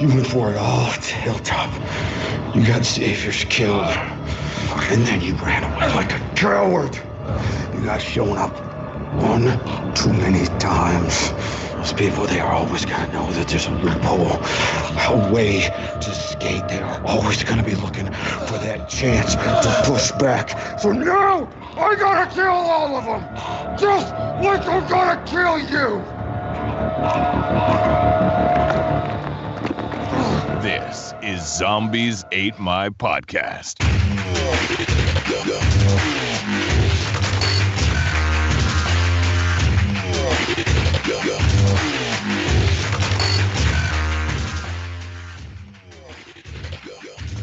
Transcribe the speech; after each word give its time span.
You 0.00 0.06
went 0.06 0.28
for 0.28 0.52
it 0.52 0.56
all 0.56 0.86
at 0.86 1.00
the 1.00 1.08
hilltop. 1.08 1.74
You 2.54 2.64
got 2.64 2.84
saviors 2.84 3.42
killed. 3.44 3.84
And 4.92 5.04
then 5.04 5.20
you 5.20 5.34
ran 5.34 5.64
away 5.64 5.92
like 5.92 6.12
a 6.12 6.20
coward. 6.36 6.96
You 7.74 7.84
got 7.84 8.00
shown 8.00 8.38
up 8.38 8.52
one 9.20 9.42
too 9.96 10.12
many 10.12 10.46
times. 10.60 11.32
Those 11.74 11.92
people, 11.94 12.26
they 12.26 12.38
are 12.38 12.52
always 12.52 12.84
gonna 12.84 13.12
know 13.12 13.32
that 13.32 13.48
there's 13.48 13.66
a 13.66 13.72
loophole, 13.72 14.38
a 15.08 15.32
way 15.32 15.62
to 16.00 16.14
skate. 16.14 16.68
They 16.68 16.78
are 16.78 17.00
always 17.04 17.42
gonna 17.42 17.64
be 17.64 17.74
looking 17.74 18.06
for 18.06 18.58
that 18.58 18.88
chance 18.88 19.34
to 19.34 19.82
push 19.84 20.12
back. 20.12 20.78
So 20.78 20.92
now, 20.92 21.48
I 21.76 21.96
gotta 21.96 22.32
kill 22.32 22.46
all 22.46 22.96
of 22.96 23.04
them! 23.04 23.76
Just 23.76 24.12
like 24.44 24.64
I'm 24.68 24.86
gonna 24.88 25.20
kill 25.26 25.58
you! 25.58 26.04
This 30.62 31.14
is 31.22 31.40
Zombies 31.56 32.24
Ate 32.32 32.58
My 32.58 32.88
Podcast. 32.90 33.76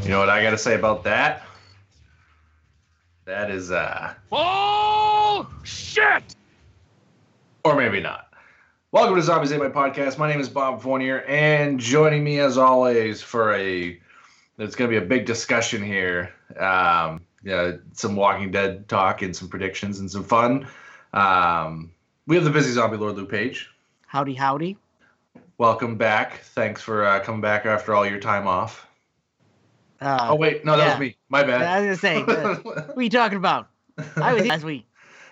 You 0.04 0.12
know 0.12 0.20
what 0.20 0.30
I 0.30 0.44
got 0.44 0.52
to 0.52 0.58
say 0.58 0.76
about 0.76 1.04
that? 1.05 1.44
That 3.26 3.50
is, 3.50 3.72
uh, 3.72 4.13
Oh, 4.32 5.50
shit! 5.63 6.36
or 7.63 7.76
maybe 7.76 8.00
not. 8.02 8.25
Welcome 8.95 9.17
to 9.17 9.22
Zombies 9.23 9.52
Ate 9.52 9.59
My 9.59 9.67
Podcast. 9.67 10.17
My 10.17 10.30
name 10.30 10.40
is 10.40 10.48
Bob 10.48 10.81
Fournier, 10.81 11.26
and 11.27 11.77
joining 11.77 12.23
me 12.23 12.40
as 12.40 12.58
always 12.58 13.21
for 13.21 13.54
a, 13.54 13.99
it's 14.57 14.74
going 14.74 14.90
to 14.90 14.99
be 14.99 15.05
a 15.05 15.05
big 15.05 15.26
discussion 15.26 15.84
here. 15.84 16.34
Um, 16.57 17.20
yeah, 17.43 17.74
some 17.91 18.15
Walking 18.15 18.52
Dead 18.52 18.87
talk 18.87 19.21
and 19.21 19.35
some 19.35 19.49
predictions 19.49 19.99
and 19.99 20.10
some 20.10 20.24
fun. 20.24 20.70
Um, 21.12 21.91
we 22.26 22.37
have 22.37 22.46
the 22.46 22.49
busy 22.49 22.71
zombie 22.71 22.96
Lord 22.96 23.18
Lou 23.18 23.26
Page. 23.26 23.70
Howdy, 24.07 24.34
howdy. 24.34 24.77
Welcome 25.57 25.98
back. 25.98 26.37
Thanks 26.54 26.82
for 26.82 27.04
uh, 27.04 27.20
coming 27.20 27.41
back 27.41 27.65
after 27.65 27.93
all 27.93 28.05
your 28.05 28.21
time 28.21 28.48
off. 28.48 28.87
Uh, 29.99 30.27
Oh 30.30 30.35
wait, 30.35 30.63
no, 30.63 30.77
that 30.77 30.85
yeah. 30.85 30.91
was 30.91 30.99
me. 31.02 31.18
My 31.27 31.43
bad. 31.43 31.63
I 31.63 31.85
was 31.85 31.99
gonna 32.02 32.26
say, 32.26 32.34
uh, 32.34 32.55
what 32.63 32.98
are 32.98 33.04
you 33.04 33.09
talking 33.09 33.37
about? 33.37 33.68
I 34.15 34.34
was 34.34 34.46
last 34.46 34.63
week. 34.63 34.87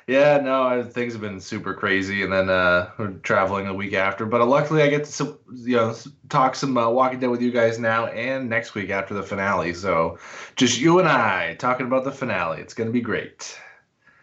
Yeah, 0.07 0.37
no, 0.39 0.63
I- 0.63 0.83
things 0.83 1.13
have 1.13 1.21
been 1.21 1.39
super 1.39 1.73
crazy, 1.73 2.23
and 2.23 2.31
then 2.33 2.49
uh, 2.49 2.89
we're 2.97 3.11
traveling 3.23 3.67
a 3.67 3.73
week 3.73 3.93
after. 3.93 4.25
But 4.25 4.41
uh, 4.41 4.45
luckily, 4.45 4.81
I 4.83 4.89
get 4.89 5.05
to 5.05 5.11
some, 5.11 5.39
you 5.55 5.77
know 5.77 5.95
talk 6.29 6.55
some 6.55 6.77
uh, 6.77 6.89
Walking 6.89 7.19
Dead 7.19 7.29
with 7.29 7.41
you 7.41 7.51
guys 7.51 7.79
now 7.79 8.07
and 8.07 8.49
next 8.49 8.75
week 8.75 8.89
after 8.89 9.13
the 9.13 9.23
finale. 9.23 9.73
So 9.73 10.17
just 10.55 10.79
you 10.79 10.99
and 10.99 11.07
I 11.07 11.55
talking 11.55 11.85
about 11.85 12.03
the 12.03 12.11
finale. 12.11 12.59
It's 12.59 12.73
gonna 12.73 12.91
be 12.91 13.01
great. 13.01 13.57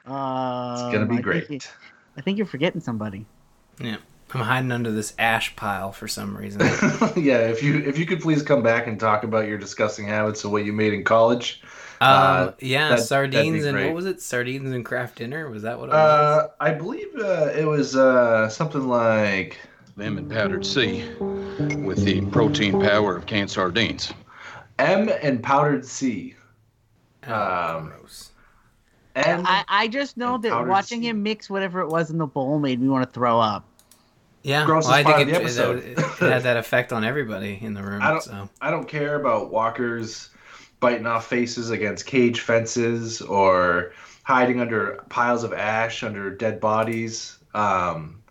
Uh, 0.07 0.75
It's 0.79 0.93
gonna 0.93 1.07
be 1.07 1.13
I 1.13 1.17
think 1.17 1.25
great. 1.25 1.51
you- 1.51 1.61
I 2.17 2.21
think 2.23 2.37
you're 2.39 2.47
forgetting 2.47 2.81
somebody. 2.81 3.25
Yeah. 3.81 3.97
I'm 4.35 4.41
hiding 4.43 4.71
under 4.73 4.93
this 4.93 5.15
ash 5.19 5.57
pile 5.57 5.91
for 5.93 6.07
some 6.07 6.37
reason. 6.37 6.61
yeah, 7.17 7.39
if 7.49 7.63
you 7.65 7.79
if 7.79 7.99
you 7.99 8.07
could 8.07 8.21
please 8.21 8.43
come 8.43 8.63
back 8.63 8.87
and 8.87 8.99
talk 9.01 9.25
about 9.25 9.49
your 9.49 9.59
disgusting 9.59 10.07
habits 10.07 10.45
and 10.45 10.53
what 10.53 10.65
you 10.65 10.73
made 10.73 10.93
in 10.93 11.03
college. 11.05 11.63
Um, 12.03 12.09
Uh, 12.09 12.53
yeah, 12.61 12.91
that- 12.91 13.01
sardines 13.01 13.65
and 13.65 13.77
what 13.79 13.95
was 13.95 14.07
it? 14.07 14.23
Sardines 14.23 14.71
and 14.73 14.85
Kraft 14.85 15.17
Dinner? 15.19 15.51
Was 15.51 15.63
that 15.63 15.79
what 15.79 15.91
it 15.91 15.93
was? 15.93 15.97
Uh, 15.99 16.49
I 16.61 16.73
believe 16.73 17.09
uh, 17.17 17.51
it 17.55 17.67
was 17.67 17.95
uh, 17.97 18.49
something 18.49 18.89
like 18.89 19.59
them 19.97 20.17
and 20.17 20.31
powdered 20.31 20.65
sea 20.65 21.05
with 21.19 22.03
the 22.05 22.23
protein 22.31 22.81
power 22.81 23.17
of 23.17 23.27
canned 23.27 23.51
sardines. 23.51 24.13
M 24.79 25.11
and 25.23 25.43
powdered 25.43 25.85
C. 25.85 26.35
Oh, 27.29 27.35
um, 27.35 27.89
gross. 27.99 28.31
M. 29.17 29.45
I, 29.47 29.65
I 29.69 29.89
just 29.89 30.17
know 30.17 30.39
that 30.39 30.67
watching 30.67 31.01
seed. 31.03 31.11
him 31.11 31.23
mix 31.23 31.51
whatever 31.51 31.81
it 31.81 31.89
was 31.89 32.11
in 32.11 32.17
the 32.17 32.27
bowl 32.27 32.59
made 32.59 32.81
me 32.81 32.89
want 32.89 33.05
to 33.07 33.13
throw 33.13 33.39
up. 33.39 33.67
Yeah, 34.43 34.65
grossest 34.65 34.89
well, 34.91 34.99
I 35.01 35.03
think 35.19 35.29
it, 35.29 35.33
the 35.33 35.39
it, 35.39 35.43
episode. 35.43 35.85
it 35.85 35.99
had 36.19 36.45
that 36.45 36.57
effect 36.65 36.95
on 36.95 37.05
everybody 37.05 37.59
in 37.61 37.75
the 37.75 37.83
room. 37.83 38.01
I 38.01 38.11
don't- 38.13 38.23
so 38.23 38.49
I 38.63 38.71
don't 38.71 38.89
care 38.89 39.17
about 39.17 39.53
walkers 39.53 40.31
biting 40.81 41.07
off 41.07 41.27
faces 41.27 41.71
against 41.71 42.07
cage 42.07 42.41
fences 42.41 43.21
or 43.21 43.93
hiding 44.23 44.61
under 44.61 45.05
piles 45.09 45.45
of 45.45 45.53
ash 45.53 46.03
under 46.03 46.31
dead 46.31 46.61
bodies. 46.61 47.39
Um, 47.55 48.23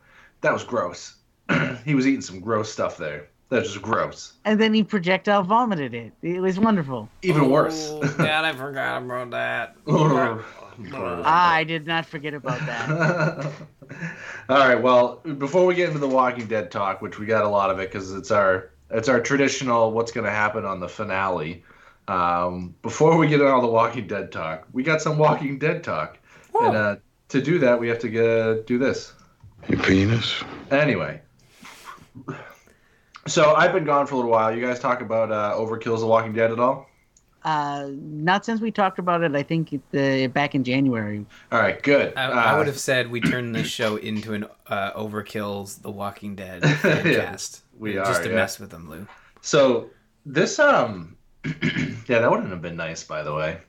that 0.42 0.52
was 0.54 0.64
gross. 0.64 1.16
he 1.86 1.96
was 1.96 2.08
eating 2.08 2.22
some 2.22 2.40
gross 2.40 2.72
stuff 2.72 2.98
there. 2.98 3.30
That 3.50 3.62
was 3.62 3.72
just 3.72 3.82
gross. 3.82 4.34
And 4.46 4.62
then 4.62 4.74
he 4.74 4.84
projectile 4.84 5.44
vomited 5.44 5.94
it. 5.94 6.14
It 6.22 6.40
was 6.40 6.60
wonderful. 6.60 7.10
Even 7.24 7.50
worse. 7.50 7.90
Oh, 8.02 8.16
God, 8.18 8.46
I 8.46 8.54
forgot 8.54 9.02
about 9.04 9.32
that. 9.32 9.76
I 11.26 11.64
did 11.66 11.86
not 11.88 12.06
forget 12.06 12.34
about 12.34 12.60
that. 12.66 13.52
All 14.48 14.58
right. 14.60 14.82
Well, 14.82 15.18
before 15.38 15.66
we 15.66 15.76
get 15.76 15.90
into 15.90 16.00
the 16.00 16.08
Walking 16.08 16.46
Dead 16.48 16.72
talk, 16.72 17.02
which 17.02 17.20
we 17.20 17.26
got 17.26 17.44
a 17.44 17.50
lot 17.50 17.70
of 17.70 17.80
it 17.80 17.92
because 17.92 18.14
it's 18.14 18.32
our 18.32 18.72
it's 18.90 19.10
our 19.10 19.20
traditional 19.20 19.92
what's 19.92 20.12
going 20.12 20.26
to 20.26 20.32
happen 20.32 20.64
on 20.66 20.80
the 20.80 20.88
finale. 20.88 21.64
Um, 22.10 22.74
before 22.82 23.18
we 23.18 23.28
get 23.28 23.40
into 23.40 23.52
all 23.54 23.62
the 23.62 23.68
Walking 23.68 24.08
Dead 24.08 24.32
talk, 24.32 24.68
we 24.74 24.84
got 24.84 25.02
some 25.02 25.18
Walking 25.18 25.60
Dead 25.60 25.84
talk, 25.84 26.18
and 26.60 26.76
uh, 26.76 26.96
to 27.30 27.42
do 27.42 27.60
that, 27.60 27.80
we 27.80 27.88
have 27.88 28.00
to 28.00 28.10
get, 28.10 28.66
do 28.66 28.78
this. 28.78 29.14
Your 29.68 29.80
penis? 29.84 30.44
Anyway, 30.72 31.22
so 33.28 33.54
I've 33.54 33.74
been 33.74 33.86
gone 33.86 34.08
for 34.08 34.16
a 34.16 34.18
little 34.18 34.32
while. 34.32 34.54
You 34.56 34.66
guys 34.66 34.80
talk 34.80 35.02
about 35.02 35.32
uh, 35.32 35.54
Overkill's 35.56 36.02
The 36.02 36.08
Walking 36.08 36.34
Dead 36.34 36.52
at 36.52 36.60
all? 36.60 36.88
uh, 37.46 37.88
not 37.94 38.44
since 38.44 38.60
we 38.60 38.70
talked 38.72 39.00
about 39.00 39.24
it. 39.24 39.34
I 39.36 39.44
think 39.44 39.72
it, 39.74 39.82
uh, 39.94 40.28
back 40.30 40.56
in 40.56 40.64
January. 40.64 41.26
All 41.52 41.60
right, 41.60 41.82
good. 41.82 42.14
I, 42.18 42.24
I 42.24 42.54
Uh, 42.54 42.58
would 42.58 42.68
have 42.68 42.80
said 42.80 43.10
we 43.10 43.22
turned 43.22 43.56
this 43.56 43.68
show 43.68 43.96
into 43.98 44.34
an 44.34 44.46
uh, 44.68 44.92
Overkill's 44.94 45.78
The 45.78 45.92
Walking 45.92 46.36
Dead 46.36 46.64
cast. 46.82 47.64
we 47.78 47.98
are 47.98 48.04
just 48.06 48.22
are, 48.22 48.24
to 48.26 48.30
yeah. 48.30 48.36
mess 48.36 48.60
with 48.60 48.72
them, 48.72 48.90
Lou. 48.90 49.08
So 49.42 49.90
this 50.26 50.60
um, 50.60 51.16
yeah, 52.08 52.20
that 52.20 52.30
wouldn't 52.30 52.50
have 52.50 52.62
been 52.62 52.76
nice, 52.76 53.04
by 53.04 53.24
the 53.24 53.34
way. 53.34 53.60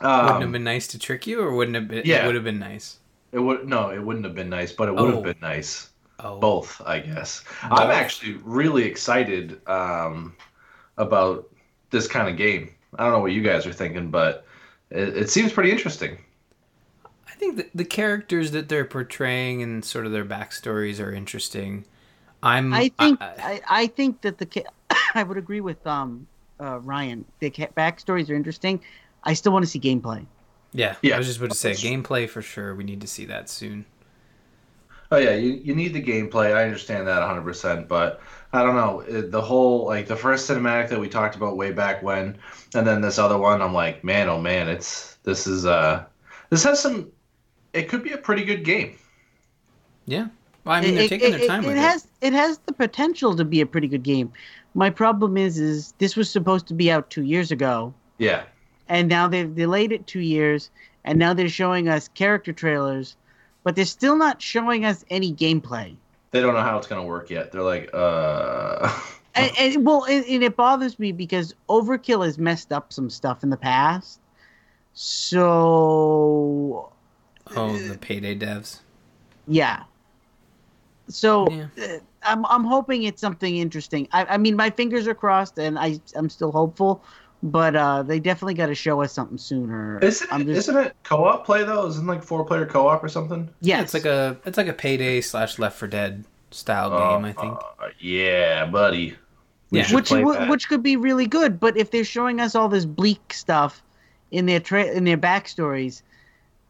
Wouldn't 0.00 0.30
Um, 0.30 0.42
have 0.42 0.52
been 0.52 0.64
nice 0.64 0.86
to 0.88 0.98
trick 0.98 1.26
you, 1.26 1.40
or 1.40 1.54
wouldn't 1.54 1.74
have 1.76 1.88
been? 1.88 2.02
Yeah. 2.04 2.22
It 2.22 2.26
would 2.26 2.34
have 2.34 2.44
been 2.44 2.58
nice. 2.58 2.98
It 3.32 3.38
would 3.38 3.66
no, 3.68 3.90
it 3.90 3.98
wouldn't 3.98 4.24
have 4.24 4.34
been 4.34 4.48
nice, 4.50 4.72
but 4.72 4.88
it 4.88 4.94
would 4.94 5.06
have 5.10 5.18
Oh. 5.18 5.22
been 5.22 5.36
nice. 5.42 5.90
Oh, 6.20 6.38
Both, 6.38 6.80
I 6.86 7.00
guess. 7.00 7.42
I'm 7.62 7.90
actually 7.90 8.34
really 8.44 8.84
excited 8.84 9.60
um, 9.68 10.36
about 10.96 11.50
this 11.90 12.06
kind 12.06 12.28
of 12.28 12.36
game. 12.36 12.70
I 12.96 13.02
don't 13.02 13.12
know 13.12 13.18
what 13.18 13.32
you 13.32 13.42
guys 13.42 13.66
are 13.66 13.72
thinking, 13.72 14.10
but 14.12 14.46
it, 14.90 15.16
it 15.16 15.30
seems 15.30 15.52
pretty 15.52 15.72
interesting. 15.72 16.18
I 17.28 17.32
think 17.32 17.56
the, 17.56 17.68
the 17.74 17.84
characters 17.84 18.52
that 18.52 18.68
they're 18.68 18.84
portraying 18.84 19.60
and 19.62 19.84
sort 19.84 20.06
of 20.06 20.12
their 20.12 20.24
backstories 20.24 21.00
are 21.04 21.12
interesting. 21.12 21.84
I'm. 22.44 22.72
I 22.72 22.90
think 22.90 23.20
I- 23.20 23.34
I, 23.38 23.60
I 23.82 23.86
think 23.88 24.20
that 24.20 24.38
the 24.38 24.46
ca- 24.46 24.70
I 25.14 25.24
would 25.24 25.36
agree 25.36 25.60
with 25.60 25.84
um 25.86 26.28
uh, 26.60 26.78
Ryan. 26.80 27.24
The 27.40 27.50
ca- 27.50 27.68
backstories 27.76 28.28
are 28.30 28.34
interesting. 28.34 28.80
I 29.24 29.34
still 29.34 29.52
want 29.52 29.64
to 29.64 29.70
see 29.70 29.80
gameplay. 29.80 30.26
yeah, 30.72 30.96
Yeah. 31.02 31.14
I 31.14 31.18
was 31.18 31.26
just 31.26 31.38
about 31.38 31.50
to 31.50 31.56
say 31.56 31.72
gameplay 31.72 32.28
for 32.28 32.42
sure. 32.42 32.74
We 32.74 32.84
need 32.84 33.00
to 33.00 33.06
see 33.06 33.24
that 33.26 33.48
soon. 33.48 33.86
Oh 35.10 35.18
yeah, 35.18 35.34
you, 35.34 35.52
you 35.52 35.74
need 35.74 35.92
the 35.92 36.02
gameplay. 36.02 36.54
I 36.54 36.64
understand 36.64 37.06
that 37.06 37.22
100%, 37.22 37.86
but 37.88 38.20
I 38.52 38.62
don't 38.62 38.74
know 38.74 39.02
the 39.28 39.40
whole 39.40 39.86
like 39.86 40.06
the 40.08 40.16
first 40.16 40.48
cinematic 40.48 40.88
that 40.88 40.98
we 40.98 41.08
talked 41.08 41.36
about 41.36 41.56
way 41.56 41.70
back 41.72 42.02
when, 42.02 42.36
and 42.74 42.86
then 42.86 43.00
this 43.00 43.18
other 43.18 43.38
one. 43.38 43.62
I'm 43.62 43.74
like, 43.74 44.02
man, 44.02 44.28
oh 44.28 44.40
man, 44.40 44.68
it's 44.68 45.14
this 45.22 45.46
is 45.46 45.66
uh 45.66 46.04
this 46.50 46.64
has 46.64 46.80
some. 46.80 47.10
It 47.74 47.88
could 47.88 48.02
be 48.02 48.12
a 48.12 48.18
pretty 48.18 48.44
good 48.44 48.64
game. 48.64 48.96
Yeah. 50.06 50.28
Well, 50.64 50.74
I 50.76 50.80
mean, 50.80 50.94
they're 50.94 51.08
taking 51.08 51.34
it- 51.34 51.38
their 51.38 51.48
time 51.48 51.64
it, 51.64 51.68
with 51.68 51.76
it 51.76 51.80
it. 51.80 51.82
has 51.82 52.08
it 52.20 52.32
has 52.32 52.58
the 52.66 52.72
potential 52.72 53.36
to 53.36 53.44
be 53.44 53.60
a 53.60 53.66
pretty 53.66 53.88
good 53.88 54.02
game. 54.02 54.32
My 54.74 54.90
problem 54.90 55.36
is 55.36 55.58
is 55.58 55.92
this 55.98 56.16
was 56.16 56.28
supposed 56.30 56.66
to 56.68 56.74
be 56.74 56.90
out 56.90 57.10
two 57.10 57.22
years 57.22 57.50
ago, 57.50 57.94
Yeah, 58.18 58.44
and 58.88 59.08
now 59.08 59.28
they've 59.28 59.54
delayed 59.54 59.92
it 59.92 60.06
two 60.06 60.20
years, 60.20 60.70
and 61.04 61.18
now 61.18 61.32
they're 61.34 61.48
showing 61.48 61.88
us 61.88 62.08
character 62.08 62.52
trailers, 62.52 63.16
but 63.62 63.76
they're 63.76 63.84
still 63.84 64.16
not 64.16 64.42
showing 64.42 64.84
us 64.84 65.04
any 65.10 65.32
gameplay. 65.32 65.96
they 66.32 66.40
don't 66.40 66.54
know 66.54 66.62
how 66.62 66.76
it's 66.78 66.88
gonna 66.88 67.04
work 67.04 67.30
yet. 67.30 67.52
They're 67.52 67.62
like, 67.62 67.90
uh, 67.94 68.90
And, 69.36 69.50
and 69.58 69.86
well, 69.86 70.04
and, 70.04 70.24
and 70.26 70.42
it 70.44 70.56
bothers 70.56 70.98
me 70.98 71.12
because 71.12 71.54
Overkill 71.68 72.24
has 72.24 72.38
messed 72.38 72.72
up 72.72 72.92
some 72.92 73.10
stuff 73.10 73.42
in 73.42 73.50
the 73.50 73.56
past. 73.56 74.20
So 74.94 76.92
Oh, 77.56 77.76
the 77.78 77.98
payday 77.98 78.36
devs. 78.38 78.80
yeah. 79.46 79.82
So 81.08 81.46
Yeah. 81.50 81.66
uh, 81.82 81.98
I'm 82.24 82.44
I'm 82.46 82.64
hoping 82.64 83.02
it's 83.04 83.20
something 83.20 83.56
interesting. 83.56 84.08
I, 84.12 84.24
I 84.24 84.36
mean, 84.38 84.56
my 84.56 84.70
fingers 84.70 85.06
are 85.06 85.14
crossed, 85.14 85.58
and 85.58 85.78
I 85.78 86.00
I'm 86.16 86.28
still 86.28 86.52
hopeful. 86.52 87.02
But 87.42 87.76
uh, 87.76 88.02
they 88.02 88.20
definitely 88.20 88.54
got 88.54 88.66
to 88.66 88.74
show 88.74 89.02
us 89.02 89.12
something 89.12 89.36
sooner. 89.36 89.98
isn't 90.00 90.32
it, 90.32 90.44
just- 90.46 90.68
isn't 90.70 90.76
it 90.86 90.96
co-op 91.02 91.44
play 91.44 91.62
though? 91.62 91.86
Isn't 91.86 92.04
it 92.04 92.08
like 92.08 92.22
four 92.22 92.42
player 92.46 92.64
co-op 92.64 93.04
or 93.04 93.08
something? 93.08 93.50
Yes. 93.60 93.82
it's 93.82 93.94
like 93.94 94.06
a 94.06 94.38
it's 94.46 94.56
like 94.56 94.68
a 94.68 94.72
payday 94.72 95.20
slash 95.20 95.58
Left 95.58 95.78
4 95.78 95.88
Dead 95.88 96.24
style 96.50 96.88
game. 96.90 97.24
I 97.26 97.32
think. 97.34 97.54
Uh, 97.78 97.88
yeah, 98.00 98.64
buddy. 98.64 99.14
We 99.70 99.80
Yeah. 99.80 99.94
which 99.94 100.08
w- 100.08 100.50
which 100.50 100.68
could 100.70 100.82
be 100.82 100.96
really 100.96 101.26
good. 101.26 101.60
But 101.60 101.76
if 101.76 101.90
they're 101.90 102.02
showing 102.04 102.40
us 102.40 102.54
all 102.54 102.70
this 102.70 102.86
bleak 102.86 103.34
stuff 103.34 103.82
in 104.30 104.46
their 104.46 104.60
tra- 104.60 104.84
in 104.90 105.04
their 105.04 105.18
backstories, 105.18 106.00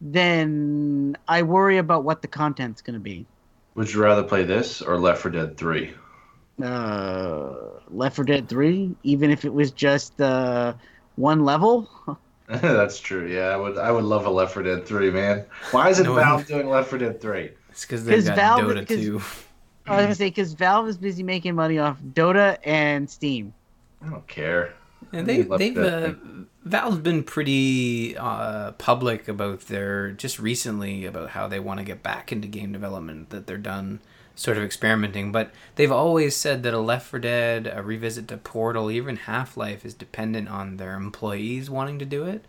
then 0.01 1.15
I 1.27 1.41
worry 1.43 1.77
about 1.77 2.03
what 2.03 2.21
the 2.21 2.27
content's 2.27 2.81
going 2.81 2.93
to 2.95 2.99
be. 2.99 3.25
Would 3.75 3.93
you 3.93 4.01
rather 4.01 4.23
play 4.23 4.43
this 4.43 4.81
or 4.81 4.97
Left 4.99 5.21
4 5.21 5.31
Dead 5.31 5.57
3? 5.57 5.93
Uh, 6.63 7.53
Left 7.89 8.15
4 8.15 8.25
Dead 8.25 8.49
3, 8.49 8.95
even 9.03 9.29
if 9.31 9.45
it 9.45 9.53
was 9.53 9.71
just 9.71 10.19
uh, 10.21 10.73
one 11.15 11.43
level. 11.43 11.89
That's 12.47 12.99
true. 12.99 13.27
Yeah, 13.27 13.47
I 13.49 13.57
would. 13.57 13.77
I 13.77 13.91
would 13.91 14.03
love 14.05 14.25
a 14.25 14.29
Left 14.29 14.53
4 14.53 14.63
Dead 14.63 14.85
3, 14.85 15.11
man. 15.11 15.45
Why 15.71 15.89
is 15.89 15.99
it 15.99 16.03
No. 16.05 16.15
Valve 16.15 16.47
doing 16.47 16.69
Left 16.69 16.89
4 16.89 16.99
Dead 16.99 17.21
3? 17.21 17.51
It's 17.69 17.81
because 17.85 18.05
they've 18.05 18.15
'Cause 18.15 18.25
got 18.27 18.35
Valve- 18.35 18.61
Dota 18.61 18.87
'cause- 18.87 18.97
too. 18.97 19.21
I 19.87 19.97
was 19.97 20.03
gonna 20.05 20.15
say 20.15 20.27
because 20.29 20.53
Valve 20.53 20.87
is 20.87 20.97
busy 20.97 21.21
making 21.21 21.53
money 21.53 21.77
off 21.77 21.99
Dota 22.01 22.57
and 22.63 23.07
Steam. 23.07 23.53
I 24.03 24.09
don't 24.09 24.25
care. 24.27 24.73
And 25.13 25.27
they 25.27 25.43
they've 25.43 25.77
uh, 25.77 26.13
Valve's 26.65 26.97
been 26.97 27.23
pretty 27.23 28.17
uh, 28.17 28.71
public 28.71 29.27
about 29.27 29.61
their 29.61 30.11
just 30.11 30.39
recently 30.39 31.05
about 31.05 31.29
how 31.29 31.47
they 31.47 31.59
want 31.59 31.79
to 31.79 31.85
get 31.85 32.01
back 32.01 32.31
into 32.31 32.47
game 32.47 32.71
development 32.71 33.29
that 33.29 33.45
they're 33.45 33.57
done 33.57 33.99
sort 34.33 34.57
of 34.57 34.63
experimenting. 34.63 35.31
But 35.31 35.51
they've 35.75 35.91
always 35.91 36.35
said 36.35 36.63
that 36.63 36.73
a 36.73 36.79
Left 36.79 37.05
4 37.05 37.19
Dead 37.19 37.71
a 37.71 37.83
revisit 37.83 38.27
to 38.29 38.37
Portal 38.37 38.89
even 38.89 39.15
Half-Life 39.15 39.85
is 39.85 39.93
dependent 39.93 40.49
on 40.49 40.77
their 40.77 40.95
employees 40.95 41.69
wanting 41.69 41.99
to 41.99 42.05
do 42.05 42.25
it. 42.25 42.43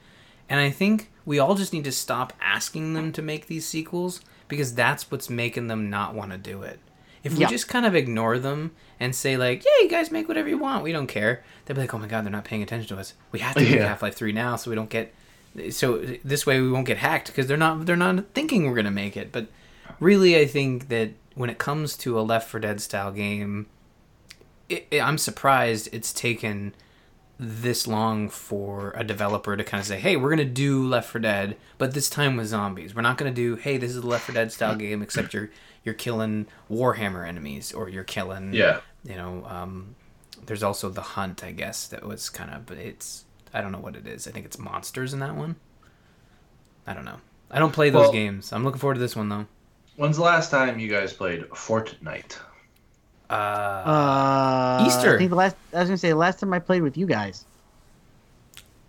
And 0.48 0.60
I 0.60 0.70
think 0.70 1.10
we 1.26 1.38
all 1.38 1.54
just 1.54 1.74
need 1.74 1.84
to 1.84 1.92
stop 1.92 2.32
asking 2.40 2.94
them 2.94 3.12
to 3.12 3.20
make 3.20 3.46
these 3.46 3.66
sequels 3.66 4.22
because 4.48 4.74
that's 4.74 5.10
what's 5.10 5.28
making 5.28 5.66
them 5.66 5.90
not 5.90 6.14
want 6.14 6.32
to 6.32 6.38
do 6.38 6.62
it 6.62 6.78
if 7.26 7.34
we 7.34 7.40
Yeah. 7.40 7.48
just 7.48 7.68
kind 7.68 7.84
of 7.84 7.94
ignore 7.94 8.38
them 8.38 8.70
and 9.00 9.14
say 9.14 9.36
like, 9.36 9.64
"Yeah, 9.64 9.82
you 9.82 9.88
guys 9.90 10.10
make 10.10 10.28
whatever 10.28 10.48
you 10.48 10.58
want. 10.58 10.84
We 10.84 10.92
don't 10.92 11.06
care," 11.06 11.42
they'll 11.64 11.74
be 11.74 11.82
like, 11.82 11.92
"Oh 11.92 11.98
my 11.98 12.06
god, 12.06 12.24
they're 12.24 12.32
not 12.32 12.44
paying 12.44 12.62
attention 12.62 12.88
to 12.94 13.00
us. 13.00 13.14
We 13.32 13.40
have 13.40 13.54
to 13.54 13.60
make 13.62 13.74
Yeah. 13.74 13.88
Half 13.88 14.02
Life 14.02 14.14
Three 14.14 14.32
now, 14.32 14.56
so 14.56 14.70
we 14.70 14.76
don't 14.76 14.90
get 14.90 15.12
so 15.70 15.98
this 16.24 16.44
way 16.46 16.60
we 16.60 16.70
won't 16.70 16.86
get 16.86 16.98
hacked 16.98 17.28
because 17.28 17.46
they're 17.46 17.56
not 17.56 17.86
they're 17.86 17.96
not 17.96 18.24
thinking 18.34 18.68
we're 18.68 18.76
gonna 18.76 18.90
make 18.90 19.16
it." 19.16 19.32
But 19.32 19.48
really, 20.00 20.38
I 20.38 20.46
think 20.46 20.88
that 20.88 21.10
when 21.34 21.50
it 21.50 21.58
comes 21.58 21.96
to 21.98 22.18
a 22.18 22.22
Left 22.22 22.48
4 22.48 22.60
Dead 22.60 22.80
style 22.80 23.12
game, 23.12 23.66
it, 24.68 24.86
it, 24.90 25.00
I'm 25.00 25.18
surprised 25.18 25.88
it's 25.92 26.12
taken 26.12 26.74
this 27.38 27.86
long 27.86 28.30
for 28.30 28.94
a 28.96 29.04
developer 29.04 29.54
to 29.56 29.62
kind 29.64 29.80
of 29.80 29.86
say, 29.86 30.00
"Hey, 30.00 30.16
we're 30.16 30.30
gonna 30.30 30.44
do 30.44 30.86
Left 30.86 31.10
4 31.10 31.20
Dead, 31.20 31.56
but 31.76 31.92
this 31.92 32.08
time 32.08 32.36
with 32.36 32.46
zombies. 32.46 32.94
We're 32.94 33.02
not 33.02 33.18
gonna 33.18 33.30
do, 33.30 33.56
hey, 33.56 33.76
this 33.76 33.90
is 33.90 33.98
a 33.98 34.06
Left 34.06 34.24
4 34.24 34.34
Dead 34.34 34.52
style 34.52 34.74
mm. 34.74 34.78
game, 34.78 35.02
except 35.02 35.34
you're 35.34 35.50
you're 35.86 35.94
killing 35.94 36.46
Warhammer 36.70 37.26
enemies 37.26 37.72
or 37.72 37.88
you're 37.88 38.04
killing, 38.04 38.52
Yeah. 38.52 38.80
you 39.04 39.14
know, 39.16 39.46
um, 39.48 39.94
there's 40.44 40.62
also 40.62 40.90
the 40.90 41.00
Hunt, 41.00 41.42
I 41.44 41.52
guess 41.52 41.86
that 41.86 42.04
was 42.04 42.28
kind 42.28 42.50
of, 42.52 42.66
but 42.66 42.76
it's 42.76 43.24
I 43.54 43.62
don't 43.62 43.72
know 43.72 43.78
what 43.78 43.96
it 43.96 44.06
is. 44.06 44.26
I 44.28 44.32
think 44.32 44.44
it's 44.44 44.58
monsters 44.58 45.14
in 45.14 45.20
that 45.20 45.34
one. 45.34 45.56
I 46.86 46.92
don't 46.92 47.04
know. 47.06 47.18
I 47.50 47.58
don't 47.58 47.72
play 47.72 47.88
those 47.90 48.02
Well- 48.02 48.12
games. 48.12 48.52
I'm 48.52 48.64
looking 48.64 48.80
forward 48.80 48.94
to 48.94 49.00
this 49.00 49.16
one 49.16 49.28
though. 49.30 49.46
When's 49.96 50.16
the 50.16 50.22
last 50.24 50.50
time 50.50 50.78
you 50.78 50.88
guys 50.90 51.14
played 51.14 51.48
Fortnite? 51.50 52.36
Uh, 53.30 53.32
Uh, 53.32 54.84
Easter. 54.86 55.14
I 55.14 55.18
think 55.18 55.30
the 55.30 55.36
last. 55.36 55.56
I 55.72 55.78
was 55.80 55.88
gonna 55.88 55.96
say 55.98 56.10
the 56.10 56.16
last 56.16 56.38
time 56.38 56.52
I 56.52 56.58
played 56.58 56.82
with 56.82 56.96
you 56.98 57.06
guys. 57.06 57.44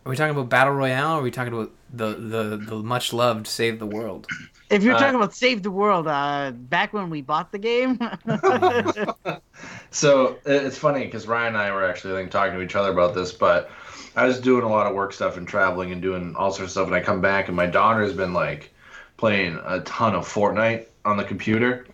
Are 0.07 0.09
we 0.09 0.15
talking 0.15 0.31
about 0.31 0.47
battle 0.47 0.73
royale? 0.73 1.15
or 1.15 1.19
Are 1.19 1.21
we 1.21 1.31
talking 1.31 1.51
about 1.51 1.71
the 1.91 2.13
the 2.13 2.57
the 2.57 2.75
much 2.77 3.11
loved 3.11 3.45
Save 3.45 3.77
the 3.79 3.85
World? 3.85 4.25
If 4.69 4.81
you're 4.81 4.95
Uh, 4.95 4.99
talking 4.99 5.15
about 5.15 5.35
Save 5.35 5.63
the 5.63 5.71
World, 5.71 6.07
uh, 6.07 6.51
back 6.51 6.93
when 6.93 7.09
we 7.09 7.21
bought 7.21 7.51
the 7.51 7.59
game. 7.59 7.99
So 9.89 10.37
it's 10.45 10.77
funny 10.77 11.05
because 11.05 11.27
Ryan 11.27 11.55
and 11.55 11.57
I 11.57 11.71
were 11.71 11.83
actually 11.89 12.13
I 12.13 12.17
think 12.17 12.29
talking 12.29 12.53
to 12.53 12.61
each 12.61 12.75
other 12.75 12.91
about 12.91 13.15
this, 13.15 13.31
but 13.31 13.71
I 14.15 14.25
was 14.25 14.39
doing 14.39 14.63
a 14.63 14.69
lot 14.69 14.85
of 14.85 14.93
work 14.93 15.11
stuff 15.11 15.37
and 15.37 15.47
traveling 15.47 15.91
and 15.91 16.01
doing 16.01 16.35
all 16.35 16.51
sorts 16.51 16.69
of 16.69 16.71
stuff, 16.71 16.87
and 16.87 16.95
I 16.95 16.99
come 17.01 17.21
back 17.21 17.47
and 17.47 17.55
my 17.55 17.65
daughter 17.65 18.01
has 18.03 18.13
been 18.13 18.33
like 18.33 18.71
playing 19.15 19.59
a 19.65 19.79
ton 19.81 20.13
of 20.13 20.27
Fortnite 20.27 20.85
on 21.05 21.17
the 21.17 21.23
computer, 21.23 21.87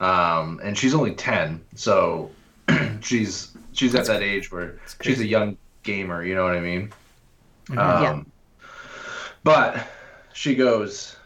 um, 0.00 0.60
and 0.62 0.78
she's 0.78 0.94
only 0.94 1.14
ten, 1.14 1.60
so 1.74 2.30
she's 3.00 3.52
she's 3.72 3.94
at 3.94 4.06
that 4.06 4.22
age 4.22 4.50
where 4.50 4.78
she's 5.02 5.20
a 5.20 5.26
young 5.26 5.56
gamer, 5.82 6.24
you 6.24 6.34
know 6.34 6.44
what 6.44 6.56
I 6.56 6.60
mean? 6.60 6.92
Mhm. 7.70 7.78
Um, 7.78 8.02
Yeah. 8.02 8.22
But 9.42 9.86
she 10.32 10.54
goes, 10.54 11.16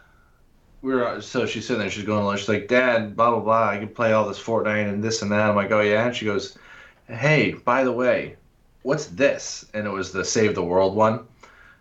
we 0.83 0.95
were 0.95 1.21
so 1.21 1.47
she's 1.47 1.67
sitting 1.67 1.81
there, 1.81 1.91
she's 1.91 2.05
going, 2.05 2.21
to 2.21 2.27
lunch. 2.27 2.41
she's 2.41 2.49
like, 2.49 2.69
Dad, 2.69 3.17
blah 3.17 3.31
blah 3.31 3.41
blah, 3.41 3.69
I 3.71 3.79
can 3.79 3.89
play 3.89 4.13
all 4.13 4.29
this 4.29 4.41
Fortnite 4.43 4.89
and 4.89 5.03
this 5.03 5.23
and 5.23 5.33
that. 5.33 5.49
I'm 5.49 5.57
like, 5.57 5.71
oh 5.73 5.81
yeah, 5.81 6.07
and 6.07 6.15
she 6.15 6.25
goes, 6.27 6.57
Hey, 7.09 7.53
by 7.53 7.85
the 7.85 7.93
way, 7.93 8.37
what's 8.83 9.07
this? 9.07 9.67
And 9.75 9.87
it 9.87 9.91
was 9.91 10.13
the 10.13 10.25
Save 10.25 10.55
the 10.55 10.63
World 10.63 10.95
one. 10.95 11.21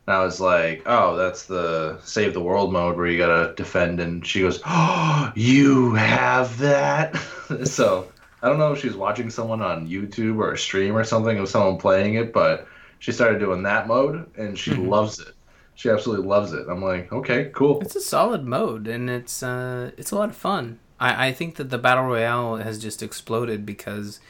And 0.06 0.15
I 0.18 0.24
was 0.24 0.42
like, 0.42 0.83
oh, 0.86 1.16
that's 1.16 1.45
the 1.45 1.98
Save 2.04 2.33
the 2.33 2.42
World 2.42 2.74
mode 2.74 2.98
where 2.98 3.07
you 3.07 3.18
gotta 3.18 3.54
defend. 3.56 4.01
And 4.01 4.25
she 4.27 4.42
goes, 4.42 4.59
oh, 4.66 5.31
you 5.33 5.94
have 5.94 6.57
that. 6.57 7.16
so 7.63 8.07
I 8.42 8.50
don't 8.50 8.57
know 8.57 8.74
if 8.74 8.81
she's 8.81 8.95
watching 8.98 9.30
someone 9.30 9.62
on 9.62 9.88
YouTube 9.88 10.39
or 10.39 10.51
a 10.51 10.57
stream 10.57 10.98
or 10.98 11.06
something 11.06 11.38
of 11.38 11.48
someone 11.48 11.77
playing 11.77 12.16
it, 12.16 12.33
but 12.33 12.68
she 13.03 13.11
started 13.11 13.38
doing 13.39 13.63
that 13.63 13.85
mode 13.85 14.29
and 14.38 14.57
she 14.57 14.71
Mhm. 14.71 14.88
loves 14.88 15.19
it. 15.19 15.33
She 15.75 15.89
absolutely 15.89 16.25
loves 16.25 16.53
it. 16.53 16.67
I'm 16.69 16.81
like, 16.81 17.11
okay, 17.11 17.51
cool. 17.53 17.81
It's 17.81 17.97
a 17.97 18.00
solid 18.01 18.45
mode, 18.45 18.88
and 18.88 19.09
it's 19.09 19.44
uh, 19.44 19.91
it's 19.97 20.11
a 20.11 20.15
lot 20.15 20.29
of 20.29 20.38
fun. 20.38 20.79
I, 21.01 21.27
I 21.27 21.31
think 21.33 21.55
that 21.57 21.69
the 21.69 21.77
battle 21.77 22.05
royale 22.05 22.55
has 22.57 22.79
just 22.79 23.03
exploded 23.03 23.65
because 23.65 24.21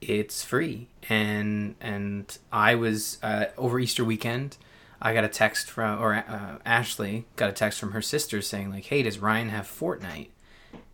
it's 0.00 0.44
free, 0.44 0.86
and 1.08 1.74
and 1.80 2.38
I 2.52 2.76
was 2.76 3.18
uh, 3.24 3.46
over 3.58 3.80
Easter 3.80 4.04
weekend. 4.04 4.56
I 5.02 5.12
got 5.12 5.24
a 5.24 5.28
text 5.28 5.68
from, 5.70 6.00
or 6.00 6.14
uh, 6.14 6.58
Ashley 6.64 7.26
got 7.36 7.50
a 7.50 7.52
text 7.52 7.80
from 7.80 7.90
her 7.92 8.02
sister 8.02 8.40
saying 8.40 8.70
like, 8.70 8.84
"Hey, 8.84 9.02
does 9.02 9.18
Ryan 9.18 9.48
have 9.48 9.66
Fortnite?" 9.66 10.28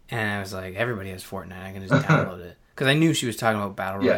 And 0.08 0.30
I 0.30 0.40
was 0.40 0.54
like, 0.54 0.76
"Everybody 0.76 1.10
has 1.10 1.22
Fortnite. 1.22 1.62
I 1.62 1.72
can 1.72 1.86
just 1.86 2.06
download 2.08 2.40
it." 2.40 2.56
Because 2.74 2.86
I 2.88 2.94
knew 2.94 3.12
she 3.12 3.26
was 3.26 3.36
talking 3.36 3.60
about 3.60 3.76
battle 3.76 4.02
Yeah. 4.04 4.14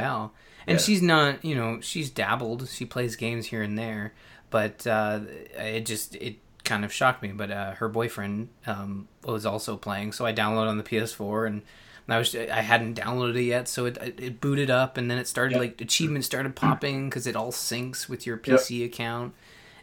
And 0.66 0.78
Yeah. 0.78 0.84
she's 0.84 1.02
not, 1.02 1.44
you 1.44 1.55
know, 1.55 1.81
she's 1.81 2.11
dabbled. 2.11 2.69
She 2.69 2.84
plays 2.84 3.16
games 3.16 3.46
here 3.46 3.62
and 3.62 3.76
there, 3.78 4.12
but 4.50 4.87
uh, 4.87 5.20
it 5.58 5.87
just 5.87 6.14
it 6.16 6.37
kind 6.64 6.84
of 6.84 6.93
shocked 6.93 7.22
me. 7.22 7.28
But 7.32 7.50
uh, 7.50 7.72
her 7.72 7.88
boyfriend 7.88 8.49
um, 8.66 9.08
was 9.25 9.44
also 9.46 9.76
playing, 9.76 10.12
so 10.12 10.25
I 10.26 10.32
downloaded 10.32 10.69
on 10.69 10.78
the 10.78 10.84
PS4, 10.84 11.46
and 11.46 11.62
I 12.08 12.19
was 12.19 12.34
I 12.37 12.61
hadn't 12.61 12.99
downloaded 12.99 13.37
it 13.37 13.43
yet, 13.44 13.69
so 13.69 13.87
it 13.87 13.96
it, 14.19 14.40
booted 14.40 14.70
up, 14.70 14.96
and 14.96 15.11
then 15.11 15.19
it 15.19 15.26
started 15.28 15.52
Yep. 15.52 15.61
like 15.61 15.81
achievements 15.81 16.26
started 16.26 16.54
popping 16.54 17.09
because 17.09 17.26
it 17.26 17.35
all 17.37 17.50
syncs 17.52 18.09
with 18.09 18.26
your 18.26 18.37
PC 18.37 18.85
account, 18.85 19.33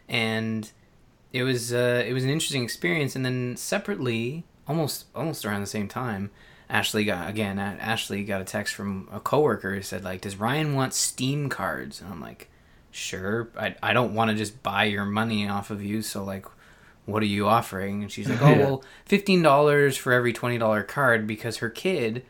and 0.08 0.70
it 1.32 1.42
was 1.44 1.72
uh, 1.72 2.04
it 2.06 2.12
was 2.12 2.24
an 2.24 2.30
interesting 2.30 2.62
experience. 2.62 3.16
And 3.16 3.24
then 3.24 3.56
separately, 3.56 4.44
almost 4.68 5.06
almost 5.14 5.44
around 5.44 5.60
the 5.62 5.66
same 5.66 5.88
time. 5.88 6.30
Ashley 6.72 7.04
got 7.04 7.28
again. 7.28 7.58
Ashley 7.58 8.24
got 8.24 8.40
a 8.40 8.44
text 8.44 8.74
from 8.74 9.06
a 9.12 9.20
coworker 9.20 9.74
who 9.74 9.82
said 9.82 10.02
like, 10.02 10.22
"Does 10.22 10.36
Ryan 10.36 10.74
want 10.74 10.94
Steam 10.94 11.48
cards?" 11.50 12.00
And 12.00 12.10
I'm 12.10 12.20
like, 12.20 12.48
"Sure. 12.90 13.48
I 13.58 13.76
I 13.82 13.92
don't 13.92 14.14
want 14.14 14.30
to 14.30 14.36
just 14.36 14.62
buy 14.62 14.84
your 14.84 15.04
money 15.04 15.46
off 15.46 15.70
of 15.70 15.82
you. 15.84 16.00
So 16.02 16.24
like, 16.24 16.46
what 17.04 17.22
are 17.22 17.26
you 17.26 17.46
offering?" 17.46 18.02
And 18.02 18.10
she's 18.10 18.28
like, 18.28 18.40
"Oh 18.42 18.48
Yeah. 18.50 18.58
well, 18.58 18.84
fifteen 19.04 19.42
dollars 19.42 19.96
for 19.98 20.12
every 20.14 20.32
twenty 20.32 20.56
dollar 20.58 20.82
card 20.82 21.26
because 21.26 21.58
her 21.58 21.68
kid 21.68 22.24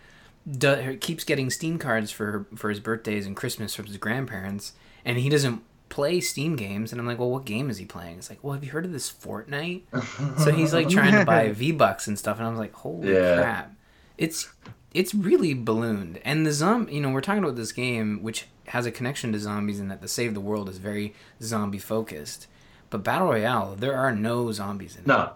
do, 0.58 0.96
keeps 1.00 1.22
getting 1.22 1.48
Steam 1.48 1.78
cards 1.78 2.10
for 2.10 2.46
for 2.56 2.68
his 2.68 2.80
birthdays 2.80 3.26
and 3.26 3.36
Christmas 3.36 3.76
from 3.76 3.86
his 3.86 3.96
grandparents, 3.96 4.72
and 5.04 5.16
he 5.18 5.28
doesn't." 5.28 5.62
play 5.88 6.22
steam 6.22 6.56
games 6.56 6.90
and 6.90 6.98
i'm 6.98 7.06
like 7.06 7.18
well 7.18 7.28
what 7.28 7.44
game 7.44 7.68
is 7.68 7.76
he 7.76 7.84
playing 7.84 8.16
it's 8.16 8.30
like 8.30 8.38
well 8.42 8.54
have 8.54 8.64
you 8.64 8.70
heard 8.70 8.86
of 8.86 8.92
this 8.92 9.12
fortnite 9.12 9.82
so 10.42 10.50
he's 10.50 10.72
like 10.72 10.88
trying 10.88 11.12
to 11.12 11.22
buy 11.26 11.52
v 11.52 11.70
bucks 11.70 12.06
and 12.06 12.18
stuff 12.18 12.38
and 12.38 12.46
i 12.46 12.48
was 12.48 12.58
like 12.58 12.72
holy 12.72 13.12
Yeah. 13.12 13.36
crap 13.36 13.74
it's 14.18 14.48
it's 14.94 15.14
really 15.14 15.54
ballooned 15.54 16.20
and 16.24 16.44
the 16.46 16.52
zombie 16.52 16.94
you 16.94 17.00
know 17.00 17.10
we're 17.10 17.20
talking 17.20 17.42
about 17.42 17.56
this 17.56 17.72
game 17.72 18.22
which 18.22 18.46
has 18.68 18.86
a 18.86 18.90
connection 18.90 19.32
to 19.32 19.38
zombies 19.38 19.80
and 19.80 19.90
that 19.90 20.00
the 20.00 20.08
save 20.08 20.34
the 20.34 20.40
world 20.40 20.68
is 20.68 20.78
very 20.78 21.14
zombie 21.42 21.78
focused 21.78 22.46
but 22.90 23.02
battle 23.02 23.28
royale 23.28 23.74
there 23.76 23.96
are 23.96 24.14
no 24.14 24.52
zombies 24.52 24.94
in 24.96 25.02
it 25.02 25.06
No, 25.06 25.32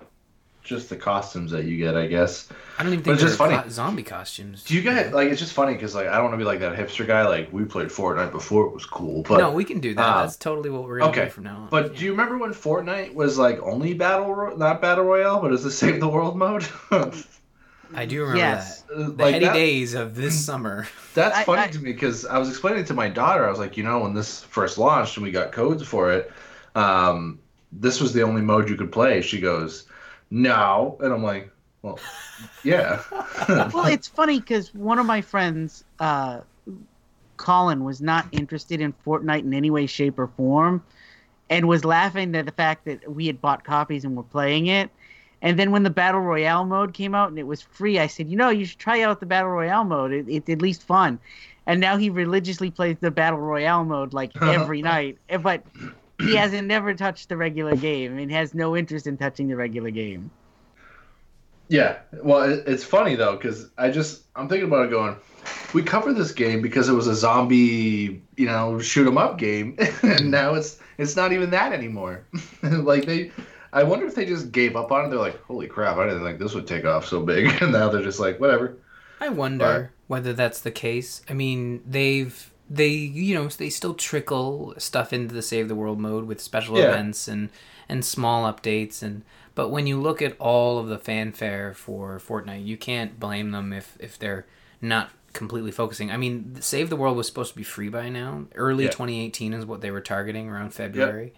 just 0.63 0.89
the 0.91 0.97
costumes 0.97 1.53
that 1.53 1.65
you 1.65 1.77
get, 1.79 1.97
I 1.97 2.07
guess. 2.07 2.49
i 2.79 2.83
don't 2.83 2.93
even 2.93 3.05
think 3.05 3.15
it's 3.15 3.23
just 3.23 3.39
funny. 3.39 3.57
co- 3.57 3.69
zombie 3.69 4.03
costumes 4.03 4.63
Do 4.65 4.75
you 4.75 4.83
guys 4.83 5.13
like? 5.13 5.31
It's 5.31 5.41
just 5.41 5.53
funny 5.55 5.73
because 5.75 5.95
like 5.95 6.09
I 6.09 6.15
don't 6.17 6.25
want 6.25 6.35
to 6.35 6.39
be 6.39 6.45
like 6.45 6.59
that 6.61 6.77
hipster 6.77 7.07
guy. 7.07 7.27
Like 7.27 7.53
we 7.53 7.65
played 7.65 7.89
Fortnite 7.89 8.33
before 8.33 8.67
it 8.67 8.75
was 8.75 8.85
cool, 8.85 9.23
but 9.23 9.39
no 9.39 9.53
we 9.53 9.65
can 9.65 9.79
do 9.81 9.95
that 9.95 10.03
uh, 10.03 10.23
that's 10.23 10.37
totally 10.37 10.69
what 10.71 10.83
we're 10.85 10.99
gonna 10.99 11.11
okay. 11.13 11.25
do 11.27 11.31
from 11.31 11.45
now 11.45 11.57
on 11.57 11.69
But 11.71 11.95
do 11.97 12.05
you 12.05 12.11
remember 12.11 12.37
when 12.37 12.51
Fortnite 12.53 13.15
was 13.15 13.39
like 13.39 13.59
only 13.63 13.95
battle, 13.95 14.35
ro- 14.35 14.57
not 14.57 14.83
battle 14.83 15.05
royale, 15.05 15.41
but 15.41 15.53
it's 15.53 15.63
the 15.63 15.71
save 15.71 16.01
the 16.01 16.09
world 16.09 16.37
mode? 16.37 16.67
i 17.95 18.05
do 18.07 18.21
remember 18.21 18.39
Yes. 18.39 18.83
that 18.83 18.97
the 19.17 19.23
like 19.25 19.35
heady 19.35 19.47
that- 19.47 19.55
days 19.55 19.95
of 19.95 20.15
this 20.15 20.45
summer 20.45 20.87
That's 21.15 21.37
I- 21.39 21.45
funny 21.45 21.63
I- 21.63 21.69
to 21.69 21.79
me 21.79 21.93
because 21.93 22.25
I 22.27 22.39
was 22.39 22.49
explaining 22.49 22.85
to 22.87 22.95
my 22.95 23.09
daughter. 23.09 23.47
I 23.47 23.51
was 23.51 23.59
like, 23.59 23.77
you 23.77 23.85
know, 23.85 24.01
when 24.01 24.13
this 24.15 24.43
first 24.43 24.77
launched 24.79 25.17
and 25.17 25.25
we 25.25 25.31
got 25.33 25.51
codes 25.53 25.83
for 25.83 26.13
it, 26.13 26.31
um, 26.75 27.39
this 27.73 28.01
was 28.01 28.13
the 28.13 28.23
only 28.23 28.43
mode 28.43 28.69
you 28.69 28.77
could 28.77 28.93
play. 28.93 29.23
She 29.23 29.41
goes, 29.41 29.87
no, 30.31 30.97
and 31.01 31.13
I'm 31.13 31.23
like, 31.23 31.51
well, 31.83 31.99
yeah. 32.65 33.03
well, 33.73 33.87
it's 33.87 34.09
funny 34.09 34.41
because 34.41 34.75
one 34.75 34.99
of 34.99 35.07
my 35.07 35.21
friends, 35.23 35.85
uh, 36.01 36.41
Colin 37.39 37.85
was 37.85 38.01
not 38.01 38.27
interested 38.33 38.81
in 38.81 38.95
Fortnite 39.07 39.41
in 39.41 39.53
any 39.55 39.71
way, 39.71 39.87
shape, 39.87 40.19
or 40.19 40.27
form, 40.27 40.83
and 41.51 41.69
was 41.69 41.85
laughing 41.85 42.35
at 42.35 42.47
the 42.47 42.53
fact 42.53 42.85
that 42.87 43.11
we 43.11 43.27
had 43.27 43.41
bought 43.41 43.63
copies 43.65 44.05
and 44.05 44.17
were 44.17 44.23
playing 44.23 44.67
it. 44.67 44.91
And 45.43 45.59
then 45.59 45.71
when 45.71 45.83
the 45.83 45.91
battle 45.91 46.21
royale 46.21 46.65
mode 46.65 46.95
came 46.95 47.15
out 47.15 47.29
and 47.29 47.39
it 47.39 47.47
was 47.47 47.63
free, 47.63 47.99
I 47.99 48.07
said, 48.07 48.29
you 48.29 48.37
know, 48.37 48.49
you 48.49 48.65
should 48.65 48.79
try 48.79 49.03
out 49.03 49.21
the 49.21 49.27
battle 49.27 49.51
royale 49.51 49.85
mode. 49.85 50.13
It, 50.13 50.27
it's 50.29 50.49
at 50.49 50.63
least 50.63 50.83
fun. 50.83 51.19
And 51.67 51.81
now 51.81 51.97
he 51.97 52.11
religiously 52.11 52.71
plays 52.71 52.97
the 53.01 53.11
battle 53.11 53.41
royale 53.41 53.85
mode 53.85 54.15
like 54.15 54.31
every 54.43 54.83
night. 54.83 55.19
But 55.43 55.63
he 56.19 56.35
hasn't 56.37 56.67
never 56.67 56.95
touched 56.95 57.29
the 57.29 57.37
regular 57.37 57.77
game 57.77 58.19
and 58.19 58.31
has 58.33 58.55
no 58.55 58.77
interest 58.77 59.07
in 59.07 59.17
touching 59.17 59.49
the 59.49 59.57
regular 59.57 59.91
game. 59.91 60.31
Yeah, 61.69 61.99
well, 62.23 62.43
it's 62.67 62.85
funny 62.85 63.17
though 63.17 63.37
because 63.37 63.71
I 63.77 63.91
just 63.91 64.23
I'm 64.37 64.49
thinking 64.49 64.69
about 64.69 64.87
it 64.87 64.91
going. 64.91 65.17
We 65.75 65.83
covered 65.83 66.15
this 66.15 66.33
game 66.33 66.63
because 66.63 66.89
it 66.89 66.93
was 66.93 67.07
a 67.09 67.15
zombie, 67.15 68.23
you 68.37 68.47
know, 68.47 68.79
shoot 68.79 69.07
'em 69.07 69.19
up 69.19 69.39
game, 69.39 69.75
and 69.79 69.89
mm-hmm. 69.89 70.31
now 70.31 70.55
it's 70.55 70.79
it's 70.99 71.17
not 71.17 71.33
even 71.33 71.51
that 71.51 71.73
anymore. 71.73 72.25
like 72.63 73.07
they, 73.07 73.33
I 73.77 73.83
wonder 73.83 74.07
if 74.07 74.15
they 74.15 74.25
just 74.25 74.53
gave 74.53 74.75
up 74.75 74.91
on 74.91 75.05
it. 75.05 75.09
They're 75.11 75.19
like, 75.19 75.43
holy 75.43 75.67
crap, 75.67 75.99
I 75.99 76.07
didn't 76.07 76.25
think 76.25 76.39
this 76.39 76.55
would 76.55 76.67
take 76.67 76.85
off 76.85 77.07
so 77.07 77.21
big, 77.23 77.47
and 77.63 77.73
now 77.73 77.89
they're 77.89 78.03
just 78.03 78.19
like, 78.21 78.41
whatever. 78.41 78.77
I 79.21 79.29
wonder 79.29 79.93
whether 80.07 80.33
that's 80.33 80.61
the 80.61 80.71
case. 80.71 81.23
I 81.29 81.35
mean, 81.35 81.83
they've 81.87 82.53
they 82.69 82.89
you 82.89 83.35
know 83.35 83.47
they 83.49 83.71
still 83.71 83.95
trickle 83.95 84.75
stuff 84.79 85.13
into 85.13 85.33
the 85.35 85.43
save 85.43 85.69
the 85.69 85.75
world 85.77 86.01
mode 86.01 86.25
with 86.27 86.41
special 86.41 86.77
Yeah. 86.79 86.89
events 86.89 87.29
and 87.29 87.51
and 87.89 88.05
small 88.05 88.53
updates 88.53 89.03
and 89.03 89.23
but 89.55 89.69
when 89.69 89.87
you 89.87 90.01
look 90.01 90.21
at 90.21 90.37
all 90.41 90.79
of 90.79 90.89
the 90.89 90.99
fanfare 90.99 91.73
for 91.75 92.19
Fortnite, 92.19 92.67
you 92.67 92.77
can't 92.77 93.21
blame 93.21 93.53
them 93.53 93.73
if 93.73 93.97
if 94.01 94.19
they're 94.19 94.47
not 94.81 95.11
completely 95.33 95.71
focusing. 95.71 96.11
I 96.11 96.17
mean, 96.17 96.57
Save 96.61 96.91
the 96.91 96.97
World 96.97 97.17
was 97.17 97.27
supposed 97.27 97.53
to 97.53 97.57
be 97.57 97.63
free 97.63 97.89
by 97.89 98.09
now. 98.09 98.47
Early 98.55 98.85
Yeah. 98.85 98.91
2018 98.91 99.53
is 99.55 99.65
what 99.65 99.81
they 99.81 99.91
were 99.91 100.01
targeting 100.01 100.49
around 100.49 100.75
February. 100.75 101.33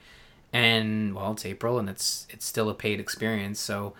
And 0.53 1.15
well, 1.15 1.33
it's 1.33 1.45
April 1.45 1.79
and 1.79 1.89
it's 1.89 2.27
it's 2.31 2.47
still 2.47 2.71
a 2.71 2.75
paid 2.75 3.01
experience. 3.01 3.61
So 3.61 3.95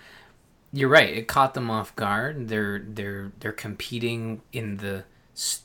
you're 0.73 0.89
right. 0.89 1.15
It 1.17 1.29
caught 1.29 1.55
them 1.55 1.71
off 1.71 1.95
guard. 1.97 2.49
They're 2.49 2.79
they're 2.79 3.33
they're 3.41 3.53
competing 3.53 4.43
in 4.53 4.79
the 4.79 5.05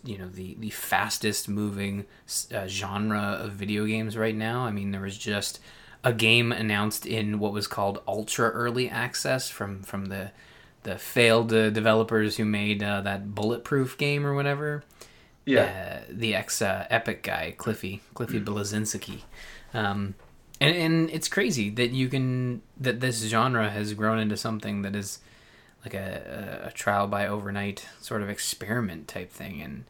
you 0.04 0.18
know 0.18 0.28
the 0.30 0.56
the 0.60 0.70
fastest 0.70 1.50
moving 1.50 2.06
uh, 2.54 2.68
genre 2.68 3.38
of 3.42 3.54
video 3.54 3.86
games 3.86 4.18
right 4.18 4.36
now. 4.36 4.62
I 4.66 4.72
mean, 4.72 4.92
there 4.92 5.02
was 5.02 5.18
just 5.18 5.60
a 6.04 6.14
game 6.14 6.52
announced 6.52 7.06
in 7.06 7.40
what 7.40 7.54
was 7.54 7.68
called 7.68 8.02
ultra 8.08 8.50
early 8.50 8.90
access 8.90 9.50
from 9.50 9.84
from 9.84 10.06
the 10.08 10.32
the 10.84 10.98
failed 10.98 11.54
uh, 11.54 11.70
developers 11.70 12.36
who 12.38 12.46
made 12.46 12.84
uh, 12.84 13.00
that 13.02 13.34
bulletproof 13.34 13.98
game 13.98 14.26
or 14.26 14.34
whatever 14.34 14.84
Yeah, 15.46 16.02
uh, 16.02 16.06
the 16.10 16.36
ex 16.36 16.62
uh, 16.62 16.86
Epic 16.90 17.24
guy, 17.24 17.54
Cliffy 17.58 18.02
Cliffy 18.14 18.40
Bleszinski. 18.40 19.22
Um, 19.74 20.16
and 20.64 20.76
and 20.76 21.10
it's 21.12 21.28
crazy 21.28 21.70
that 21.72 21.92
you 21.92 22.08
can 22.10 22.62
that 22.80 23.00
this 23.00 23.22
genre 23.28 23.70
has 23.70 23.94
grown 23.94 24.20
into 24.20 24.38
something 24.38 24.82
that 24.84 24.96
is 24.96 25.20
like 25.84 25.94
a, 25.94 26.64
a, 26.68 26.72
trial 26.72 27.08
by 27.08 27.28
overnight 27.28 27.88
sort 28.00 28.22
of 28.22 28.30
experiment 28.30 29.08
type 29.08 29.30
thing 29.32 29.62
and 29.62 29.84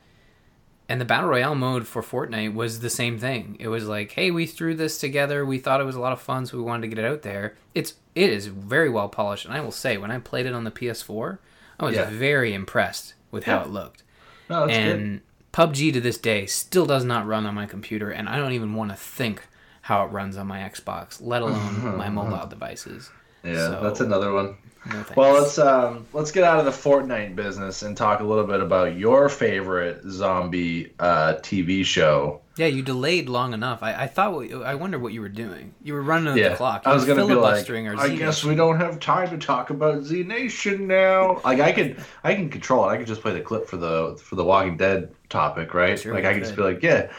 and 0.89 1.00
the 1.00 1.06
battle 1.06 1.30
royale 1.30 1.56
mode 1.56 1.88
for 1.88 2.01
Fortnite 2.01 2.53
was 2.53 2.82
the 2.82 2.89
same 2.89 3.18
thing. 3.18 3.56
It 3.60 3.70
was 3.70 3.88
like, 3.88 4.12
hey, 4.12 4.32
we 4.32 4.46
threw 4.46 4.75
this 4.75 4.98
together. 4.98 5.46
We 5.46 5.58
thought 5.58 5.80
it 5.80 5.86
was 5.86 5.96
a 5.96 6.00
lot 6.01 6.12
of 6.12 6.22
fun, 6.22 6.46
so 6.46 6.58
we 6.58 6.63
wanted 6.63 6.82
to 6.82 6.88
get 6.89 7.00
it 7.00 7.08
out 7.08 7.22
there. 7.22 7.56
It's 7.74 7.94
it 8.15 8.30
is 8.30 8.48
very 8.48 8.89
well 8.89 9.08
polished, 9.08 9.46
and 9.46 9.53
I 9.53 9.62
will 9.62 9.72
say, 9.72 9.98
when 9.98 10.12
I 10.12 10.20
played 10.20 10.46
it 10.46 10.53
on 10.53 10.65
the 10.65 10.72
PS4, 10.72 11.38
I 11.80 11.86
was 11.86 11.96
Yeah. 11.96 12.10
very 12.10 12.53
impressed 12.53 13.13
with 13.32 13.46
how 13.46 13.60
Yeah. 13.60 13.63
it 13.63 13.70
looked 13.70 14.03
no, 14.50 14.68
that's 14.68 14.77
good. 14.77 15.00
and 15.00 15.22
PUBG 15.53 15.94
to 15.94 16.01
this 16.01 16.18
day 16.18 16.46
still 16.48 16.86
does 16.86 17.06
not 17.06 17.25
run 17.25 17.46
on 17.46 17.56
my 17.56 17.65
computer, 17.65 18.12
and 18.12 18.27
I 18.27 18.36
don't 18.38 18.51
even 18.51 18.74
want 18.75 18.92
to 18.92 18.98
think 18.98 19.48
how 19.84 20.04
it 20.06 20.08
runs 20.08 20.38
on 20.38 20.48
my 20.48 20.60
Xbox, 20.60 21.20
let 21.22 21.42
alone 21.48 21.98
my 21.98 22.10
mobile 22.10 22.48
devices. 22.48 23.12
Yeah, 23.44 23.68
so- 23.68 23.80
that's 23.84 24.00
another 24.00 24.32
one. 24.34 24.56
No. 24.86 25.06
Well, 25.16 25.34
let's 25.42 25.58
um, 25.58 26.06
let's 26.12 26.32
get 26.32 26.44
out 26.44 26.60
of 26.60 26.66
the 26.66 26.72
Fortnite 26.72 27.38
business 27.38 27.84
and 27.84 27.96
talk 27.96 28.20
a 28.20 28.24
little 28.25 28.44
bit 28.46 28.60
about 28.60 28.98
your 28.98 29.30
favorite 29.30 30.02
zombie 30.10 30.92
uh, 31.00 31.36
TV 31.36 31.86
show. 31.86 32.42
yeah, 32.58 32.66
you 32.66 32.82
delayed 32.82 33.30
long 33.30 33.54
enough. 33.54 33.82
I, 33.82 33.94
I 33.94 34.08
thought, 34.08 34.34
what, 34.34 34.52
I 34.52 34.75
wonder 34.75 35.00
what 35.00 35.13
you 35.13 35.22
were 35.22 35.30
doing. 35.30 35.74
You 35.84 35.94
were 35.94 36.02
running 36.02 36.36
Yeah, 36.36 36.50
the 36.50 36.56
clock. 36.58 36.86
You 36.86 36.92
I 36.92 36.96
was 36.96 37.06
gonna 37.06 37.25
be 37.25 37.34
like, 37.34 37.44
filibustering 37.44 37.88
our 37.88 37.96
I 37.96 38.08
Z 38.10 38.18
guess 38.18 38.36
Nation. 38.40 38.50
we 38.50 38.56
don't 38.56 38.78
have 38.78 39.00
time 39.00 39.30
to 39.30 39.38
talk 39.38 39.70
about 39.70 40.04
Z 40.04 40.24
Nation 40.24 40.86
now. 40.88 41.40
Like 41.46 41.62
I 41.62 41.72
can, 41.72 42.04
I 42.25 42.36
can 42.36 42.50
control 42.50 42.84
it. 42.90 42.92
I 42.92 42.98
can 42.98 43.06
just 43.06 43.22
play 43.22 43.32
the 43.32 43.40
clip 43.42 43.68
for 43.68 43.78
the 43.78 44.20
for 44.22 44.36
the 44.36 44.44
Walking 44.44 44.75
Dead 44.75 45.13
topic, 45.30 45.74
right? 45.74 45.98
Sure, 45.98 46.13
like 46.13 46.25
I 46.25 46.34
can 46.34 46.42
just 46.44 46.58
be 46.58 46.62
like, 46.62 46.84
yeah, 46.84 47.10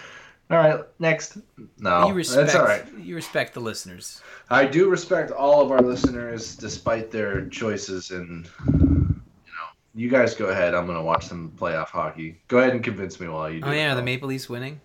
all 0.51 0.59
right, 0.59 0.81
next. 0.99 1.39
No, 1.79 2.07
You 2.09 2.15
respect. 2.15 2.47
that's 2.47 2.55
all 2.55 2.65
right. 2.67 2.85
You 2.99 3.15
respect 3.15 3.55
the 3.55 3.61
listeners. 3.61 4.21
I 4.51 4.67
do 4.67 4.89
respect 4.91 5.31
all 5.31 5.63
of 5.63 5.71
our 5.71 5.81
listeners, 5.81 6.55
despite 6.57 7.11
their 7.11 7.47
choices, 7.49 8.11
and 8.11 8.49
you 8.67 8.73
know, 8.77 9.67
you 9.95 10.09
guys 10.11 10.35
go 10.35 10.47
ahead. 10.47 10.75
I'm 10.75 10.87
gonna 10.87 11.03
watch 11.03 11.29
them 11.29 11.53
playoff 11.57 11.89
hockey. 11.89 12.41
Go 12.49 12.59
ahead 12.59 12.73
and 12.75 12.85
convince 12.85 13.19
me 13.21 13.29
while 13.29 13.51
you 13.51 13.61
do. 13.61 13.67
Oh 13.69 13.73
yeah, 13.73 13.93
it. 13.93 13.97
the 13.97 14.03
Maple 14.03 14.29
Leafs 14.29 14.49
winning. 14.49 14.81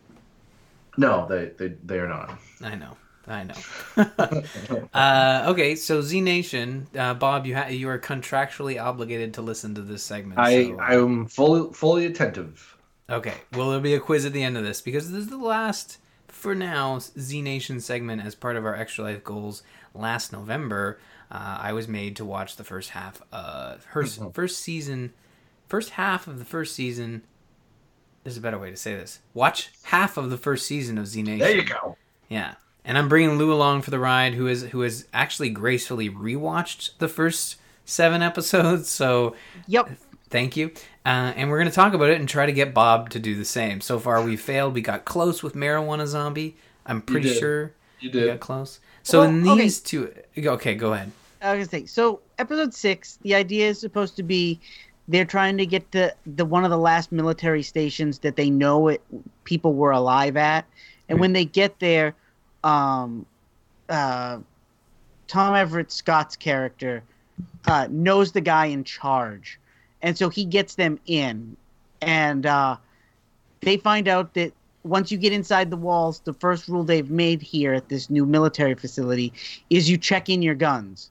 No, 0.98 1.28
they 1.28 1.52
they 1.58 1.76
they 1.84 2.00
are 2.00 2.08
not. 2.08 2.40
I 2.64 2.76
know. 2.76 2.96
I 3.28 3.44
know. 3.44 4.44
uh, 4.94 5.46
okay, 5.50 5.76
so 5.76 6.02
Z 6.02 6.20
Nation, 6.22 6.88
uh, 6.98 7.14
Bob, 7.14 7.46
you 7.46 7.56
ha- 7.56 7.68
you 7.68 7.88
are 7.90 8.00
contractually 8.00 8.82
obligated 8.84 9.36
to 9.36 9.42
listen 9.44 9.76
to 9.76 9.82
this 9.82 10.02
segment. 10.02 10.40
I 10.40 10.64
so- 10.66 10.80
I'm 10.80 11.28
fully 11.28 11.72
fully 11.74 12.06
attentive. 12.08 12.76
Okay. 13.10 13.34
Well, 13.54 13.68
there'll 13.68 13.82
be 13.82 13.96
a 13.96 14.00
quiz 14.00 14.26
at 14.26 14.34
the 14.34 14.44
end 14.44 14.58
of 14.58 14.64
this 14.64 14.82
because 14.82 15.12
this 15.12 15.22
is 15.22 15.30
the 15.30 15.38
last, 15.38 15.98
for 16.28 16.54
now, 16.54 17.00
Z 17.00 17.42
Nation 17.42 17.80
segment 17.80 18.24
as 18.24 18.36
part 18.36 18.56
of 18.56 18.66
our 18.66 18.76
Extra 18.76 19.04
Life 19.04 19.24
goals. 19.24 19.64
Last 19.94 20.32
November, 20.32 21.00
uh, 21.32 21.58
I 21.62 21.74
was 21.74 21.88
made 21.88 22.16
to 22.18 22.26
watch 22.26 22.56
the 22.56 22.64
first 22.64 22.92
half, 22.92 23.22
uh, 23.34 23.78
her 23.88 24.06
first 24.06 24.60
season, 24.60 25.14
first 25.68 25.92
half 25.92 26.28
of 26.28 26.40
the 26.40 26.46
first 26.46 26.76
season. 26.76 27.24
There's 28.24 28.38
a 28.38 28.42
better 28.42 28.60
way 28.60 28.70
to 28.70 28.78
say 28.78 28.96
this. 28.96 29.20
Watch 29.34 29.72
half 29.84 30.18
of 30.18 30.30
the 30.30 30.38
first 30.38 30.68
season 30.68 30.98
of 30.98 31.08
Z 31.08 31.24
Nation. 31.24 31.40
There 31.40 31.56
you 31.56 31.64
go. 31.64 31.98
Yeah, 32.28 32.56
and 32.86 32.98
I'm 32.98 33.10
bringing 33.10 33.38
Lou 33.38 33.52
along 33.52 33.82
for 33.82 33.90
the 33.92 34.00
ride, 34.00 34.36
who 34.36 34.46
is 34.48 34.64
who 34.66 34.82
has 34.82 35.08
actually 35.14 35.50
gracefully 35.50 36.10
rewatched 36.10 36.98
the 37.00 37.08
first 37.08 37.56
seven 37.86 38.22
episodes. 38.22 38.90
So 38.90 39.36
Yep. 39.68 39.90
Thank 40.30 40.56
you. 40.58 40.72
Uh, 41.06 41.34
and 41.36 41.50
we're 41.50 41.58
going 41.58 41.70
to 41.70 41.76
talk 41.76 41.94
about 41.94 42.10
it 42.10 42.20
and 42.20 42.30
try 42.30 42.46
to 42.46 42.52
get 42.52 42.74
Bob 42.74 43.10
to 43.12 43.20
do 43.20 43.36
the 43.36 43.46
same. 43.46 43.82
So 43.82 44.00
far, 44.00 44.22
we 44.24 44.38
failed. 44.38 44.74
We 44.76 44.82
got 44.82 45.06
close 45.06 45.42
with 45.42 45.56
Marijuana 45.56 46.06
Zombie. 46.06 46.56
I'm 46.86 47.02
pretty 47.02 47.30
did. 47.30 47.40
sure 47.40 47.72
You 48.00 48.10
we 48.10 48.20
did. 48.20 48.28
got 48.28 48.40
close. 48.40 48.80
So 49.04 49.22
Well, 49.22 49.30
in 49.30 49.48
okay. 49.48 49.62
these 49.62 49.80
two, 49.80 50.14
okay, 50.38 50.76
go 50.76 50.94
ahead. 50.94 51.12
I 51.42 51.56
was 51.56 51.68
gonna 51.68 51.84
say. 51.84 51.86
So 51.88 52.20
episode 52.38 52.74
six, 52.74 53.18
the 53.22 53.34
idea 53.34 53.70
is 53.70 53.80
supposed 53.80 54.16
to 54.18 54.24
be 54.24 54.60
they're 55.08 55.26
trying 55.26 55.58
to 55.58 55.66
get 55.66 55.90
to 55.94 56.14
the 56.36 56.46
one 56.46 56.64
of 56.66 56.70
the 56.70 56.78
last 56.78 57.12
military 57.12 57.64
stations 57.64 58.20
that 58.20 58.36
they 58.36 58.50
know 58.50 58.90
it 58.90 59.02
people 59.46 59.74
were 59.74 59.92
alive 59.92 60.36
at, 60.38 60.66
and 61.08 61.20
when 61.20 61.34
they 61.34 61.46
get 61.46 61.80
there, 61.80 62.14
um, 62.64 63.26
uh, 63.88 64.40
Tom 65.28 65.56
Everett 65.56 65.92
Scott's 65.92 66.36
character 66.36 67.04
uh, 67.66 67.88
knows 67.90 68.32
the 68.34 68.42
guy 68.42 68.66
in 68.66 68.84
charge, 68.84 69.59
and 70.02 70.18
so 70.18 70.30
he 70.30 70.46
gets 70.46 70.76
them 70.76 71.00
in, 71.06 71.56
and 72.02 72.46
uh, 72.46 72.78
they 73.62 73.78
find 73.78 74.08
out 74.08 74.34
that 74.36 74.54
once 74.84 75.12
you 75.12 75.18
get 75.18 75.34
inside 75.34 75.70
the 75.70 75.78
walls, 75.78 76.20
the 76.22 76.34
first 76.34 76.68
rule 76.70 76.84
they've 76.84 77.10
made 77.12 77.42
here 77.42 77.74
at 77.74 77.90
this 77.90 78.10
new 78.10 78.26
military 78.26 78.76
facility 78.76 79.34
is 79.70 79.90
you 79.90 79.98
check 79.98 80.30
in 80.30 80.42
your 80.42 80.56
guns 80.56 81.10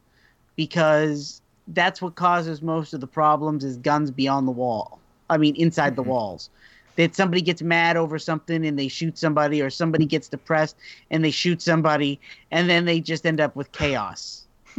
because 0.56 1.40
that's 1.68 2.00
what 2.00 2.14
causes 2.14 2.62
most 2.62 2.94
of 2.94 3.00
the 3.00 3.06
problems 3.06 3.62
is 3.64 3.76
guns 3.76 4.10
beyond 4.10 4.48
the 4.48 4.52
wall. 4.52 4.98
I 5.28 5.36
mean, 5.36 5.54
inside 5.56 5.96
the 5.96 6.02
walls. 6.02 6.48
That 6.96 7.14
somebody 7.14 7.42
gets 7.42 7.62
mad 7.62 7.96
over 7.96 8.18
something 8.18 8.66
and 8.66 8.76
they 8.78 8.88
shoot 8.88 9.18
somebody, 9.18 9.62
or 9.62 9.70
somebody 9.70 10.04
gets 10.06 10.26
depressed 10.28 10.74
and 11.10 11.22
they 11.24 11.30
shoot 11.30 11.60
somebody, 11.62 12.18
and 12.50 12.68
then 12.68 12.86
they 12.86 13.00
just 13.00 13.24
end 13.26 13.40
up 13.40 13.54
with 13.54 13.70
chaos. 13.72 14.46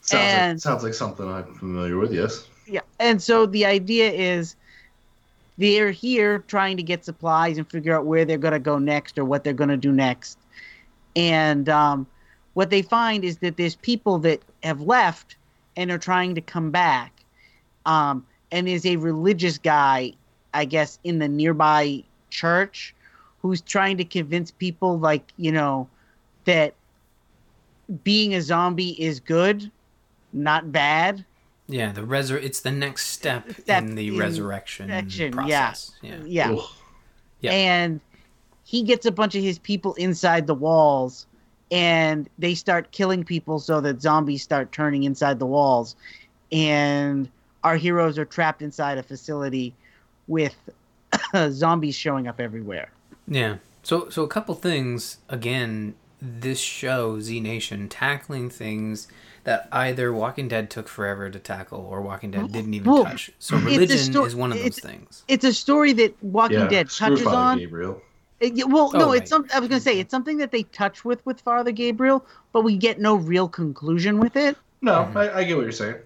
Sounds 0.00 0.12
And- 0.12 0.56
like 0.56 0.60
sounds 0.62 0.82
like 0.84 0.94
something 0.94 1.28
I'm 1.28 1.54
familiar 1.54 1.98
with. 1.98 2.12
Yes. 2.12 2.48
Yeah. 2.68 2.80
And 3.00 3.22
so 3.22 3.46
the 3.46 3.64
idea 3.64 4.10
is 4.10 4.54
they're 5.56 5.90
here 5.90 6.40
trying 6.46 6.76
to 6.76 6.82
get 6.82 7.04
supplies 7.04 7.58
and 7.58 7.68
figure 7.68 7.96
out 7.96 8.04
where 8.04 8.24
they're 8.24 8.38
going 8.38 8.52
to 8.52 8.58
go 8.58 8.78
next 8.78 9.18
or 9.18 9.24
what 9.24 9.42
they're 9.42 9.52
going 9.52 9.70
to 9.70 9.76
do 9.76 9.90
next. 9.90 10.38
And 11.16 11.68
um, 11.68 12.06
what 12.54 12.70
they 12.70 12.82
find 12.82 13.24
is 13.24 13.38
that 13.38 13.56
there's 13.56 13.74
people 13.74 14.18
that 14.18 14.40
have 14.62 14.80
left 14.82 15.36
and 15.76 15.90
are 15.90 15.98
trying 15.98 16.34
to 16.34 16.40
come 16.40 16.70
back. 16.70 17.12
Um, 17.86 18.26
and 18.52 18.68
there's 18.68 18.86
a 18.86 18.96
religious 18.96 19.58
guy, 19.58 20.12
I 20.54 20.64
guess, 20.64 20.98
in 21.04 21.18
the 21.18 21.28
nearby 21.28 22.04
church 22.30 22.94
who's 23.40 23.60
trying 23.60 23.96
to 23.96 24.04
convince 24.04 24.50
people, 24.50 24.98
like, 24.98 25.32
you 25.36 25.52
know, 25.52 25.88
that 26.44 26.74
being 28.04 28.34
a 28.34 28.42
zombie 28.42 29.00
is 29.02 29.20
good, 29.20 29.70
not 30.32 30.70
bad. 30.70 31.24
Yeah, 31.68 31.92
the 31.92 32.00
resur- 32.00 32.42
It's 32.42 32.60
the 32.60 32.70
next 32.72 33.08
step, 33.08 33.50
Step 33.60 33.82
in 33.82 33.94
the 33.94 34.08
in 34.08 34.18
resurrection 34.18 34.88
resurrection, 34.88 35.32
process. 35.32 35.92
Yeah. 36.02 36.16
Yeah. 36.24 36.52
Ugh. 36.52 36.64
Yeah. 37.40 37.52
and 37.52 38.00
he 38.64 38.82
gets 38.82 39.06
a 39.06 39.12
bunch 39.12 39.34
of 39.36 39.42
his 39.42 39.58
people 39.58 39.94
inside 39.94 40.46
the 40.46 40.54
walls, 40.54 41.26
and 41.70 42.28
they 42.38 42.54
start 42.54 42.90
killing 42.90 43.22
people 43.24 43.58
so 43.60 43.80
that 43.80 44.02
zombies 44.02 44.42
start 44.42 44.72
turning 44.72 45.04
inside 45.04 45.38
the 45.38 45.46
walls, 45.46 45.94
and 46.50 47.30
our 47.64 47.76
heroes 47.76 48.18
are 48.18 48.24
trapped 48.24 48.60
inside 48.62 48.98
a 48.98 49.02
facility 49.02 49.72
with 50.26 50.54
zombies 51.50 51.94
showing 51.94 52.26
up 52.28 52.40
everywhere. 52.40 52.90
Yeah. 53.26 53.56
So 53.82 54.08
so 54.08 54.22
a 54.22 54.28
couple 54.28 54.54
things 54.54 55.18
again. 55.28 55.94
This 56.20 56.58
show 56.58 57.20
Z 57.20 57.38
Nation 57.40 57.88
tackling 57.88 58.50
things 58.50 59.06
that 59.48 59.66
either 59.72 60.12
Walking 60.12 60.46
Dead 60.46 60.68
took 60.68 60.88
forever 60.88 61.30
to 61.30 61.38
tackle 61.38 61.80
or 61.90 62.02
Walking 62.02 62.30
Dead 62.32 62.52
didn't 62.52 62.74
even 62.74 62.92
Well, 62.92 63.04
touch. 63.04 63.30
So 63.38 63.56
it's 63.56 63.64
a 63.64 63.66
religion 63.66 63.98
sto- 63.98 64.24
is 64.26 64.36
one 64.36 64.52
of 64.52 64.58
those 64.58 64.66
it's- 64.66 64.80
things. 64.84 65.24
It's 65.26 65.44
a 65.44 65.54
story 65.54 65.94
that 65.94 66.22
Walking 66.22 66.58
yeah, 66.58 66.68
Dead 66.68 66.90
touches 66.90 67.22
Father 67.22 67.36
on. 67.36 67.58
Gabriel. 67.58 68.02
Uh, 68.42 68.46
it- 68.46 68.68
well, 68.68 68.90
Oh, 68.94 68.98
no, 68.98 69.06
right. 69.08 69.22
it's 69.22 69.30
some. 69.30 69.46
I 69.54 69.58
was 69.58 69.68
gonna 69.70 69.80
say 69.80 69.98
it's 69.98 70.10
something 70.10 70.36
that 70.36 70.52
they 70.52 70.64
touch 70.64 71.02
with 71.04 71.24
with 71.24 71.40
Father 71.40 71.72
Gabriel, 71.72 72.24
but 72.52 72.60
we 72.62 72.76
get 72.76 73.00
no 73.00 73.14
real 73.14 73.48
conclusion 73.48 74.18
with 74.18 74.36
it. 74.36 74.56
No, 74.82 75.10
I, 75.14 75.38
I 75.38 75.44
get 75.44 75.56
what 75.56 75.62
you're 75.62 75.72
saying. 75.72 75.96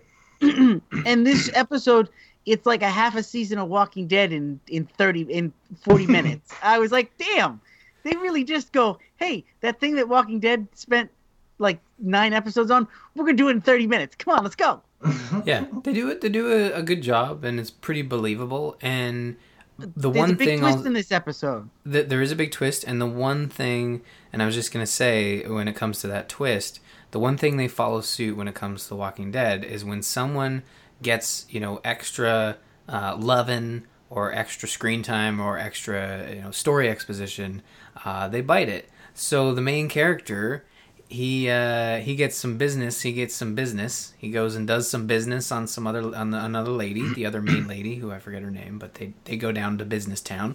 and 0.41 1.27
this 1.27 1.51
episode, 1.55 2.09
it's 2.47 2.65
like 2.65 2.83
a 2.83 2.89
half 2.89 3.17
a 3.17 3.23
season 3.25 3.59
of 3.59 3.69
Walking 3.69 4.07
Dead 4.07 4.33
in 4.33 4.61
in 4.69 4.87
thirty 4.99 5.23
in 5.23 5.53
forty 5.81 6.07
minutes. 6.19 6.55
I 6.63 6.79
was 6.79 6.93
like, 6.93 7.11
damn, 7.19 7.61
they 8.05 8.13
really 8.13 8.45
just 8.45 8.73
go, 8.73 8.99
hey, 9.17 9.45
that 9.63 9.81
thing 9.81 9.97
that 9.97 10.09
Walking 10.09 10.39
Dead 10.39 10.69
spent 10.75 11.11
like 11.59 11.81
nine 12.03 12.33
episodes 12.33 12.71
on, 12.71 12.87
we're 13.15 13.25
gonna 13.25 13.37
do 13.37 13.49
it 13.49 13.53
in 13.53 13.61
thirty 13.61 13.87
minutes. 13.87 14.15
Come 14.17 14.37
on, 14.37 14.43
let's 14.43 14.57
go. 14.57 14.83
Yeah, 15.45 15.65
they 15.83 15.93
do 15.93 16.09
it. 16.11 16.21
They 16.21 16.29
do 16.29 16.53
a, 16.53 16.73
a 16.75 16.83
good 16.83 17.03
job, 17.03 17.43
and 17.43 17.59
it's 17.59 17.71
pretty 17.71 18.03
believable. 18.03 18.77
And 18.81 19.37
the 19.79 19.89
There's 19.97 20.15
one 20.17 20.31
a 20.31 20.35
big 20.35 20.47
thing 20.49 20.61
twist 20.61 20.79
I'll, 20.79 20.87
in 20.87 20.93
this 20.93 21.11
episode. 21.11 21.71
th- 21.91 22.09
there 22.09 22.21
is 22.23 22.31
a 22.31 22.37
big 22.37 22.53
twist, 22.53 22.85
and 22.85 23.01
the 23.01 23.07
one 23.07 23.49
thing, 23.49 24.03
and 24.33 24.43
I 24.43 24.47
was 24.47 24.55
just 24.55 24.73
gonna 24.73 24.87
say 24.87 25.43
when 25.49 25.67
it 25.69 25.75
comes 25.75 26.01
to 26.03 26.07
that 26.09 26.29
twist, 26.29 26.79
the 27.11 27.19
one 27.19 27.37
thing 27.37 27.57
they 27.57 27.67
follow 27.69 28.01
suit 28.03 28.37
when 28.37 28.47
it 28.47 28.55
comes 28.55 28.87
to 28.89 28.95
Walking 28.95 29.33
Dead 29.33 29.65
is 29.65 29.85
when 29.85 30.03
someone 30.03 30.63
gets 31.01 31.47
you 31.51 31.59
know 31.59 31.81
extra 31.83 32.59
uh, 32.89 33.17
loving 33.19 33.85
or 34.11 34.33
extra 34.33 34.69
screen 34.69 35.03
time 35.03 35.41
or 35.41 35.59
extra 35.59 36.31
you 36.33 36.43
know 36.43 36.51
story 36.53 36.89
exposition, 36.89 37.63
uh, 38.05 38.29
they 38.29 38.41
bite 38.43 38.69
it. 38.69 38.89
So 39.15 39.53
the 39.55 39.63
main 39.63 39.89
character. 39.89 40.65
He 41.13 41.51
uh, 41.51 41.99
he 41.99 42.17
gets 42.17 42.37
some 42.37 42.57
business. 42.57 43.03
He 43.03 43.13
gets 43.13 43.35
some 43.35 43.55
business. 43.55 44.15
He 44.19 44.31
goes 44.31 44.57
and 44.57 44.67
does 44.67 44.89
some 44.89 45.07
business 45.07 45.53
on 45.53 45.67
some 45.67 45.87
other 45.87 46.03
on 46.17 46.31
the, 46.31 46.43
another 46.43 46.71
lady, 46.73 47.13
the 47.15 47.27
other 47.27 47.43
main 47.43 47.69
lady, 47.69 47.97
who 47.97 48.11
I 48.11 48.19
forget 48.19 48.43
her 48.43 48.51
name, 48.51 48.79
but 48.79 48.95
they 48.95 49.13
they 49.25 49.37
go 49.37 49.53
down 49.53 49.77
to 49.79 49.85
business 49.85 50.21
town, 50.23 50.55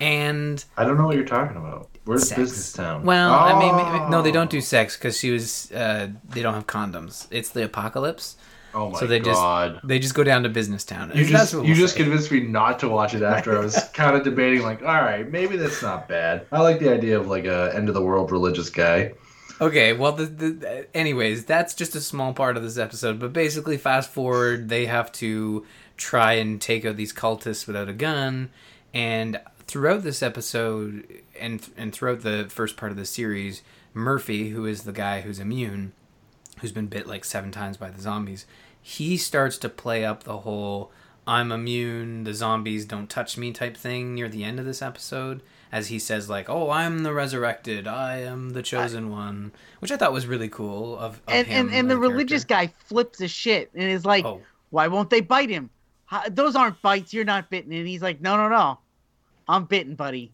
and 0.00 0.64
I 0.76 0.84
don't 0.84 0.96
know 0.96 1.06
what 1.06 1.16
you're 1.16 1.24
talking 1.24 1.56
about. 1.56 1.88
Where's 2.04 2.28
Sex. 2.28 2.38
Business 2.40 2.72
Town? 2.72 3.02
well, 3.02 3.32
I 3.34 3.58
mean, 3.58 4.10
no, 4.10 4.22
they 4.22 4.30
don't 4.30 4.46
Oh. 4.46 4.58
do 4.58 4.60
sex 4.60 4.96
because 4.96 5.18
she 5.18 5.30
was. 5.32 5.72
Uh, 5.72 6.08
they 6.28 6.40
don't 6.42 6.54
have 6.54 6.68
condoms. 6.68 7.26
It's 7.32 7.48
the 7.50 7.64
apocalypse, 7.64 8.36
Oh 8.74 8.90
my 8.90 9.00
so 9.00 9.06
they 9.08 9.18
god. 9.18 9.72
just 9.74 9.88
they 9.88 9.98
just 9.98 10.14
go 10.14 10.22
down 10.22 10.44
to 10.44 10.48
business 10.48 10.84
town. 10.84 11.10
you 11.16 11.24
just 11.24 11.52
you 11.52 11.62
we'll 11.62 11.74
just 11.74 11.94
say. 11.96 12.02
convinced 12.04 12.30
me 12.30 12.40
not 12.40 12.78
to 12.80 12.88
watch 12.88 13.14
it 13.14 13.22
after 13.22 13.58
I 13.58 13.60
was 13.60 13.74
kind 13.92 14.16
of 14.16 14.22
debating 14.22 14.62
like, 14.62 14.82
all 14.82 15.02
right, 15.10 15.28
maybe 15.28 15.56
that's 15.56 15.82
not 15.82 16.06
bad. 16.08 16.46
I 16.52 16.60
like 16.60 16.78
the 16.78 16.92
idea 16.94 17.18
of 17.18 17.26
like 17.26 17.46
a 17.46 17.72
end 17.74 17.88
of 17.88 17.94
the 17.96 18.02
world 18.02 18.30
religious 18.30 18.70
guy. 18.70 19.14
Okay, 19.58 19.94
well, 19.94 20.12
the, 20.12 20.26
the 20.26 20.96
anyways, 20.96 21.46
that's 21.46 21.72
just 21.72 21.94
a 21.94 22.00
small 22.00 22.34
part 22.34 22.56
of 22.56 22.62
this 22.62 22.76
episode. 22.76 23.18
But 23.18 23.32
basically, 23.32 23.78
fast 23.78 24.10
forward, 24.10 24.68
they 24.68 24.86
have 24.86 25.10
to 25.12 25.64
try 25.96 26.34
and 26.34 26.60
take 26.60 26.84
out 26.84 26.96
these 26.96 27.12
cultists 27.12 27.66
without 27.66 27.88
a 27.88 27.94
gun, 27.94 28.50
and 28.92 29.40
throughout 29.66 30.02
this 30.02 30.22
episode, 30.22 31.08
and 31.40 31.66
and 31.76 31.92
throughout 31.92 32.20
the 32.20 32.46
first 32.50 32.76
part 32.76 32.92
of 32.92 32.98
the 32.98 33.06
series, 33.06 33.62
Murphy, 33.94 34.50
who 34.50 34.66
is 34.66 34.82
the 34.82 34.92
guy 34.92 35.22
who's 35.22 35.38
immune, 35.38 35.92
who's 36.60 36.72
been 36.72 36.86
bit 36.86 37.06
like 37.06 37.24
seven 37.24 37.50
times 37.50 37.78
by 37.78 37.88
the 37.88 38.02
zombies, 38.02 38.44
he 38.82 39.16
starts 39.16 39.56
to 39.58 39.70
play 39.70 40.04
up 40.04 40.24
the 40.24 40.38
whole 40.38 40.92
"I'm 41.26 41.50
immune, 41.50 42.24
the 42.24 42.34
zombies 42.34 42.84
don't 42.84 43.08
touch 43.08 43.38
me" 43.38 43.52
type 43.52 43.78
thing 43.78 44.14
near 44.14 44.28
the 44.28 44.44
end 44.44 44.60
of 44.60 44.66
this 44.66 44.82
episode, 44.82 45.40
as 45.76 45.88
he 45.88 45.98
says 45.98 46.28
like, 46.30 46.48
"Oh, 46.48 46.70
I'm 46.70 47.02
the 47.02 47.12
resurrected, 47.12 47.86
I 47.86 48.18
am 48.22 48.50
the 48.50 48.62
chosen 48.62 49.10
one," 49.10 49.52
which 49.80 49.92
I 49.92 49.96
thought 49.96 50.12
was 50.12 50.26
really 50.26 50.48
cool. 50.48 50.96
Of, 50.96 51.16
of 51.16 51.20
and 51.28 51.46
him, 51.46 51.66
and, 51.68 51.76
and 51.76 51.90
the 51.90 51.98
religious 51.98 52.44
character. 52.44 52.74
guy 52.74 52.84
flips 52.86 53.18
his 53.18 53.30
shit 53.30 53.70
and 53.74 53.82
is 53.82 54.04
like, 54.06 54.24
Oh. 54.24 54.40
"Why 54.70 54.88
won't 54.88 55.10
they 55.10 55.20
bite 55.20 55.50
him? 55.50 55.68
How, 56.06 56.22
those 56.28 56.56
aren't 56.56 56.80
bites. 56.82 57.12
You're 57.12 57.24
not 57.24 57.50
bitten." 57.50 57.72
And 57.72 57.86
he's 57.86 58.02
like, 58.02 58.20
"No, 58.20 58.36
no, 58.36 58.48
no, 58.48 58.78
I'm 59.48 59.64
bitten, 59.64 59.94
buddy. 59.96 60.32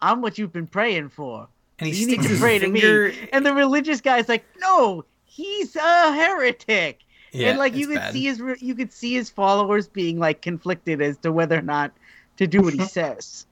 I'm 0.00 0.20
what 0.20 0.36
you've 0.38 0.52
been 0.52 0.66
praying 0.66 1.10
for. 1.10 1.46
and 1.78 1.88
he 1.88 1.94
you 2.00 2.06
need 2.06 2.12
sticks 2.14 2.24
to 2.26 2.30
his 2.32 2.40
pray 2.40 2.58
finger. 2.58 3.10
to 3.10 3.16
me." 3.22 3.28
And 3.32 3.46
the 3.46 3.54
religious 3.54 4.00
guy's 4.00 4.28
like, 4.28 4.44
"No, 4.58 5.04
he's 5.24 5.76
a 5.76 6.12
heretic." 6.12 7.00
Yeah, 7.32 7.50
and 7.50 7.58
like 7.58 7.74
you 7.74 7.86
could 7.86 7.96
bad. 7.96 8.12
see 8.12 8.24
his 8.24 8.42
you 8.60 8.74
could 8.74 8.92
see 8.92 9.14
his 9.14 9.30
followers 9.30 9.86
being 9.88 10.18
like 10.18 10.42
conflicted 10.42 11.00
as 11.00 11.16
to 11.18 11.30
whether 11.32 11.56
or 11.58 11.62
not 11.62 11.92
to 12.38 12.46
do 12.46 12.60
what 12.62 12.74
he 12.74 12.84
says. 12.98 13.46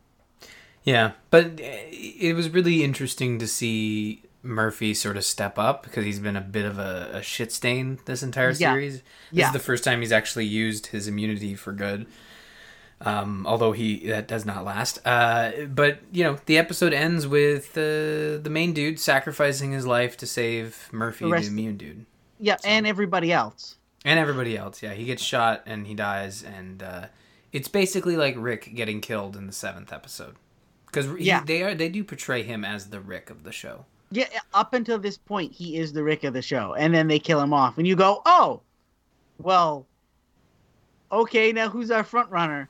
Yeah, 0.85 1.12
but 1.31 1.45
uh, 1.45 1.51
it 1.61 2.35
was 2.35 2.49
really 2.51 2.83
interesting 2.83 3.38
to 3.38 3.47
see 3.47 4.23
Murphy 4.43 4.95
sort 4.95 5.16
of 5.19 5.25
step 5.25 5.59
up 5.59 5.83
because 5.83 6.05
he's 6.05 6.19
been 6.19 6.37
a 6.37 6.40
bit 6.40 6.64
of 6.64 6.79
a, 6.79 7.11
a 7.14 7.23
shit 7.23 7.53
stain 7.53 7.99
this 8.07 8.23
entire 8.23 8.51
Yeah. 8.53 8.73
series. 8.73 8.95
This 8.95 9.03
Yeah. 9.33 9.47
is 9.49 9.53
the 9.53 9.59
first 9.59 9.85
time 9.85 10.01
he's 10.01 10.12
actually 10.12 10.47
used 10.47 10.87
his 10.88 11.07
immunity 11.07 11.55
for 11.55 11.73
good. 11.73 12.07
Um, 13.03 13.47
although 13.47 13.73
he 13.73 14.07
that 14.09 14.29
does 14.29 14.45
not 14.45 14.62
last. 14.64 14.99
Uh, 15.07 15.53
but 15.69 16.01
you 16.12 16.23
know, 16.25 16.38
the 16.47 16.59
episode 16.59 16.93
ends 16.93 17.27
with 17.27 17.71
uh, 17.77 18.37
the 18.43 18.49
main 18.51 18.75
dude 18.75 19.01
sacrificing 19.01 19.73
his 19.73 19.87
life 19.87 20.16
to 20.19 20.27
save 20.27 20.88
Murphy, 20.93 21.25
The 21.25 21.31
the, 21.40 21.47
immune 21.47 21.77
dude, 21.79 22.05
Yeah, 22.38 22.57
and 22.62 22.87
everybody 22.87 23.33
else. 23.33 23.77
and 24.05 24.19
everybody 24.19 24.57
else. 24.57 24.83
Yeah, 24.83 24.93
he 24.93 25.05
gets 25.07 25.23
shot 25.23 25.62
and 25.64 25.87
he 25.87 25.95
dies, 25.95 26.43
and 26.43 26.83
uh, 26.83 27.07
it's 27.53 27.69
basically 27.69 28.19
like 28.19 28.35
Rick 28.38 28.75
getting 28.75 29.01
killed 29.01 29.35
in 29.35 29.47
the 29.47 29.53
seventh 29.55 29.95
episode 29.95 30.37
because 30.92 31.07
Yeah. 31.20 31.42
they 31.44 31.62
are 31.62 31.74
they 31.74 31.88
do 31.88 32.03
portray 32.05 32.42
him 32.42 32.64
as 32.64 32.90
the 32.90 33.00
Rick 33.00 33.31
of 33.31 33.44
the 33.44 33.53
show. 33.53 33.85
Yeah, 34.11 34.26
up 34.55 34.74
until 34.74 34.98
this 34.98 35.16
point, 35.16 35.53
he 35.53 35.76
is 35.76 35.92
the 35.92 36.03
Rick 36.03 36.24
of 36.24 36.33
the 36.35 36.42
show, 36.42 36.74
and 36.74 36.92
then 36.92 37.07
they 37.07 37.18
kill 37.20 37.40
him 37.40 37.53
off, 37.53 37.79
and 37.79 37.87
you 37.87 37.94
go, 37.94 38.22
"Oh, 38.26 38.61
well, 39.38 39.87
okay, 41.12 41.53
now 41.53 41.68
who's 41.68 41.90
our 41.90 42.05
front 42.05 42.31
runner?" 42.31 42.68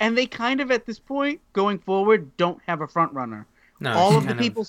And 0.00 0.16
they 0.16 0.26
kind 0.26 0.60
of, 0.60 0.70
at 0.70 0.86
this 0.86 0.98
point, 0.98 1.40
going 1.52 1.78
forward, 1.78 2.36
don't 2.36 2.60
have 2.66 2.80
a 2.80 2.88
front 2.88 3.12
runner. 3.12 3.46
No, 3.80 3.92
all 3.92 4.16
of 4.16 4.26
the 4.26 4.34
people, 4.34 4.66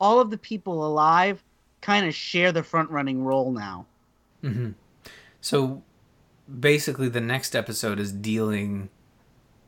all 0.00 0.20
of 0.20 0.30
the 0.30 0.38
people 0.38 0.86
alive, 0.86 1.42
kind 1.82 2.06
of 2.06 2.14
share 2.14 2.50
the 2.50 2.62
front 2.62 2.90
running 2.90 3.22
role 3.24 3.52
now. 3.52 3.86
Mhm. 4.42 4.74
So 5.40 5.82
basically, 6.58 7.08
the 7.08 7.20
next 7.20 7.54
episode 7.54 8.00
is 8.00 8.10
dealing. 8.12 8.88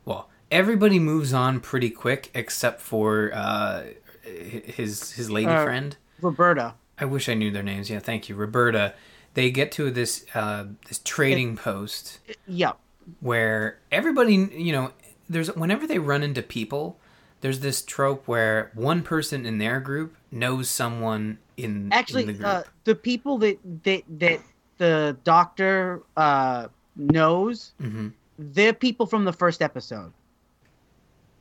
Well, 0.05 0.29
everybody 0.53 0.99
moves 0.99 1.33
on 1.33 1.59
pretty 1.59 1.89
quick 1.89 2.29
except 2.33 2.79
for 2.79 3.31
uh, 3.33 3.83
his 4.21 5.11
his 5.13 5.29
lady 5.29 5.47
Uh, 5.51 5.63
friend. 5.63 5.97
Roberta, 6.21 6.75
I 6.97 7.05
wish 7.05 7.27
I 7.27 7.33
knew 7.33 7.51
their 7.51 7.63
names. 7.63 7.89
Yeah, 7.89 7.99
thank 7.99 8.29
you, 8.29 8.35
Roberta. 8.35 8.93
They 9.33 9.49
get 9.51 9.71
to 9.73 9.91
this 9.91 10.25
uh, 10.35 10.65
this 10.87 10.99
trading 11.03 11.57
post 11.57 12.19
yeah, 12.47 12.73
where 13.19 13.79
everybody, 13.91 14.35
you 14.35 14.71
know, 14.71 14.91
there's 15.27 15.53
whenever 15.55 15.87
they 15.87 15.99
run 15.99 16.23
into 16.23 16.41
people, 16.43 16.99
there's 17.41 17.59
this 17.59 17.81
trope 17.81 18.27
where 18.27 18.71
one 18.75 19.01
person 19.01 19.45
in 19.45 19.57
their 19.57 19.79
group 19.79 20.15
knows 20.31 20.69
someone 20.69 21.39
in 21.57 21.91
actually, 21.91 22.21
in 22.21 22.27
the 22.27 22.33
group. 22.33 22.47
uh, 22.47 22.63
the 22.85 22.95
people 22.95 23.39
that 23.39 23.57
that 23.83 24.03
that 24.19 24.39
the 24.77 25.17
doctor 25.23 26.03
uh, 26.15 26.67
knows, 26.95 27.73
hmm 27.81 28.09
they're 28.39 28.73
people 28.73 29.05
from 29.05 29.25
the 29.25 29.33
first 29.33 29.61
episode. 29.61 30.11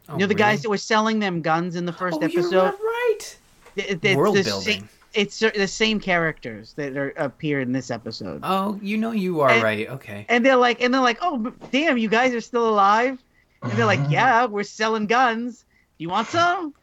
Oh, 0.08 0.14
you 0.14 0.18
know 0.20 0.26
the 0.26 0.34
guys 0.34 0.62
that 0.62 0.68
were 0.68 0.76
selling 0.76 1.18
them 1.20 1.42
guns 1.42 1.76
in 1.76 1.86
the 1.86 1.92
first 1.92 2.18
oh, 2.20 2.24
episode. 2.24 2.50
You're 2.50 2.62
right. 2.72 3.18
It- 3.76 4.04
it's 4.04 4.16
World 4.16 4.36
the 4.36 4.42
building. 4.42 4.80
Same, 4.80 4.88
it's 5.14 5.38
the 5.38 5.68
same 5.68 6.00
characters 6.00 6.72
that 6.74 6.96
are, 6.96 7.10
appear 7.16 7.60
in 7.60 7.72
this 7.72 7.90
episode, 7.90 8.40
Oh, 8.42 8.78
you 8.82 8.96
know 8.96 9.12
you 9.12 9.40
are 9.40 9.50
And- 9.50 9.62
right. 9.62 9.88
Okay. 9.88 10.26
and 10.28 10.44
they're 10.44 10.56
like, 10.56 10.80
and 10.82 10.92
they're 10.92 11.00
like, 11.02 11.18
oh 11.22 11.52
damn, 11.70 11.98
you 11.98 12.08
guys 12.08 12.34
are 12.34 12.40
still 12.40 12.68
alive, 12.68 13.22
and 13.62 13.72
they're 13.72 13.86
like, 13.86 14.00
yeah, 14.10 14.46
we're 14.46 14.62
selling 14.62 15.06
guns. 15.06 15.64
You 15.98 16.08
want 16.08 16.28
some? 16.28 16.74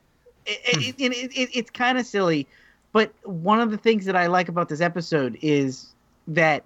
It, 0.45 0.59
it, 0.63 0.75
hmm. 0.75 1.03
it, 1.03 1.11
it, 1.11 1.31
it- 1.37 1.49
it's 1.53 1.69
kind 1.71 1.97
of 1.97 2.05
silly, 2.05 2.47
but 2.93 3.11
one 3.23 3.59
of 3.59 3.71
the 3.71 3.77
things 3.77 4.05
that 4.05 4.15
I 4.15 4.27
like 4.27 4.47
about 4.47 4.69
this 4.69 4.81
episode 4.81 5.37
is 5.41 5.87
that 6.27 6.63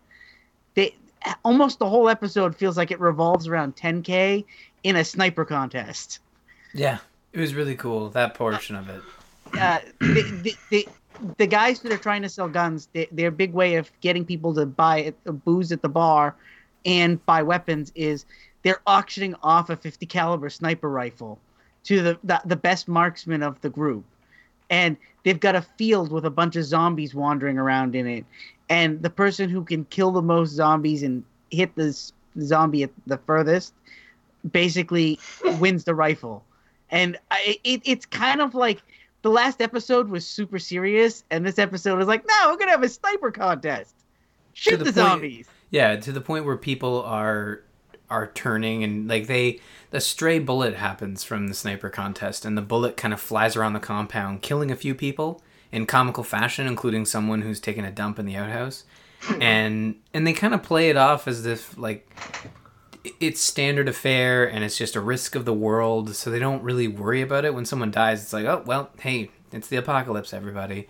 they 0.76 0.96
almost 1.44 1.80
the 1.80 1.88
whole 1.90 2.10
episode 2.10 2.56
feels 2.56 2.76
like 2.78 2.92
it 2.92 3.00
revolves 3.00 3.48
around 3.48 3.76
10k 3.76 4.44
in 4.84 4.96
a 4.98 5.04
sniper 5.06 5.46
contest. 5.46 6.20
Yeah, 6.74 7.00
it 7.32 7.40
was 7.40 7.54
really 7.54 7.76
cool 7.76 8.10
that 8.10 8.34
portion 8.34 8.76
of 8.76 8.90
it. 8.90 9.02
uh, 9.60 9.80
the, 10.00 10.42
the, 10.44 10.56
the, 10.70 10.88
the 11.38 11.48
guys 11.48 11.82
that 11.82 11.92
are 11.92 11.98
trying 11.98 12.22
to 12.24 12.30
sell 12.30 12.50
guns, 12.50 12.90
they, 12.94 13.08
their 13.12 13.32
big 13.32 13.54
way 13.54 13.76
of 13.76 13.92
getting 14.02 14.26
people 14.26 14.54
to 14.56 14.66
buy 14.66 15.14
uh, 15.26 15.32
booze 15.32 15.72
at 15.72 15.82
the 15.82 15.90
bar 15.90 16.36
and 16.86 17.24
buy 17.26 17.42
weapons 17.44 17.92
is 17.96 18.26
they're 18.64 18.82
auctioning 18.88 19.36
off 19.44 19.70
a 19.70 19.76
50 19.76 20.06
caliber 20.06 20.50
sniper 20.50 20.90
rifle 20.90 21.40
to 21.84 22.02
the, 22.02 22.18
the 22.24 22.42
the 22.46 22.56
best 22.56 22.88
marksman 22.88 23.44
of 23.44 23.60
the 23.62 23.70
group, 23.70 24.06
and 24.70 24.96
they've 25.24 25.40
got 25.40 25.56
a 25.56 25.62
field 25.62 26.12
with 26.12 26.26
a 26.26 26.30
bunch 26.30 26.56
of 26.56 26.64
zombies 26.64 27.14
wandering 27.14 27.58
around 27.58 27.94
in 27.94 28.08
it, 28.08 28.26
and 28.70 29.02
the 29.02 29.10
person 29.10 29.50
who 29.50 29.64
can 29.64 29.84
kill 29.86 30.12
the 30.12 30.22
most 30.22 30.52
zombies 30.52 31.04
and 31.04 31.24
hit 31.52 31.76
the 31.76 31.94
zombie 32.42 32.84
at 32.84 32.90
the 33.06 33.18
furthest 33.18 33.74
basically 34.52 35.20
wins 35.60 35.84
the 35.84 35.94
rifle. 35.94 36.44
And 36.94 37.18
I, 37.32 37.60
it, 37.64 37.82
it's 37.86 38.06
kind 38.06 38.40
of 38.40 38.54
like 38.54 38.82
the 39.24 39.30
last 39.30 39.62
episode 39.62 40.10
was 40.10 40.26
super 40.26 40.60
serious, 40.60 41.24
and 41.32 41.46
this 41.46 41.58
episode 41.58 42.00
is 42.00 42.08
like, 42.08 42.24
no, 42.26 42.52
we're 42.52 42.58
gonna 42.58 42.72
have 42.72 42.84
a 42.84 42.90
sniper 42.90 43.32
contest. 43.32 43.96
Shoot 44.54 44.78
the 44.78 44.86
the, 44.86 44.94
point- 44.94 44.96
zombies. 44.96 45.48
Yeah, 45.72 45.96
to 45.96 46.12
the 46.12 46.22
point 46.22 46.46
where 46.46 46.56
people 46.56 47.02
are 47.04 47.64
are 48.10 48.28
turning 48.36 48.84
and 48.84 49.08
like 49.08 49.26
they 49.26 49.60
a 49.92 50.00
stray 50.00 50.38
bullet 50.38 50.76
happens 50.76 51.24
from 51.24 51.48
the 51.48 51.54
sniper 51.54 51.90
contest 51.90 52.46
and 52.46 52.56
the 52.56 52.62
bullet 52.62 52.96
kind 52.96 53.12
of 53.14 53.20
flies 53.20 53.56
around 53.56 53.74
the 53.74 53.80
compound 53.80 54.42
killing 54.44 54.70
a 54.70 54.76
few 54.76 54.94
people 54.94 55.42
in 55.72 55.86
comical 55.88 56.24
fashion 56.24 56.68
including 56.68 57.06
someone 57.06 57.42
who's 57.42 57.60
taking 57.60 57.86
a 57.86 57.92
dump 57.92 58.20
in 58.20 58.26
the 58.28 58.36
outhouse 58.36 58.84
and 59.42 59.96
and 60.14 60.28
they 60.28 60.34
kind 60.34 60.54
of 60.54 60.62
play 60.62 60.90
it 60.90 60.98
off 60.98 61.28
as 61.28 61.46
if 61.48 61.76
like 61.76 62.08
it's 63.20 63.42
standard 63.42 63.90
affair 63.90 64.46
and 64.50 64.64
it's 64.64 64.78
just 64.78 64.96
a 64.96 65.02
risk 65.02 65.36
of 65.36 65.46
the 65.46 65.54
world 65.54 66.16
so 66.16 66.30
they 66.30 66.40
don't 66.40 66.64
really 66.64 66.88
worry 66.88 67.22
about 67.22 67.46
it. 67.46 67.54
When 67.54 67.66
someone 67.66 67.92
dies 67.92 68.24
it's 68.24 68.34
like 68.34 68.46
oh 68.46 68.64
well 68.66 68.90
hey 69.00 69.30
it's 69.52 69.68
the 69.68 69.78
apocalypse 69.78 70.34
everybody. 70.34 70.88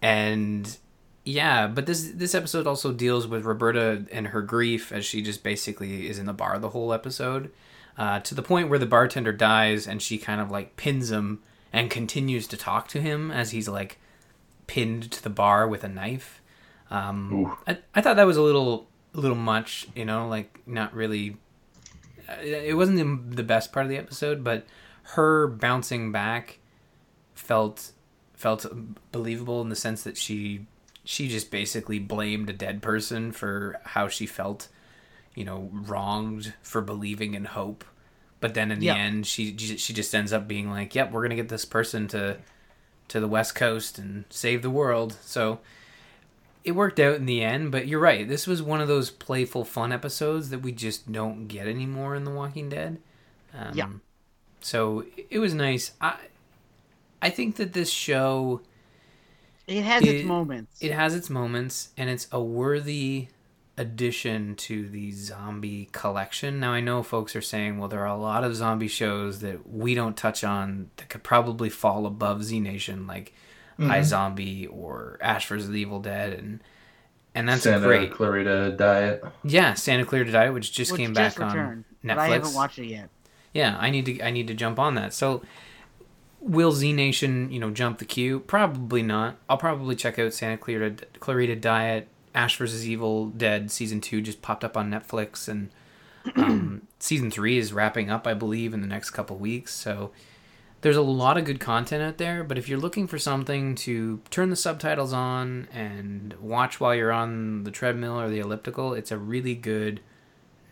And 0.00 0.76
yeah 1.24 1.68
but 1.68 1.86
this 1.86 2.10
this 2.14 2.34
episode 2.34 2.66
also 2.66 2.92
deals 2.92 3.28
with 3.28 3.44
roberta 3.44 4.04
and 4.10 4.26
her 4.28 4.42
grief 4.42 4.90
as 4.90 5.04
she 5.04 5.22
just 5.22 5.44
basically 5.44 6.08
is 6.08 6.18
in 6.18 6.26
the 6.26 6.32
bar 6.32 6.58
the 6.58 6.70
whole 6.70 6.92
episode 6.92 7.48
uh, 7.96 8.20
to 8.20 8.34
the 8.34 8.42
point 8.42 8.68
where 8.68 8.78
the 8.78 8.86
bartender 8.86 9.32
dies 9.32 9.86
and 9.86 10.00
she 10.02 10.18
kind 10.18 10.40
of 10.40 10.50
like 10.50 10.76
pins 10.76 11.10
him 11.10 11.40
and 11.72 11.90
continues 11.90 12.46
to 12.48 12.56
talk 12.56 12.88
to 12.88 13.00
him 13.00 13.30
as 13.30 13.50
he's 13.50 13.68
like 13.68 13.98
pinned 14.66 15.10
to 15.10 15.22
the 15.22 15.30
bar 15.30 15.66
with 15.66 15.84
a 15.84 15.88
knife. 15.88 16.40
Um, 16.90 17.56
I, 17.66 17.78
I 17.94 18.00
thought 18.00 18.16
that 18.16 18.26
was 18.26 18.36
a 18.36 18.42
little 18.42 18.86
a 19.14 19.20
little 19.20 19.36
much 19.36 19.88
you 19.94 20.04
know 20.04 20.28
like 20.28 20.66
not 20.66 20.94
really 20.94 21.36
Uh, 22.38 22.42
it 22.42 22.76
wasn't 22.76 22.98
the- 22.98 23.36
the 23.36 23.42
best 23.42 23.72
part 23.72 23.84
of 23.86 23.90
the 23.90 23.96
episode 23.98 24.42
but 24.44 24.66
her 25.14 25.46
bouncing 25.48 26.12
back 26.12 26.58
felt 27.34 27.92
felt 28.34 28.66
believable 29.12 29.60
in 29.62 29.68
the 29.68 29.76
sense 29.76 30.02
that 30.02 30.16
she 30.16 30.66
she 31.04 31.28
just 31.28 31.50
basically 31.50 31.98
blamed 31.98 32.48
a 32.48 32.52
dead 32.52 32.82
person 32.82 33.32
for 33.32 33.80
how 33.84 34.08
she 34.08 34.26
felt 34.26 34.68
you 35.34 35.44
know 35.44 35.68
wronged 35.72 36.54
for 36.62 36.80
believing 36.80 37.34
in 37.34 37.44
hope 37.44 37.84
but 38.40 38.54
then 38.54 38.70
in 38.70 38.78
the 38.80 38.86
Yeah. 38.86 38.96
end 38.96 39.26
she 39.26 39.56
she 39.56 39.92
just 39.92 40.14
ends 40.14 40.32
up 40.32 40.46
being 40.46 40.70
like 40.70 40.94
yep 40.94 41.10
we're 41.10 41.22
gonna 41.22 41.36
get 41.36 41.48
this 41.48 41.64
person 41.64 42.06
to 42.08 42.38
to 43.08 43.20
the 43.20 43.28
west 43.28 43.54
coast 43.54 43.98
and 43.98 44.24
save 44.30 44.62
the 44.62 44.70
world 44.70 45.16
so 45.22 45.60
it 46.64 46.72
worked 46.72 47.00
out 47.00 47.16
in 47.16 47.26
the 47.26 47.42
end 47.42 47.70
but 47.72 47.86
you're 47.88 47.98
right 48.00 48.28
this 48.28 48.46
was 48.46 48.62
one 48.62 48.80
of 48.80 48.88
those 48.88 49.10
playful 49.10 49.64
fun 49.64 49.92
episodes 49.92 50.50
that 50.50 50.60
we 50.60 50.72
just 50.72 51.10
don't 51.10 51.46
get 51.48 51.66
anymore 51.66 52.14
in 52.14 52.24
the 52.24 52.30
walking 52.30 52.68
dead 52.68 52.98
um, 53.54 53.72
Yeah. 53.74 53.88
so 54.60 55.04
it 55.30 55.38
was 55.38 55.54
nice 55.54 55.92
i 56.00 56.16
i 57.20 57.30
think 57.30 57.56
that 57.56 57.72
this 57.72 57.90
show 57.90 58.60
It 59.66 59.82
has 59.84 60.02
It- 60.02 60.14
its 60.16 60.24
moments. 60.26 60.78
it 60.82 60.92
has 60.92 61.14
its 61.14 61.28
moments 61.30 61.90
and 61.96 62.08
it's 62.10 62.28
a 62.32 62.42
worthy 62.42 63.28
addition 63.78 64.54
to 64.54 64.86
the 64.90 65.10
zombie 65.12 65.88
collection. 65.92 66.60
Now 66.60 66.72
I 66.72 66.80
know 66.80 67.02
folks 67.02 67.34
are 67.34 67.40
saying, 67.40 67.78
well, 67.78 67.88
there 67.88 68.00
are 68.02 68.14
a 68.14 68.18
lot 68.20 68.44
of 68.44 68.54
zombie 68.54 68.86
shows 68.86 69.40
that 69.40 69.66
we 69.68 69.94
don't 69.94 70.14
touch 70.16 70.44
on 70.44 70.90
that 70.98 71.08
could 71.08 71.22
probably 71.22 71.70
fall 71.70 72.04
above 72.04 72.44
Z 72.44 72.60
Nation, 72.60 73.06
like 73.06 73.32
iZombie 73.78 74.68
or 74.70 75.18
Ash 75.20 75.46
vs. 75.46 75.68
the 75.68 75.80
Evil 75.80 76.00
Dead, 76.00 76.32
and 76.32 76.60
and 77.34 77.48
that's 77.48 77.62
Santa 77.62 77.86
great. 77.86 78.12
Clarita 78.12 78.74
Diet. 78.76 79.24
Yeah, 79.44 79.74
Santa 79.74 80.04
Clarita 80.04 80.32
Diet, 80.32 80.52
which 80.52 80.72
just 80.72 80.92
which 80.92 80.98
came 81.00 81.14
just 81.14 81.38
back 81.38 81.46
returned, 81.48 81.68
on 81.68 81.84
but 82.04 82.16
Netflix. 82.16 82.18
I 82.18 82.28
haven't 82.28 82.54
watched 82.54 82.78
it 82.78 82.86
yet. 82.86 83.08
Yeah, 83.54 83.76
I 83.78 83.90
need 83.90 84.06
to 84.06 84.22
I 84.22 84.30
need 84.30 84.48
to 84.48 84.54
jump 84.54 84.78
on 84.78 84.94
that. 84.94 85.12
So 85.12 85.42
will 86.40 86.72
Z 86.72 86.92
Nation, 86.92 87.50
you 87.50 87.58
know, 87.58 87.70
jump 87.70 87.98
the 87.98 88.04
queue? 88.04 88.40
Probably 88.40 89.02
not. 89.02 89.36
I'll 89.48 89.56
probably 89.56 89.94
check 89.96 90.18
out 90.18 90.32
Santa 90.34 90.58
Clarita 90.58 91.06
Clarita 91.20 91.56
Diet, 91.56 92.08
Ash 92.34 92.56
vs 92.56 92.86
Evil 92.86 93.26
Dead 93.28 93.70
season 93.70 94.00
2 94.00 94.20
just 94.20 94.42
popped 94.42 94.64
up 94.64 94.76
on 94.76 94.90
Netflix 94.90 95.48
and 95.48 95.70
um, 96.36 96.82
season 96.98 97.30
3 97.30 97.58
is 97.58 97.72
wrapping 97.72 98.10
up 98.10 98.26
I 98.26 98.34
believe 98.34 98.74
in 98.74 98.80
the 98.80 98.86
next 98.86 99.10
couple 99.10 99.36
weeks. 99.36 99.72
So 99.74 100.10
there's 100.82 100.96
a 100.96 101.02
lot 101.02 101.38
of 101.38 101.44
good 101.44 101.60
content 101.60 102.02
out 102.02 102.18
there, 102.18 102.44
but 102.44 102.58
if 102.58 102.68
you're 102.68 102.78
looking 102.78 103.06
for 103.06 103.18
something 103.18 103.74
to 103.76 104.20
turn 104.30 104.50
the 104.50 104.56
subtitles 104.56 105.12
on 105.12 105.68
and 105.72 106.34
watch 106.34 106.78
while 106.78 106.94
you're 106.94 107.12
on 107.12 107.64
the 107.64 107.70
treadmill 107.70 108.20
or 108.20 108.28
the 108.28 108.40
elliptical, 108.40 108.92
it's 108.92 109.10
a 109.10 109.18
really 109.18 109.54
good 109.54 110.00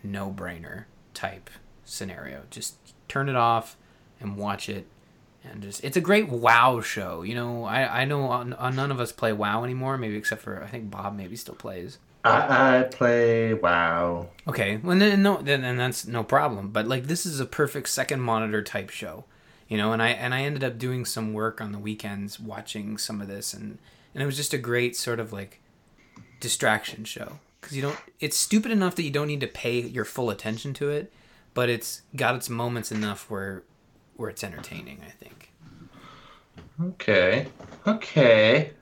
no-brainer 0.02 0.84
type 1.14 1.48
scenario. 1.84 2.42
Just 2.50 2.76
turn 3.08 3.28
it 3.28 3.36
off 3.36 3.76
and 4.20 4.36
watch 4.36 4.68
it 4.68 4.86
and 5.42 5.62
just 5.62 5.82
it's 5.84 5.96
a 5.96 6.00
great 6.00 6.28
wow 6.28 6.80
show. 6.80 7.22
You 7.22 7.34
know, 7.34 7.64
I 7.64 8.02
I 8.02 8.04
know 8.04 8.42
none 8.42 8.90
of 8.90 9.00
us 9.00 9.12
play 9.12 9.32
WoW 9.32 9.64
anymore, 9.64 9.98
maybe 9.98 10.16
except 10.16 10.42
for 10.42 10.62
I 10.62 10.66
think 10.66 10.90
Bob 10.90 11.16
maybe 11.16 11.36
still 11.36 11.54
plays. 11.54 11.98
I, 12.24 12.80
I 12.80 12.82
play 12.82 13.54
WoW. 13.54 14.28
Okay, 14.46 14.76
well 14.76 14.98
then 14.98 15.22
no, 15.22 15.40
then, 15.40 15.62
then 15.62 15.78
that's 15.78 16.06
no 16.06 16.22
problem. 16.22 16.68
But 16.68 16.86
like 16.86 17.04
this 17.06 17.24
is 17.24 17.40
a 17.40 17.46
perfect 17.46 17.88
second 17.88 18.20
monitor 18.20 18.62
type 18.62 18.90
show, 18.90 19.24
you 19.70 19.78
know. 19.78 19.92
And 19.92 20.02
I 20.02 20.09
and 20.09 20.35
I 20.35 20.42
ended 20.42 20.62
up 20.62 20.76
doing 20.76 21.06
some 21.06 21.33
work 21.33 21.62
on 21.62 21.72
the 21.72 21.78
weekends 21.78 22.38
watching 22.38 22.98
some 22.98 23.22
of 23.22 23.28
this, 23.28 23.54
and 23.54 23.78
and 24.12 24.22
it 24.22 24.26
was 24.26 24.37
just 24.37 24.52
a 24.52 24.59
great 24.59 24.94
sort 24.94 25.18
of 25.18 25.33
like 25.33 25.62
distraction 26.40 27.04
show 27.04 27.38
because 27.61 27.74
you 27.74 27.80
don't. 27.80 27.98
It's 28.20 28.37
stupid 28.37 28.72
enough 28.72 28.96
that 28.96 29.04
you 29.04 29.11
don't 29.11 29.28
need 29.28 29.40
to 29.40 29.46
pay 29.46 29.80
your 29.80 30.04
full 30.04 30.28
attention 30.28 30.74
to 30.74 30.90
it, 30.90 31.11
but 31.54 31.70
it's 31.70 32.02
got 32.14 32.35
its 32.35 32.50
moments 32.50 32.92
enough 32.92 33.30
where 33.30 33.62
where 34.16 34.28
it's 34.28 34.44
entertaining. 34.44 35.00
I 35.06 35.11
think. 35.11 35.52
Okay. 36.83 37.46
Okay. 37.87 38.72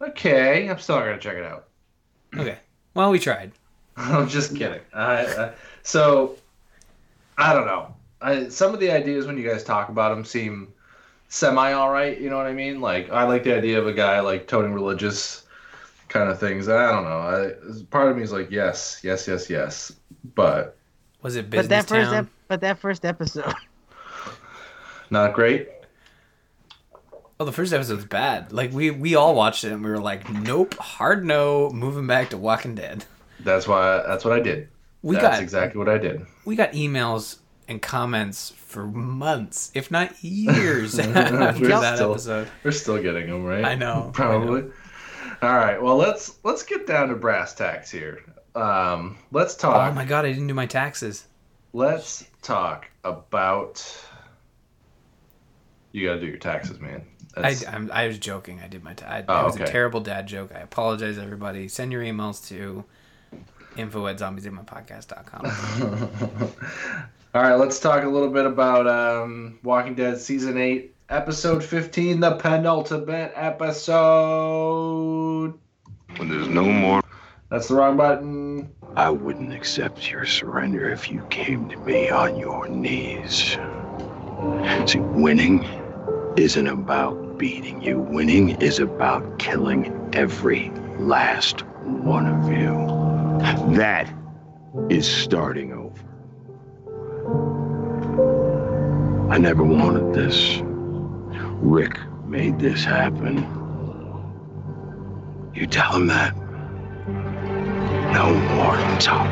Okay. 0.00 0.68
I'm 0.68 0.78
still 0.78 0.96
not 0.96 1.04
gonna 1.04 1.18
check 1.18 1.36
it 1.36 1.44
out. 1.44 1.68
Okay. 2.34 2.58
Well, 2.94 3.10
we 3.10 3.18
tried. 3.18 3.52
I'm 3.96 4.28
just 4.28 4.56
kidding. 4.56 4.80
I, 4.94 5.26
I, 5.26 5.52
so 5.82 6.36
I 7.36 7.52
don't 7.52 7.66
know. 7.66 7.94
I, 8.22 8.48
some 8.48 8.72
of 8.74 8.80
the 8.80 8.90
ideas 8.90 9.26
when 9.26 9.36
you 9.36 9.48
guys 9.48 9.64
talk 9.64 9.88
about 9.88 10.14
them 10.14 10.24
seem 10.24 10.72
semi 11.28 11.72
all 11.72 11.90
right. 11.90 12.20
You 12.20 12.30
know 12.30 12.36
what 12.36 12.46
I 12.46 12.52
mean? 12.52 12.80
Like 12.80 13.10
I 13.10 13.24
like 13.24 13.44
the 13.44 13.56
idea 13.56 13.78
of 13.78 13.86
a 13.86 13.92
guy 13.92 14.20
like 14.20 14.46
toting 14.46 14.72
religious 14.72 15.44
kind 16.08 16.30
of 16.30 16.38
things. 16.38 16.68
I 16.68 16.90
don't 16.92 17.04
know. 17.04 17.10
I, 17.10 17.84
part 17.90 18.10
of 18.10 18.16
me 18.16 18.22
is 18.22 18.32
like 18.32 18.50
yes, 18.50 19.00
yes, 19.02 19.26
yes, 19.26 19.48
yes, 19.50 19.92
but 20.34 20.76
Was 21.22 21.36
it 21.36 21.50
business 21.50 21.68
But 21.68 21.70
that 21.70 21.88
first, 21.88 22.12
ep- 22.12 22.28
but 22.48 22.60
that 22.60 22.78
first 22.78 23.04
episode, 23.04 23.54
not 25.10 25.32
great. 25.34 25.68
Oh, 27.40 27.44
the 27.44 27.52
first 27.52 27.72
episode's 27.72 28.04
bad. 28.04 28.52
Like 28.52 28.72
we 28.72 28.90
we 28.90 29.14
all 29.16 29.34
watched 29.34 29.64
it 29.64 29.72
and 29.72 29.82
we 29.82 29.90
were 29.90 29.98
like, 29.98 30.30
nope, 30.30 30.74
hard 30.74 31.24
no, 31.24 31.70
moving 31.70 32.06
back 32.06 32.30
to 32.30 32.38
Walking 32.38 32.74
Dead. 32.74 33.04
That's 33.40 33.66
why. 33.66 34.02
That's 34.06 34.24
what 34.24 34.32
I 34.32 34.40
did. 34.40 34.68
We 35.02 35.16
that's 35.16 35.38
got 35.38 35.42
exactly 35.42 35.78
what 35.78 35.88
I 35.88 35.98
did. 35.98 36.24
we 36.44 36.54
got 36.54 36.72
emails 36.72 37.38
and 37.68 37.80
comments 37.80 38.52
for 38.66 38.86
months, 38.86 39.70
if 39.74 39.90
not 39.90 40.22
years, 40.22 40.98
after 40.98 41.62
We're 41.62 41.68
that 41.68 41.96
still- 41.96 42.12
episode. 42.12 42.48
We're 42.64 42.70
still 42.72 43.00
getting 43.02 43.28
them, 43.28 43.44
right? 43.44 43.64
I 43.64 43.74
know, 43.74 44.06
I 44.08 44.10
Probably. 44.12 44.64
All 45.42 45.56
right. 45.56 45.80
Well, 45.82 45.96
let's 45.96 46.36
let's 46.44 46.62
get 46.62 46.86
down 46.86 47.08
to 47.08 47.16
brass 47.16 47.54
tacks 47.54 47.90
here. 47.90 48.22
Um, 48.54 49.18
let's 49.32 49.56
talk. 49.56 49.90
Oh 49.90 49.94
my 49.94 50.04
god, 50.04 50.24
I 50.24 50.28
didn't 50.32 50.46
do 50.46 50.54
my 50.54 50.66
taxes. 50.66 51.26
Let's 51.72 52.24
talk 52.42 52.86
about. 53.02 53.84
You 55.92 56.06
got 56.08 56.14
to 56.14 56.20
do 56.20 56.26
your 56.26 56.38
taxes, 56.38 56.78
man. 56.80 57.02
I, 57.36 57.56
I'm, 57.68 57.90
I 57.92 58.06
was 58.08 58.18
joking. 58.18 58.60
I 58.62 58.68
did 58.68 58.82
my. 58.84 58.92
Ta- 58.94 59.06
I, 59.06 59.24
Oh, 59.26 59.40
it 59.40 59.44
was 59.44 59.56
a 59.56 59.64
terrible 59.66 60.00
dad 60.00 60.26
joke. 60.26 60.52
I 60.54 60.58
apologize, 60.60 61.16
everybody. 61.18 61.66
Send 61.68 61.92
your 61.92 62.02
emails 62.02 62.46
to 62.48 62.84
info 63.76 64.06
at 64.06 64.18
zombiesdaypodcast.com. 64.18 66.90
All 67.34 67.42
right. 67.42 67.54
Let's 67.54 67.80
talk 67.80 68.04
a 68.04 68.08
little 68.08 68.28
bit 68.28 68.44
about 68.44 68.86
um, 68.86 69.58
Walking 69.62 69.94
Dead 69.94 70.20
season 70.20 70.58
eight, 70.58 70.94
episode 71.08 71.64
fifteen, 71.64 72.20
the 72.20 72.36
penultimate 72.36 73.32
episode. 73.34 74.84
When 76.18 76.28
there's 76.28 76.48
no 76.48 76.64
more, 76.64 77.02
That's 77.48 77.68
the 77.68 77.74
wrong 77.76 77.96
button. 77.96 78.70
I 78.96 79.08
wouldn't 79.08 79.54
accept 79.54 80.10
your 80.10 80.26
surrender 80.26 80.90
if 80.90 81.10
you 81.10 81.26
came 81.30 81.70
to 81.70 81.76
me 81.78 82.10
on 82.10 82.36
your 82.36 82.68
knees. 82.68 83.56
See, 84.86 84.98
winning 84.98 85.64
isn't 86.36 86.66
about 86.66 87.38
beating 87.38 87.80
you. 87.80 87.98
Winning 87.98 88.60
is 88.60 88.78
about 88.78 89.38
killing 89.38 90.10
every 90.12 90.70
last 90.98 91.62
one 91.84 92.26
of 92.26 92.52
you. 92.52 92.76
That 93.74 94.12
is 94.90 95.08
starting 95.08 95.72
over. 95.72 95.81
I 99.30 99.38
never 99.38 99.64
wanted 99.64 100.14
this. 100.14 100.60
Rick 101.62 101.98
made 102.26 102.58
this 102.58 102.84
happen. 102.84 103.38
You 105.54 105.66
tell 105.66 105.92
him 105.92 106.06
that. 106.08 106.36
No 108.12 108.34
more 108.34 108.76
talk. 108.98 109.26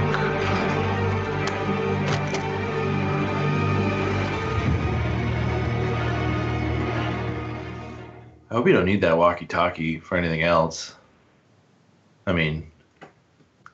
I 8.50 8.54
hope 8.54 8.66
you 8.66 8.72
don't 8.72 8.84
need 8.84 9.02
that 9.02 9.16
walkie-talkie 9.16 10.00
for 10.00 10.16
anything 10.16 10.42
else. 10.42 10.96
I 12.26 12.32
mean, 12.32 12.70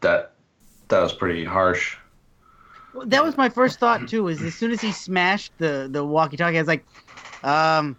that 0.01 0.33
that 0.89 1.01
was 1.01 1.12
pretty 1.12 1.45
harsh. 1.45 1.97
Well, 2.97 3.07
that 3.07 3.23
was 3.23 3.37
my 3.37 3.51
first 3.51 3.79
thought 3.79 4.09
too. 4.09 4.29
Is 4.29 4.41
as 4.43 4.55
soon 4.55 4.71
as 4.71 4.81
he 4.81 4.91
smashed 4.91 5.53
the 5.59 5.89
the 5.91 6.05
walkie-talkie, 6.05 6.57
I 6.57 6.61
was 6.61 6.69
like, 6.69 6.85
um, 7.43 7.97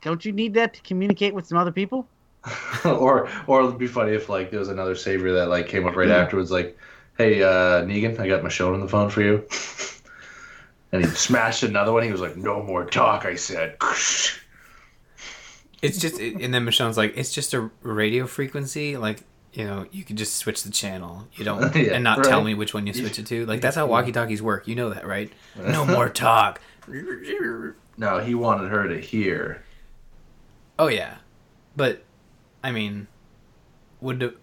don't 0.00 0.24
you 0.24 0.32
need 0.32 0.54
that 0.54 0.72
to 0.74 0.82
communicate 0.82 1.34
with 1.34 1.46
some 1.46 1.58
other 1.58 1.72
people? 1.72 2.08
or 2.84 3.28
or 3.46 3.62
it'd 3.62 3.78
be 3.78 3.86
funny 3.86 4.12
if 4.12 4.28
like 4.28 4.50
there 4.50 4.60
was 4.60 4.68
another 4.68 4.94
savior 4.94 5.32
that 5.32 5.48
like 5.48 5.68
came 5.68 5.86
up 5.86 5.94
right 5.94 6.08
afterwards, 6.08 6.50
like, 6.50 6.78
"Hey, 7.18 7.42
uh, 7.42 7.82
Negan, 7.82 8.18
I 8.18 8.26
got 8.28 8.42
Michonne 8.42 8.72
on 8.72 8.80
the 8.80 8.88
phone 8.88 9.10
for 9.10 9.20
you." 9.20 9.46
and 10.92 11.04
he 11.04 11.10
smashed 11.10 11.62
another 11.62 11.92
one. 11.92 12.02
He 12.02 12.10
was 12.10 12.22
like, 12.22 12.36
"No 12.36 12.62
more 12.62 12.86
talk," 12.86 13.26
I 13.26 13.34
said. 13.34 13.76
It's 15.82 15.98
just, 15.98 16.20
and 16.20 16.54
then 16.54 16.64
Michonne's 16.64 16.96
like, 16.96 17.14
it's 17.16 17.34
just 17.34 17.54
a 17.54 17.68
radio 17.82 18.28
frequency. 18.28 18.96
Like, 18.96 19.24
you 19.52 19.64
know, 19.64 19.86
you 19.90 20.02
can 20.04 20.16
just 20.16 20.36
switch 20.36 20.62
the 20.62 20.70
channel. 20.70 21.26
You 21.34 21.44
don't, 21.44 21.74
Yeah, 21.76 21.94
and 21.94 22.04
not 22.04 22.24
tell 22.24 22.42
me 22.42 22.54
which 22.54 22.72
one 22.72 22.86
you 22.86 22.94
switch 22.94 23.18
it 23.18 23.26
to. 23.26 23.46
Like, 23.46 23.60
that's 23.62 23.76
how 23.76 23.86
walkie 23.86 24.12
talkies 24.12 24.42
work. 24.42 24.66
You 24.66 24.74
know 24.74 24.90
that, 24.90 25.06
right? 25.06 25.30
No 25.56 25.84
more 25.84 26.08
talk. 26.08 26.60
No, 27.96 28.18
he 28.18 28.34
wanted 28.34 28.70
her 28.70 28.88
to 28.88 28.98
hear. 28.98 29.62
Oh 30.78 30.88
yeah, 30.88 31.16
but 31.76 32.02
I 32.64 32.72
mean, 32.72 33.06
would 34.00 34.22
it? 34.22 34.36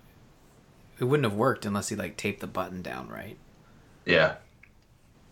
It 0.99 1.05
wouldn't 1.05 1.25
have 1.25 1.37
worked 1.37 1.65
unless 1.65 1.89
he 1.89 1.95
like 1.95 2.17
taped 2.17 2.41
the 2.41 2.47
button 2.47 2.81
down, 2.81 3.07
right? 3.07 3.37
Yeah. 4.05 4.35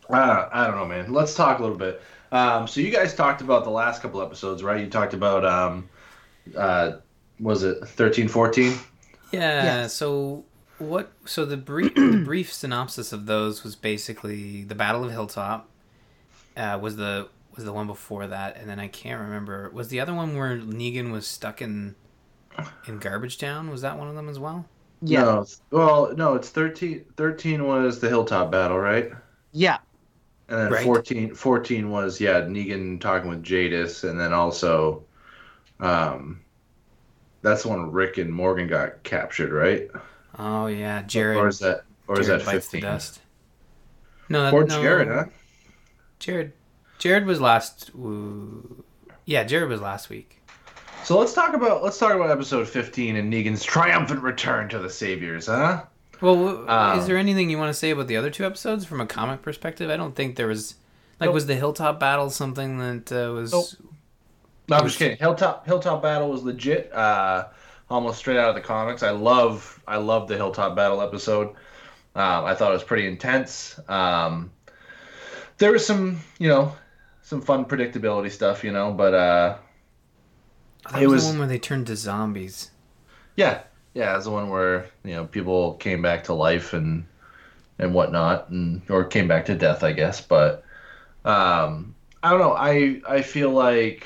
I 0.09 0.25
don't, 0.25 0.49
I 0.53 0.67
don't 0.67 0.75
know, 0.77 0.85
man. 0.85 1.11
Let's 1.11 1.35
talk 1.35 1.59
a 1.59 1.61
little 1.61 1.77
bit. 1.77 2.01
Um, 2.31 2.67
so 2.67 2.79
you 2.79 2.89
guys 2.91 3.13
talked 3.13 3.41
about 3.41 3.65
the 3.65 3.69
last 3.69 4.01
couple 4.01 4.21
episodes, 4.21 4.63
right? 4.63 4.79
You 4.79 4.89
talked 4.89 5.13
about 5.13 5.45
um, 5.45 5.89
uh, 6.55 6.93
was 7.39 7.63
it 7.63 7.85
thirteen, 7.85 8.27
fourteen? 8.27 8.77
Yeah. 9.31 9.83
Yes. 9.83 9.93
So 9.93 10.45
what? 10.77 11.11
So 11.25 11.45
the 11.45 11.57
brief 11.57 12.09
the 12.09 12.17
brief 12.17 12.51
synopsis 12.53 13.11
of 13.13 13.25
those 13.25 13.63
was 13.63 13.75
basically 13.75 14.63
the 14.63 14.75
Battle 14.75 15.03
of 15.03 15.11
Hilltop. 15.11 15.69
Uh, 16.55 16.79
was 16.81 16.95
the 16.97 17.29
was 17.55 17.65
the 17.65 17.73
one 17.73 17.87
before 17.87 18.27
that, 18.27 18.57
and 18.57 18.69
then 18.69 18.79
I 18.79 18.87
can't 18.87 19.21
remember. 19.21 19.69
Was 19.71 19.89
the 19.89 19.99
other 19.99 20.13
one 20.13 20.35
where 20.37 20.57
Negan 20.57 21.11
was 21.11 21.27
stuck 21.27 21.61
in 21.61 21.95
in 22.87 22.99
Garbage 22.99 23.37
Town? 23.37 23.69
Was 23.69 23.81
that 23.81 23.97
one 23.97 24.07
of 24.09 24.15
them 24.15 24.29
as 24.29 24.39
well? 24.39 24.65
Yeah, 25.01 25.23
No, 25.23 25.45
well, 25.71 26.13
no, 26.15 26.35
it's 26.35 26.49
13. 26.49 27.05
13 27.17 27.65
was 27.65 27.99
the 27.99 28.09
hilltop 28.09 28.51
battle, 28.51 28.77
right? 28.79 29.11
yeah, 29.51 29.79
And 30.49 30.59
then 30.59 30.73
Right. 30.73 30.83
14, 30.83 31.35
14 31.35 31.89
was 31.89 32.19
yeah 32.21 32.41
Negan 32.41 32.99
talking 33.01 33.29
with 33.29 33.43
Jadis, 33.43 34.03
and 34.03 34.19
then 34.19 34.33
also, 34.33 35.05
um, 35.79 36.41
that's 37.47 37.65
when 37.65 37.91
Rick 37.91 38.17
and 38.17 38.31
Morgan 38.33 38.67
got 38.67 39.03
captured, 39.03 39.51
right? 39.51 39.89
Oh 40.37 40.67
yeah, 40.67 41.01
Jared. 41.03 41.37
or 41.37 41.47
is 41.47 41.59
that 41.59 41.83
or 42.07 42.19
is 42.19 42.27
that 42.27 42.39
bites 42.45 42.67
the 42.67 42.77
fifteen? 42.77 42.81
dust. 42.81 43.19
No, 44.29 44.43
that, 44.43 44.53
Or 44.53 44.63
no, 44.65 44.81
Jared, 44.81 45.07
huh? 45.07 45.25
Jared. 46.19 46.53
Jared 46.99 47.25
was 47.25 47.39
last. 47.39 47.91
ooh, 47.95 48.83
yeah, 49.25 49.43
Jared 49.43 49.69
was 49.69 49.81
last 49.81 50.09
week. 50.09 50.41
So 51.03 51.17
let's 51.17 51.33
talk 51.33 51.53
about 51.53 51.83
let's 51.83 51.97
talk 51.97 52.13
about 52.13 52.29
episode 52.31 52.67
fifteen 52.67 53.15
and 53.15 53.31
Negan's 53.31 53.63
triumphant 53.63 54.21
return 54.21 54.67
to 54.69 54.79
the 54.79 54.89
Saviors, 54.89 55.47
huh? 55.47 55.83
Well, 56.19 56.69
Um, 56.69 56.99
is 56.99 57.05
there 57.07 57.17
anything 57.17 57.49
you 57.49 57.57
want 57.59 57.69
to 57.69 57.73
say 57.77 57.91
about 57.91 58.07
the 58.07 58.17
other 58.17 58.31
two 58.31 58.43
episodes 58.45 58.85
from 58.85 58.99
a 58.99 59.05
comic 59.05 59.41
perspective? 59.43 59.89
I 59.89 59.97
don't 59.97 60.15
think 60.15 60.35
there 60.35 60.47
was. 60.47 60.75
Like, 61.19 61.27
Nope. 61.29 61.33
was 61.35 61.45
the 61.47 61.55
hilltop 61.55 61.99
battle 61.99 62.29
something 62.29 62.77
that 62.79 63.11
uh, 63.11 63.31
was? 63.33 63.51
Nope. 63.53 63.65
No, 64.67 64.77
I'm 64.77 64.85
just 64.85 64.99
kidding. 64.99 65.17
Hilltop 65.17 65.65
Hilltop 65.65 66.01
Battle 66.01 66.29
was 66.29 66.43
legit, 66.43 66.91
uh, 66.93 67.47
almost 67.89 68.19
straight 68.19 68.37
out 68.37 68.49
of 68.49 68.55
the 68.55 68.61
comics. 68.61 69.03
I 69.03 69.11
love 69.11 69.81
I 69.87 69.97
love 69.97 70.27
the 70.27 70.35
Hilltop 70.35 70.75
Battle 70.75 71.01
episode. 71.01 71.49
Um, 72.15 72.45
I 72.45 72.55
thought 72.55 72.71
it 72.71 72.73
was 72.73 72.83
pretty 72.83 73.07
intense. 73.07 73.79
Um, 73.87 74.51
there 75.59 75.71
was 75.71 75.85
some, 75.85 76.19
you 76.39 76.47
know, 76.49 76.73
some 77.21 77.41
fun 77.41 77.65
predictability 77.65 78.31
stuff, 78.31 78.63
you 78.63 78.71
know, 78.71 78.91
but 78.93 79.13
uh, 79.13 79.57
That 80.91 81.01
it 81.01 81.07
was, 81.07 81.15
was- 81.15 81.23
the 81.23 81.29
one 81.29 81.39
where 81.39 81.47
they 81.47 81.59
turned 81.59 81.87
to 81.87 81.95
zombies. 81.95 82.71
yeah, 83.35 83.63
yeah, 83.93 84.15
it's 84.15 84.25
the 84.25 84.31
one 84.31 84.49
where 84.49 84.87
you 85.03 85.13
know 85.13 85.25
people 85.25 85.75
came 85.75 86.01
back 86.01 86.23
to 86.25 86.33
life 86.33 86.73
and 86.73 87.05
and 87.79 87.93
whatnot, 87.93 88.49
and 88.49 88.81
or 88.89 89.05
came 89.05 89.27
back 89.27 89.45
to 89.45 89.55
death, 89.55 89.83
I 89.83 89.93
guess. 89.93 90.21
But 90.21 90.63
um, 91.25 91.95
I 92.23 92.31
don't 92.31 92.39
know. 92.39 92.53
I 92.53 93.01
I 93.07 93.21
feel 93.21 93.51
like 93.51 94.05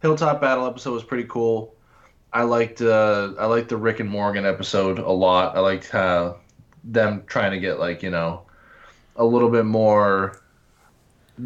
Hilltop 0.00 0.40
Battle 0.40 0.66
episode 0.66 0.92
was 0.92 1.04
pretty 1.04 1.24
cool. 1.24 1.74
I 2.32 2.42
liked 2.42 2.80
uh, 2.80 3.32
I 3.38 3.46
liked 3.46 3.70
the 3.70 3.76
Rick 3.76 4.00
and 4.00 4.08
Morgan 4.08 4.44
episode 4.44 4.98
a 4.98 5.10
lot. 5.10 5.56
I 5.56 5.60
liked 5.60 5.88
how 5.88 6.38
them 6.84 7.24
trying 7.26 7.52
to 7.52 7.58
get 7.58 7.78
like 7.78 8.02
you 8.02 8.10
know 8.10 8.42
a 9.16 9.24
little 9.24 9.50
bit 9.50 9.64
more 9.64 10.40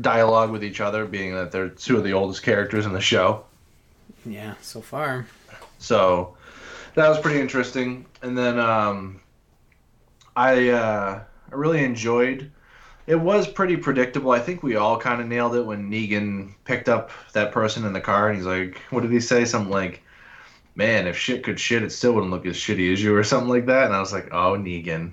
dialogue 0.00 0.50
with 0.50 0.64
each 0.64 0.80
other, 0.80 1.06
being 1.06 1.34
that 1.34 1.52
they're 1.52 1.68
two 1.68 1.96
of 1.96 2.04
the 2.04 2.12
oldest 2.12 2.42
characters 2.42 2.86
in 2.86 2.92
the 2.92 3.00
show. 3.00 3.44
Yeah, 4.26 4.54
so 4.60 4.80
far. 4.80 5.26
So 5.78 6.36
that 6.94 7.08
was 7.08 7.18
pretty 7.18 7.40
interesting. 7.40 8.06
And 8.22 8.36
then 8.36 8.58
um, 8.58 9.20
I 10.36 10.70
uh, 10.70 11.22
I 11.50 11.54
really 11.54 11.84
enjoyed. 11.84 12.50
It 13.06 13.16
was 13.16 13.48
pretty 13.48 13.76
predictable. 13.76 14.30
I 14.30 14.38
think 14.38 14.62
we 14.62 14.76
all 14.76 14.96
kind 14.98 15.20
of 15.20 15.26
nailed 15.26 15.56
it 15.56 15.62
when 15.66 15.90
Negan 15.90 16.52
picked 16.64 16.88
up 16.88 17.10
that 17.32 17.50
person 17.52 17.84
in 17.84 17.92
the 17.92 18.00
car, 18.00 18.28
and 18.28 18.36
he's 18.36 18.46
like, 18.46 18.78
"What 18.90 19.00
did 19.02 19.10
he 19.12 19.20
say? 19.20 19.44
Something 19.44 19.72
like." 19.72 20.02
Man, 20.74 21.06
if 21.06 21.18
shit 21.18 21.42
could 21.44 21.60
shit, 21.60 21.82
it 21.82 21.92
still 21.92 22.14
wouldn't 22.14 22.32
look 22.32 22.46
as 22.46 22.56
shitty 22.56 22.90
as 22.94 23.02
you, 23.02 23.14
or 23.14 23.22
something 23.22 23.50
like 23.50 23.66
that. 23.66 23.84
And 23.86 23.94
I 23.94 24.00
was 24.00 24.10
like, 24.12 24.28
"Oh, 24.32 24.52
Negan." 24.56 25.12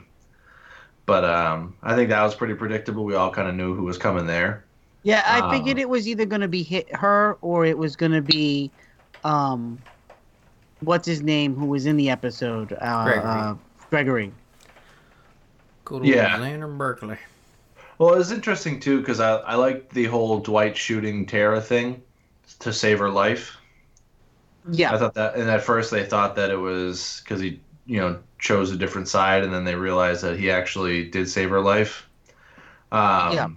But 1.05 1.25
um, 1.25 1.75
I 1.83 1.95
think 1.95 2.09
that 2.11 2.23
was 2.23 2.33
pretty 2.35 2.53
predictable. 2.53 3.03
We 3.03 3.15
all 3.15 3.29
kind 3.31 3.47
of 3.49 3.55
knew 3.55 3.73
who 3.75 3.83
was 3.83 3.97
coming 3.97 4.25
there. 4.27 4.63
yeah. 5.03 5.23
I 5.25 5.39
Uh, 5.41 5.49
figured 5.51 5.77
it 5.79 5.89
was 5.89 6.07
either 6.07 6.25
going 6.25 6.41
to 6.41 6.47
be 6.47 6.61
hit 6.63 6.93
her 6.95 7.37
or 7.41 7.65
it 7.65 7.77
was 7.77 7.95
going 7.97 8.11
to 8.13 8.21
be, 8.21 8.69
um, 9.23 9.79
what's 10.81 11.07
his 11.07 11.21
name 11.23 11.55
who 11.55 11.65
was 11.65 11.87
in 11.87 11.97
the 11.97 12.09
episode? 12.11 12.71
Uh, 12.79 13.03
Gregory. 13.05 13.23
Uh, 13.29 13.55
Gregory. 13.89 14.31
Good 15.83 15.95
old 15.95 16.05
Yeah. 16.05 16.37
Leonard 16.37 16.77
Berkeley. 16.77 17.17
Well, 17.99 18.13
it 18.13 18.17
was 18.17 18.31
interesting 18.31 18.79
too 18.79 18.99
because 18.99 19.19
I 19.19 19.35
I 19.37 19.55
liked 19.55 19.93
the 19.93 20.05
whole 20.05 20.39
Dwight 20.39 20.75
shooting 20.75 21.25
Tara 21.25 21.61
thing 21.61 22.01
to 22.59 22.73
save 22.73 22.97
her 22.99 23.09
life. 23.09 23.57
Yeah, 24.71 24.93
I 24.93 24.97
thought 24.97 25.13
that, 25.15 25.35
and 25.35 25.49
at 25.49 25.61
first 25.61 25.91
they 25.91 26.05
thought 26.05 26.35
that 26.37 26.49
it 26.49 26.55
was 26.57 27.21
because 27.23 27.41
he, 27.41 27.59
you 27.85 27.99
know, 27.99 28.19
chose 28.39 28.71
a 28.71 28.77
different 28.77 29.07
side, 29.07 29.43
and 29.43 29.53
then 29.53 29.65
they 29.65 29.75
realized 29.75 30.23
that 30.23 30.39
he 30.39 30.49
actually 30.49 31.09
did 31.09 31.29
save 31.29 31.49
her 31.49 31.61
life. 31.61 32.07
Um, 32.91 33.33
Yeah. 33.33 33.47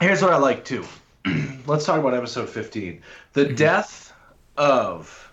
Here's 0.00 0.22
what 0.22 0.32
I 0.32 0.36
like 0.36 0.64
too. 0.64 0.84
Let's 1.66 1.84
talk 1.84 1.98
about 2.00 2.14
episode 2.14 2.48
15. 2.48 3.00
The 3.32 3.46
death 3.46 4.12
of 4.56 5.32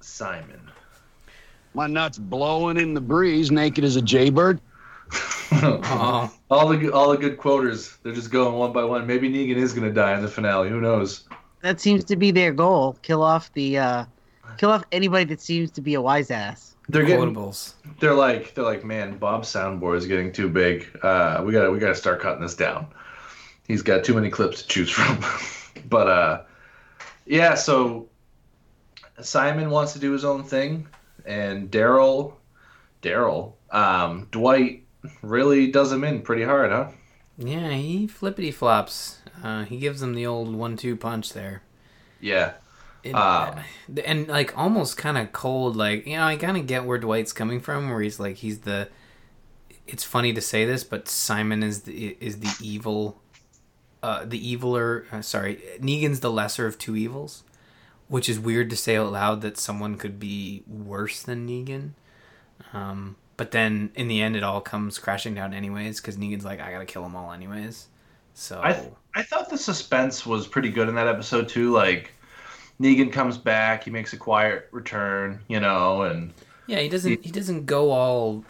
Simon. 0.00 0.60
My 1.74 1.86
nuts 1.86 2.18
blowing 2.18 2.76
in 2.76 2.94
the 2.94 3.00
breeze, 3.00 3.50
naked 3.50 3.84
as 3.84 3.96
a 3.96 4.02
jaybird. 4.02 4.60
Oh, 5.52 6.32
all 6.50 6.68
the 6.68 6.76
good- 6.76 6.92
all 6.92 7.10
the 7.10 7.16
good 7.16 7.36
quoters, 7.38 7.96
they're 8.02 8.12
just 8.14 8.30
going 8.30 8.54
one 8.56 8.72
by 8.72 8.84
one. 8.84 9.06
Maybe 9.06 9.28
Negan 9.28 9.56
is 9.56 9.72
gonna 9.72 9.92
die 9.92 10.14
in 10.14 10.22
the 10.22 10.28
finale. 10.28 10.68
Who 10.68 10.80
knows? 10.80 11.24
that 11.62 11.78
seems 11.80 12.04
to 12.04 12.16
be 12.16 12.30
their 12.30 12.52
goal. 12.52 12.96
Kill 13.02 13.22
off 13.22 13.52
the, 13.52 13.76
uh, 13.76 14.04
kill 14.56 14.70
off 14.70 14.82
anybody 14.92 15.24
that 15.24 15.40
seems 15.42 15.70
to 15.72 15.80
be 15.82 15.92
a 15.94 16.00
wise 16.00 16.30
ass. 16.30 16.74
They're 16.88 17.04
getting 17.04 17.34
quotables. 17.34 17.74
they're 18.00 18.14
like 18.14 18.54
they're 18.54 18.64
like 18.64 18.84
man 18.84 19.16
bob's 19.18 19.48
soundboard 19.48 19.96
is 19.98 20.06
getting 20.06 20.32
too 20.32 20.48
big 20.48 20.88
uh 21.04 21.40
we 21.46 21.52
gotta 21.52 21.70
we 21.70 21.78
gotta 21.78 21.94
start 21.94 22.20
cutting 22.20 22.42
this 22.42 22.56
down 22.56 22.88
he's 23.68 23.80
got 23.82 24.02
too 24.02 24.12
many 24.12 24.28
clips 24.28 24.62
to 24.62 24.66
choose 24.68 24.90
from 24.90 25.20
but 25.88 26.08
uh 26.08 26.42
yeah 27.26 27.54
so 27.54 28.08
simon 29.20 29.70
wants 29.70 29.92
to 29.92 30.00
do 30.00 30.10
his 30.10 30.24
own 30.24 30.42
thing 30.42 30.84
and 31.26 31.70
daryl 31.70 32.34
daryl 33.02 33.52
um 33.70 34.26
dwight 34.32 34.79
really 35.22 35.70
does 35.70 35.92
him 35.92 36.04
in 36.04 36.22
pretty 36.22 36.44
hard 36.44 36.70
huh 36.70 36.88
Yeah, 37.38 37.70
he 37.72 38.06
flippity 38.06 38.50
flops. 38.50 39.18
Uh, 39.42 39.64
he 39.64 39.78
gives 39.78 40.00
them 40.00 40.14
the 40.14 40.26
old 40.26 40.54
one-two 40.54 40.96
punch 40.96 41.32
there. 41.32 41.62
yeah 42.20 42.54
It- 43.02 43.14
Um, 43.14 43.60
and 44.04 44.28
like 44.28 44.56
almost 44.58 44.96
kind 44.98 45.16
of 45.16 45.32
cold 45.32 45.74
like 45.76 46.06
you 46.06 46.16
know 46.16 46.24
i 46.24 46.36
kind 46.36 46.56
of 46.58 46.66
get 46.66 46.84
where 46.84 46.98
dwight's 46.98 47.32
coming 47.32 47.58
from 47.60 47.88
where 47.88 48.02
he's 48.02 48.20
like 48.20 48.36
he's 48.36 48.58
the 48.60 48.88
it's 49.86 50.04
funny 50.04 50.32
to 50.34 50.40
say 50.42 50.64
this 50.66 50.84
but 50.84 51.08
simon 51.08 51.62
is 51.62 51.82
the 51.82 52.16
is 52.20 52.40
the 52.40 52.52
evil 52.60 53.20
uh, 54.02 54.24
the 54.24 54.56
eviler. 54.56 55.04
Uh, 55.12 55.20
sorry, 55.20 55.60
Negan's 55.78 56.20
the 56.20 56.30
lesser 56.30 56.64
of 56.66 56.78
two 56.78 56.96
evils, 56.96 57.42
which 58.08 58.30
is 58.30 58.38
weird 58.40 58.70
to 58.70 58.76
say 58.76 58.96
out 58.96 59.12
loud 59.12 59.42
that 59.42 59.58
someone 59.58 59.98
could 59.98 60.18
be 60.18 60.62
worse 60.66 61.22
than 61.22 61.46
Negan. 61.46 61.90
Um, 62.72 63.16
but 63.40 63.52
then 63.52 63.90
in 63.94 64.06
the 64.06 64.20
end, 64.20 64.36
it 64.36 64.42
all 64.42 64.60
comes 64.60 64.98
crashing 64.98 65.34
down 65.34 65.54
anyways 65.54 65.98
because 65.98 66.18
Negan's 66.18 66.44
like, 66.44 66.60
I 66.60 66.70
gotta 66.70 66.84
kill 66.84 67.02
them 67.02 67.16
all 67.16 67.32
anyways. 67.32 67.88
So 68.34 68.60
I 68.62 68.74
th- 68.74 68.92
I 69.14 69.22
thought 69.22 69.48
the 69.48 69.56
suspense 69.56 70.26
was 70.26 70.46
pretty 70.46 70.68
good 70.68 70.90
in 70.90 70.94
that 70.96 71.08
episode 71.08 71.48
too. 71.48 71.70
Like 71.72 72.10
Negan 72.78 73.10
comes 73.10 73.38
back, 73.38 73.84
he 73.84 73.90
makes 73.90 74.12
a 74.12 74.18
quiet 74.18 74.68
return, 74.72 75.40
you 75.48 75.58
know, 75.58 76.02
and 76.02 76.34
yeah, 76.66 76.80
he 76.80 76.90
doesn't 76.90 77.24
he 77.24 77.30
doesn't 77.30 77.64
go 77.64 77.92
all 77.92 78.44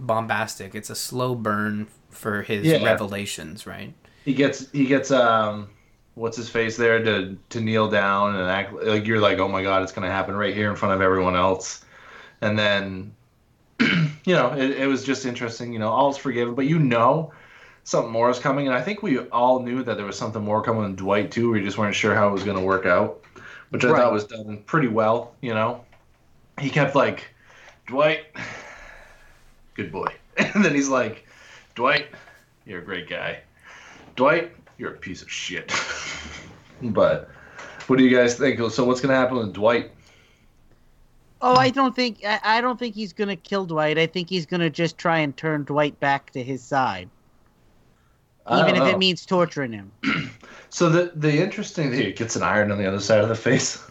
bombastic. 0.00 0.74
It's 0.74 0.90
a 0.90 0.96
slow 0.96 1.36
burn 1.36 1.86
for 2.10 2.42
his 2.42 2.66
Yeah. 2.66 2.82
revelations, 2.84 3.64
right? 3.64 3.94
he 4.24 4.34
gets 4.34 4.68
he 4.72 4.86
gets 4.86 5.12
um 5.12 5.68
what's 6.16 6.36
his 6.36 6.48
face 6.48 6.76
there 6.76 7.00
to 7.04 7.38
to 7.50 7.60
kneel 7.60 7.88
down 7.88 8.34
and 8.34 8.50
act 8.50 8.72
like 8.72 9.06
you're 9.06 9.20
like 9.20 9.38
oh 9.38 9.46
my 9.46 9.62
god 9.62 9.84
it's 9.84 9.92
gonna 9.92 10.10
happen 10.10 10.34
right 10.34 10.52
here 10.52 10.68
in 10.68 10.74
front 10.74 10.92
of 10.92 11.00
everyone 11.00 11.36
else 11.36 11.84
and 12.40 12.58
then 12.58 13.14
you 13.80 14.34
know 14.34 14.52
it, 14.52 14.70
it 14.70 14.86
was 14.86 15.04
just 15.04 15.26
interesting 15.26 15.72
you 15.72 15.78
know 15.78 15.88
all's 15.90 16.16
forgiven 16.16 16.54
but 16.54 16.66
you 16.66 16.78
know 16.78 17.32
something 17.84 18.10
more 18.10 18.30
is 18.30 18.38
coming 18.38 18.66
and 18.66 18.74
i 18.74 18.80
think 18.80 19.02
we 19.02 19.18
all 19.18 19.60
knew 19.60 19.82
that 19.82 19.96
there 19.96 20.06
was 20.06 20.16
something 20.18 20.42
more 20.42 20.62
coming 20.62 20.82
with 20.82 20.96
dwight 20.96 21.30
too 21.30 21.50
we 21.50 21.62
just 21.62 21.78
weren't 21.78 21.94
sure 21.94 22.14
how 22.14 22.28
it 22.28 22.32
was 22.32 22.42
going 22.42 22.56
to 22.56 22.62
work 22.62 22.86
out 22.86 23.20
which 23.70 23.84
i 23.84 23.88
Right. 23.90 24.00
thought 24.02 24.12
was 24.12 24.24
done 24.24 24.62
pretty 24.66 24.88
well 24.88 25.34
you 25.40 25.52
know 25.54 25.84
he 26.58 26.70
kept 26.70 26.94
like 26.94 27.28
dwight 27.86 28.26
good 29.74 29.92
boy 29.92 30.06
and 30.38 30.64
then 30.64 30.74
he's 30.74 30.88
like 30.88 31.26
dwight 31.74 32.08
you're 32.64 32.80
a 32.80 32.84
great 32.84 33.08
guy 33.08 33.40
Dwight, 34.16 34.56
you're 34.78 34.92
a 34.94 34.96
piece 34.96 35.20
of 35.20 35.30
shit. 35.30 35.70
but 36.82 37.28
what 37.86 37.98
do 37.98 38.04
you 38.04 38.16
guys 38.16 38.36
think? 38.36 38.58
So 38.70 38.82
what's 38.84 39.02
gonna 39.02 39.14
happen 39.14 39.36
with 39.36 39.52
Dwight? 39.52 39.90
Oh, 41.42 41.54
I 41.54 41.70
don't 41.70 41.94
think 41.94 42.20
I, 42.24 42.40
I 42.42 42.60
don't 42.60 42.78
think 42.78 42.94
he's 42.94 43.12
gonna 43.12 43.36
kill 43.36 43.66
Dwight. 43.66 43.98
I 43.98 44.06
think 44.06 44.28
he's 44.28 44.46
gonna 44.46 44.70
just 44.70 44.96
try 44.96 45.18
and 45.18 45.36
turn 45.36 45.64
Dwight 45.64 45.98
back 46.00 46.30
to 46.32 46.42
his 46.42 46.62
side, 46.62 47.10
even 48.50 48.70
if 48.70 48.76
don't 48.76 48.88
it 48.88 48.98
means 48.98 49.26
torturing 49.26 49.72
him. 49.72 49.92
So 50.68 50.90
the 50.90 51.12
the 51.14 51.42
interesting 51.42 51.90
thing, 51.90 52.02
he 52.02 52.12
gets 52.12 52.36
an 52.36 52.42
iron 52.42 52.70
on 52.70 52.76
the 52.76 52.86
other 52.86 53.00
side 53.00 53.20
of 53.20 53.30
the 53.30 53.34
face. 53.34 53.82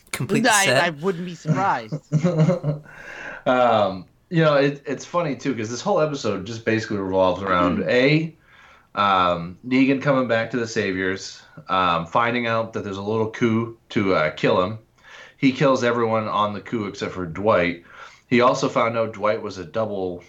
Complete 0.12 0.46
I, 0.46 0.64
set. 0.64 0.82
I 0.82 0.90
wouldn't 0.90 1.26
be 1.26 1.34
surprised. 1.34 2.14
um, 3.46 4.06
you 4.30 4.42
know, 4.42 4.54
it, 4.54 4.82
it's 4.86 5.04
funny 5.04 5.36
too 5.36 5.52
because 5.52 5.70
this 5.70 5.82
whole 5.82 6.00
episode 6.00 6.46
just 6.46 6.64
basically 6.64 6.96
revolves 6.96 7.42
around 7.42 7.82
a 7.82 8.34
um, 8.94 9.58
Negan 9.66 10.00
coming 10.00 10.28
back 10.28 10.50
to 10.52 10.56
the 10.56 10.66
Saviors, 10.66 11.42
um, 11.68 12.06
finding 12.06 12.46
out 12.46 12.72
that 12.72 12.84
there's 12.84 12.96
a 12.96 13.02
little 13.02 13.30
coup 13.30 13.76
to 13.90 14.14
uh, 14.14 14.30
kill 14.30 14.62
him. 14.62 14.78
He 15.38 15.52
kills 15.52 15.82
everyone 15.84 16.28
on 16.28 16.52
the 16.52 16.60
coup 16.60 16.86
except 16.86 17.12
for 17.14 17.24
Dwight. 17.24 17.84
He 18.26 18.40
also 18.42 18.68
found 18.68 18.96
out 18.98 19.14
Dwight 19.14 19.40
was 19.40 19.56
a 19.58 19.64
double 19.64 20.22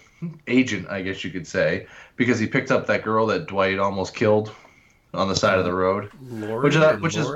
agent, 0.46 0.88
I 0.88 1.02
guess 1.02 1.22
you 1.24 1.30
could 1.30 1.46
say, 1.46 1.86
because 2.16 2.38
he 2.38 2.46
picked 2.46 2.70
up 2.70 2.86
that 2.86 3.02
girl 3.02 3.26
that 3.26 3.46
Dwight 3.46 3.78
almost 3.78 4.14
killed 4.14 4.52
on 5.12 5.28
the 5.28 5.36
side 5.36 5.58
of 5.58 5.64
the 5.64 5.74
road. 5.74 6.10
Laura, 6.22 6.62
which 6.62 6.74
is- 6.76 6.82
or 6.82 6.96
which 6.98 7.16
is- 7.16 7.28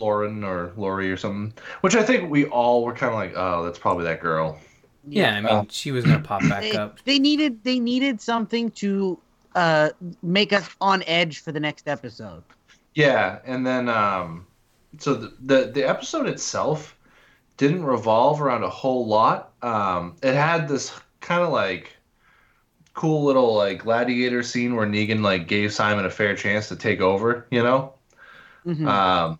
Lauren 0.00 0.42
or 0.42 0.72
Lori 0.76 1.12
or 1.12 1.16
something. 1.16 1.54
Which 1.82 1.94
I 1.94 2.02
think 2.02 2.28
we 2.28 2.46
all 2.46 2.84
were 2.84 2.92
kind 2.92 3.12
of 3.12 3.18
like, 3.18 3.34
oh, 3.36 3.64
that's 3.64 3.78
probably 3.78 4.02
that 4.04 4.20
girl. 4.20 4.58
Yeah, 5.06 5.34
I 5.36 5.40
mean, 5.40 5.46
Uh, 5.46 5.64
she 5.68 5.92
was 5.92 6.04
gonna 6.04 6.18
pop 6.20 6.40
back 6.48 6.62
They, 6.62 6.72
up. 6.76 6.98
they 7.04 7.18
needed 7.20 7.62
they 7.62 7.78
needed 7.78 8.20
something 8.20 8.70
to 8.72 9.18
uh, 9.54 9.90
make 10.22 10.52
us 10.52 10.68
on 10.80 11.02
edge 11.06 11.38
for 11.40 11.52
the 11.52 11.60
next 11.60 11.86
episode. 11.86 12.42
Yeah, 12.94 13.38
and 13.44 13.64
then 13.66 13.88
um, 13.88 14.46
so 14.98 15.14
the, 15.14 15.32
the 15.40 15.70
the 15.72 15.88
episode 15.88 16.26
itself 16.26 16.96
didn't 17.62 17.84
revolve 17.84 18.42
around 18.42 18.64
a 18.64 18.68
whole 18.68 19.06
lot. 19.06 19.52
Um, 19.62 20.16
it 20.20 20.34
had 20.34 20.66
this 20.66 20.92
kind 21.20 21.42
of 21.44 21.50
like 21.50 21.96
cool 22.92 23.24
little 23.24 23.54
like 23.54 23.78
gladiator 23.84 24.42
scene 24.42 24.74
where 24.74 24.84
Negan 24.86 25.22
like 25.22 25.46
gave 25.46 25.72
Simon 25.72 26.04
a 26.04 26.10
fair 26.10 26.34
chance 26.34 26.68
to 26.68 26.76
take 26.76 27.00
over, 27.00 27.46
you 27.52 27.62
know, 27.62 27.94
Mhm. 28.66 28.86
um, 28.88 29.38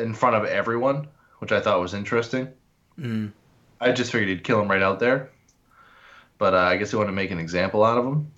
in 0.00 0.12
front 0.12 0.34
of 0.34 0.44
everyone, 0.44 1.06
which 1.38 1.52
I 1.52 1.60
thought 1.60 1.80
was 1.80 1.94
interesting. 1.94 2.48
Mm. 2.98 3.30
I 3.80 3.92
just 3.92 4.10
figured 4.10 4.28
he'd 4.30 4.42
kill 4.42 4.60
him 4.60 4.68
right 4.68 4.82
out 4.82 4.98
there, 4.98 5.30
but 6.38 6.52
uh, 6.52 6.58
I 6.58 6.76
guess 6.76 6.90
he 6.90 6.96
wanted 6.96 7.10
to 7.10 7.16
make 7.16 7.30
an 7.30 7.38
example 7.38 7.84
out 7.84 7.96
of 7.96 8.06
him. 8.06 8.32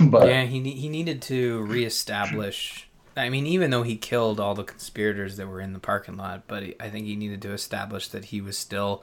but 0.10 0.28
yeah, 0.28 0.44
he 0.44 0.60
ne- 0.60 0.74
he 0.76 0.90
needed 0.90 1.22
to 1.22 1.62
reestablish. 1.62 2.87
I 3.18 3.28
mean, 3.28 3.46
even 3.46 3.70
though 3.70 3.82
he 3.82 3.96
killed 3.96 4.38
all 4.40 4.54
the 4.54 4.64
conspirators 4.64 5.36
that 5.36 5.48
were 5.48 5.60
in 5.60 5.72
the 5.72 5.78
parking 5.78 6.16
lot, 6.16 6.44
but 6.46 6.62
I 6.80 6.88
think 6.88 7.06
he 7.06 7.16
needed 7.16 7.42
to 7.42 7.52
establish 7.52 8.08
that 8.08 8.26
he 8.26 8.40
was 8.40 8.56
still 8.56 9.02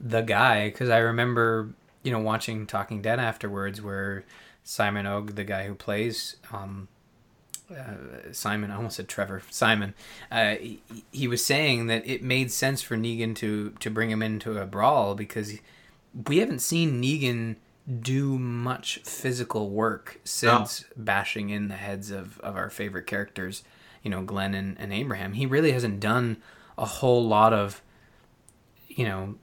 the 0.00 0.22
guy. 0.22 0.68
Because 0.68 0.88
I 0.88 0.98
remember, 0.98 1.74
you 2.02 2.10
know, 2.10 2.18
watching 2.18 2.66
Talking 2.66 3.02
Dead 3.02 3.20
afterwards, 3.20 3.82
where 3.82 4.24
Simon 4.64 5.06
Ogg, 5.06 5.34
the 5.34 5.44
guy 5.44 5.66
who 5.66 5.74
plays 5.74 6.36
um, 6.52 6.88
uh, 7.70 8.32
Simon, 8.32 8.70
I 8.70 8.76
almost 8.76 8.96
said 8.96 9.08
Trevor 9.08 9.42
Simon. 9.50 9.94
Uh, 10.30 10.56
he, 10.56 10.82
he 11.10 11.28
was 11.28 11.44
saying 11.44 11.86
that 11.86 12.06
it 12.06 12.22
made 12.22 12.50
sense 12.50 12.82
for 12.82 12.96
Negan 12.96 13.34
to 13.36 13.70
to 13.80 13.90
bring 13.90 14.10
him 14.10 14.22
into 14.22 14.58
a 14.58 14.66
brawl 14.66 15.14
because 15.14 15.58
we 16.26 16.38
haven't 16.38 16.60
seen 16.60 17.02
Negan 17.02 17.56
do 18.00 18.38
much 18.38 18.98
physical 18.98 19.70
work 19.70 20.20
since 20.24 20.84
bashing 20.96 21.50
in 21.50 21.68
the 21.68 21.74
heads 21.74 22.10
of, 22.10 22.38
of 22.40 22.56
our 22.56 22.70
favorite 22.70 23.06
characters, 23.06 23.64
you 24.02 24.10
know, 24.10 24.22
Glenn 24.22 24.54
and, 24.54 24.78
and 24.78 24.92
Abraham. 24.92 25.32
He 25.32 25.46
really 25.46 25.72
hasn't 25.72 26.00
done 26.00 26.36
a 26.78 26.84
whole 26.84 27.26
lot 27.26 27.52
of, 27.52 27.82
you 28.88 29.04
know, 29.04 29.34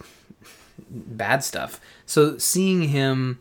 bad 0.90 1.44
stuff. 1.44 1.80
So 2.04 2.36
seeing 2.38 2.88
him 2.88 3.40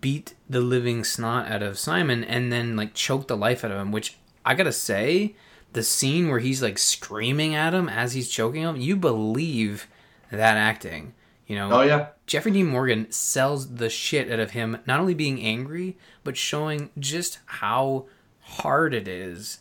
beat 0.00 0.34
the 0.48 0.60
living 0.60 1.04
snot 1.04 1.50
out 1.50 1.62
of 1.62 1.78
Simon 1.78 2.24
and 2.24 2.52
then 2.52 2.76
like 2.76 2.94
choke 2.94 3.28
the 3.28 3.36
life 3.36 3.62
out 3.62 3.70
of 3.70 3.78
him, 3.78 3.92
which 3.92 4.16
I 4.44 4.54
gotta 4.54 4.72
say, 4.72 5.34
the 5.72 5.82
scene 5.82 6.28
where 6.28 6.38
he's 6.38 6.62
like 6.62 6.78
screaming 6.78 7.54
at 7.54 7.74
him 7.74 7.88
as 7.88 8.14
he's 8.14 8.30
choking 8.30 8.62
him, 8.62 8.76
you 8.76 8.96
believe 8.96 9.86
that 10.32 10.56
acting. 10.56 11.12
You 11.46 11.56
know, 11.56 11.70
oh 11.72 11.82
yeah, 11.82 12.08
Jeffrey 12.26 12.50
Dean 12.52 12.66
Morgan 12.66 13.10
sells 13.12 13.74
the 13.76 13.88
shit 13.88 14.30
out 14.30 14.40
of 14.40 14.50
him 14.50 14.78
not 14.86 14.98
only 15.00 15.14
being 15.14 15.40
angry, 15.40 15.96
but 16.24 16.36
showing 16.36 16.90
just 16.98 17.38
how 17.46 18.06
hard 18.40 18.94
it 18.94 19.06
is 19.06 19.60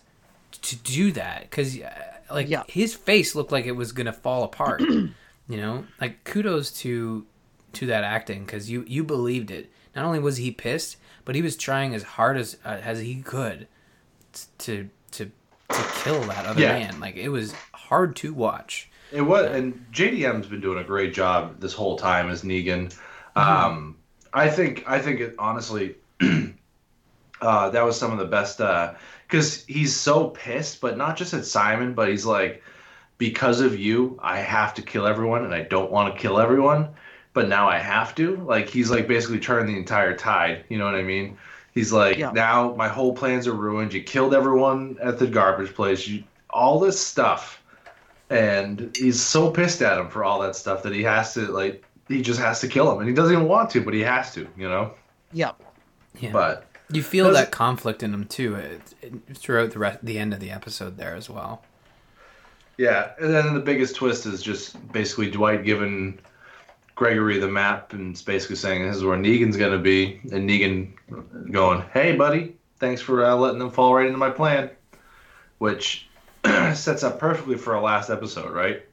to 0.64 0.76
do 0.78 1.12
that. 1.12 1.42
Because, 1.42 1.78
like, 2.32 2.50
Yeah. 2.50 2.64
his 2.68 2.96
face 2.96 3.36
looked 3.36 3.52
like 3.52 3.66
it 3.66 3.74
was 3.74 3.92
going 3.92 4.08
to 4.08 4.14
fall 4.14 4.44
apart. 4.44 4.82
you 4.82 5.12
know? 5.50 5.86
Like, 6.02 6.24
kudos 6.24 6.72
to 6.82 7.26
to 7.74 7.86
that 7.88 8.06
acting 8.06 8.46
because 8.46 8.70
you, 8.72 8.86
you 8.88 9.04
believed 9.04 9.52
it. 9.52 9.70
Not 9.96 10.06
only 10.06 10.20
was 10.20 10.38
he 10.38 10.50
pissed, 10.50 10.96
but 11.26 11.36
he 11.36 11.42
was 11.42 11.58
trying 11.58 11.94
as 11.94 12.04
hard 12.04 12.38
as 12.38 12.58
uh, 12.66 12.70
as 12.82 13.02
he 13.02 13.22
could 13.22 13.68
to 14.60 14.90
to 15.12 15.30
to 15.68 15.84
kill 16.04 16.22
that 16.22 16.46
other 16.46 16.62
Yeah. 16.62 16.80
man. 16.80 17.00
Like, 17.00 17.16
it 17.18 17.30
was 17.30 17.54
hard 17.74 18.16
to 18.18 18.34
watch. 18.34 18.90
It 19.12 19.22
was. 19.22 19.46
And 19.46 19.86
JDM's 19.92 20.48
been 20.48 20.62
doing 20.62 20.80
a 20.80 20.84
great 20.84 21.14
job 21.14 21.60
this 21.60 21.74
whole 21.74 21.98
time 21.98 22.30
as 22.30 22.44
Negan. 22.44 22.96
Um, 23.36 23.98
I 24.34 24.50
think 24.50 24.84
I 24.88 25.00
think 25.00 25.20
it 25.20 25.36
honestly. 25.40 25.96
Uh, 27.42 27.70
that 27.70 27.84
was 27.84 28.00
some 28.00 28.14
of 28.14 28.18
the 28.18 28.26
best 28.26 28.60
because 29.28 29.66
he's 29.66 29.94
so 29.94 30.30
pissed, 30.30 30.80
but 30.80 30.98
not 30.98 31.18
just 31.18 31.34
at 31.34 31.46
Simon, 31.46 31.94
but 31.94 32.08
he's 32.08 32.26
like, 32.26 32.64
because 33.18 33.62
of 33.62 33.78
you, 33.78 34.20
I 34.22 34.40
have 34.40 34.74
to 34.76 34.82
kill 34.82 35.06
everyone, 35.06 35.44
and 35.44 35.54
I 35.54 35.62
don't 35.62 35.92
want 35.92 36.14
to 36.14 36.20
kill 36.20 36.40
everyone, 36.40 36.90
but 37.34 37.48
now 37.48 37.68
I 37.68 37.78
have 37.78 38.16
to. 38.16 38.38
Like 38.38 38.70
he's 38.70 38.90
like 38.90 39.08
basically 39.08 39.40
turned 39.40 39.70
the 39.70 39.78
entire 39.78 40.16
tide. 40.16 40.66
You 40.70 40.78
know 40.78 40.86
what 40.86 40.96
I 40.96 41.04
mean? 41.04 41.38
He's 41.74 41.92
like, 41.92 42.18
Yeah. 42.18 42.32
now 42.32 42.74
my 42.76 42.88
whole 42.88 43.14
plans 43.14 43.48
are 43.48 43.54
ruined. 43.54 43.94
You 43.94 44.04
killed 44.04 44.34
everyone 44.34 44.98
at 45.02 45.20
the 45.20 45.28
garbage 45.28 45.74
place. 45.74 46.08
You 46.08 46.24
all 46.50 46.80
this 46.80 47.00
stuff, 47.00 47.62
and 48.30 48.96
he's 48.96 49.22
so 49.22 49.52
pissed 49.52 49.82
at 49.82 49.98
him 49.98 50.10
for 50.10 50.24
all 50.24 50.40
that 50.42 50.56
stuff 50.56 50.84
that 50.84 50.94
he 50.94 51.04
has 51.04 51.34
to 51.36 51.42
like. 51.52 51.84
He 52.08 52.22
just 52.22 52.40
has 52.40 52.60
to 52.62 52.68
kill 52.68 52.92
him, 52.92 53.00
and 53.00 53.08
he 53.10 53.16
doesn't 53.16 53.34
even 53.34 53.48
want 53.48 53.70
to, 53.72 53.82
but 53.82 53.94
he 53.94 54.02
has 54.02 54.34
to. 54.36 54.48
You 54.58 54.70
know. 54.70 54.94
Yep. 55.34 55.62
Yeah. 56.20 56.32
But 56.32 56.68
You 56.92 57.02
feel 57.04 57.32
that 57.34 57.52
conflict 57.52 58.04
in 58.04 58.14
him 58.14 58.26
too 58.26 58.56
it, 58.56 58.82
it- 59.02 59.38
throughout 59.38 59.72
the 59.72 59.80
rest, 59.80 60.00
the 60.04 60.18
end 60.20 60.34
of 60.34 60.40
the 60.40 60.52
episode 60.52 60.98
there 60.98 61.16
as 61.16 61.30
well. 61.30 61.64
Yeah, 62.78 63.12
and 63.20 63.34
then 63.34 63.54
the 63.54 63.60
biggest 63.60 63.96
twist 63.96 64.26
is 64.26 64.42
just 64.44 64.92
basically 64.92 65.32
Dwight 65.32 65.64
giving 65.64 66.20
Gregory 66.96 67.40
the 67.40 67.48
map 67.48 67.94
and 67.94 68.12
it's 68.12 68.22
basically 68.22 68.58
saying 68.58 68.86
this 68.88 68.98
is 68.98 69.04
where 69.04 69.18
Negan's 69.18 69.58
gonna 69.58 69.78
be, 69.80 70.20
and 70.32 70.48
Negan 70.50 70.90
going, 71.52 71.82
"Hey, 71.94 72.16
buddy, 72.16 72.56
thanks 72.80 73.02
for 73.02 73.26
uh, 73.26 73.36
letting 73.36 73.60
them 73.60 73.72
fall 73.72 73.96
right 73.96 74.06
into 74.06 74.18
my 74.18 74.30
plan," 74.30 74.70
which 75.58 76.08
sets 76.76 77.04
up 77.04 77.20
perfectly 77.20 77.58
for 77.58 77.76
our 77.76 77.82
last 77.82 78.10
episode, 78.10 78.52
right? 78.52 78.84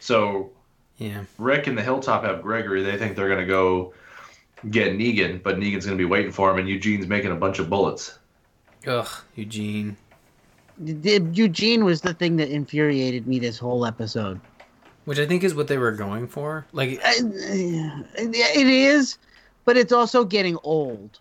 So 0.00 0.50
Yeah, 0.98 1.24
Rick 1.38 1.66
and 1.66 1.76
the 1.76 1.82
Hilltop 1.82 2.24
have 2.24 2.42
Gregory. 2.42 2.82
They 2.82 2.96
think 2.96 3.16
they're 3.16 3.28
gonna 3.28 3.46
go 3.46 3.94
get 4.70 4.92
Negan, 4.92 5.42
but 5.42 5.58
Negan's 5.58 5.84
gonna 5.84 5.96
be 5.96 6.04
waiting 6.04 6.32
for 6.32 6.50
him, 6.50 6.58
and 6.58 6.68
Eugene's 6.68 7.06
making 7.06 7.32
a 7.32 7.36
bunch 7.36 7.58
of 7.58 7.68
bullets. 7.68 8.18
Ugh, 8.86 9.08
Eugene. 9.36 9.96
Eugene 10.80 11.84
was 11.84 12.00
the 12.00 12.14
thing 12.14 12.36
that 12.36 12.48
infuriated 12.48 13.26
me 13.26 13.38
this 13.38 13.58
whole 13.58 13.86
episode. 13.86 14.40
Which 15.04 15.18
I 15.18 15.26
think 15.26 15.42
is 15.44 15.54
what 15.54 15.68
they 15.68 15.78
were 15.78 15.92
going 15.92 16.26
for. 16.28 16.66
Like, 16.72 17.00
It 17.02 18.66
is, 18.66 19.18
but 19.64 19.76
it's 19.76 19.92
also 19.92 20.24
getting 20.24 20.56
old. 20.62 21.18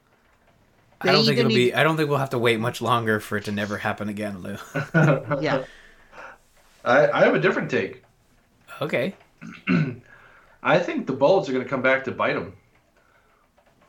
I 1.03 1.11
don't 1.11 1.25
think 1.25 1.37
either 1.37 1.47
it'll 1.47 1.49
be. 1.55 1.73
I 1.73 1.83
don't 1.83 1.97
think 1.97 2.09
we'll 2.09 2.17
have 2.19 2.29
to 2.31 2.39
wait 2.39 2.59
much 2.59 2.81
longer 2.81 3.19
for 3.19 3.37
it 3.37 3.45
to 3.45 3.51
never 3.51 3.77
happen 3.77 4.09
again, 4.09 4.41
Lou. 4.41 4.57
Yeah, 5.41 5.63
I, 6.85 7.09
I 7.09 7.23
have 7.25 7.35
a 7.35 7.39
different 7.39 7.69
take. 7.71 8.03
okay. 8.81 9.15
I 10.63 10.77
think 10.79 11.07
the 11.07 11.13
bullets 11.13 11.49
are 11.49 11.53
going 11.53 11.63
to 11.63 11.69
come 11.69 11.81
back 11.81 12.03
to 12.05 12.11
bite 12.11 12.35
him. 12.35 12.53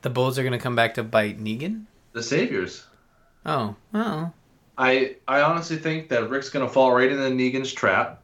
The 0.01 0.11
bulls 0.11 0.39
are 0.39 0.43
gonna 0.43 0.59
come 0.59 0.75
back 0.75 0.95
to 0.95 1.03
bite 1.03 1.39
Negan. 1.39 1.85
The 2.13 2.23
saviors. 2.23 2.87
Oh, 3.47 3.77
well. 3.93 4.35
I 4.79 5.17
I 5.29 5.43
honestly 5.43 5.77
think 5.77 6.09
that 6.09 6.31
Rick's 6.31 6.49
going 6.49 6.67
to 6.67 6.73
fall 6.73 6.93
right 6.95 7.11
into 7.11 7.23
Negan's 7.25 7.73
trap. 7.73 8.23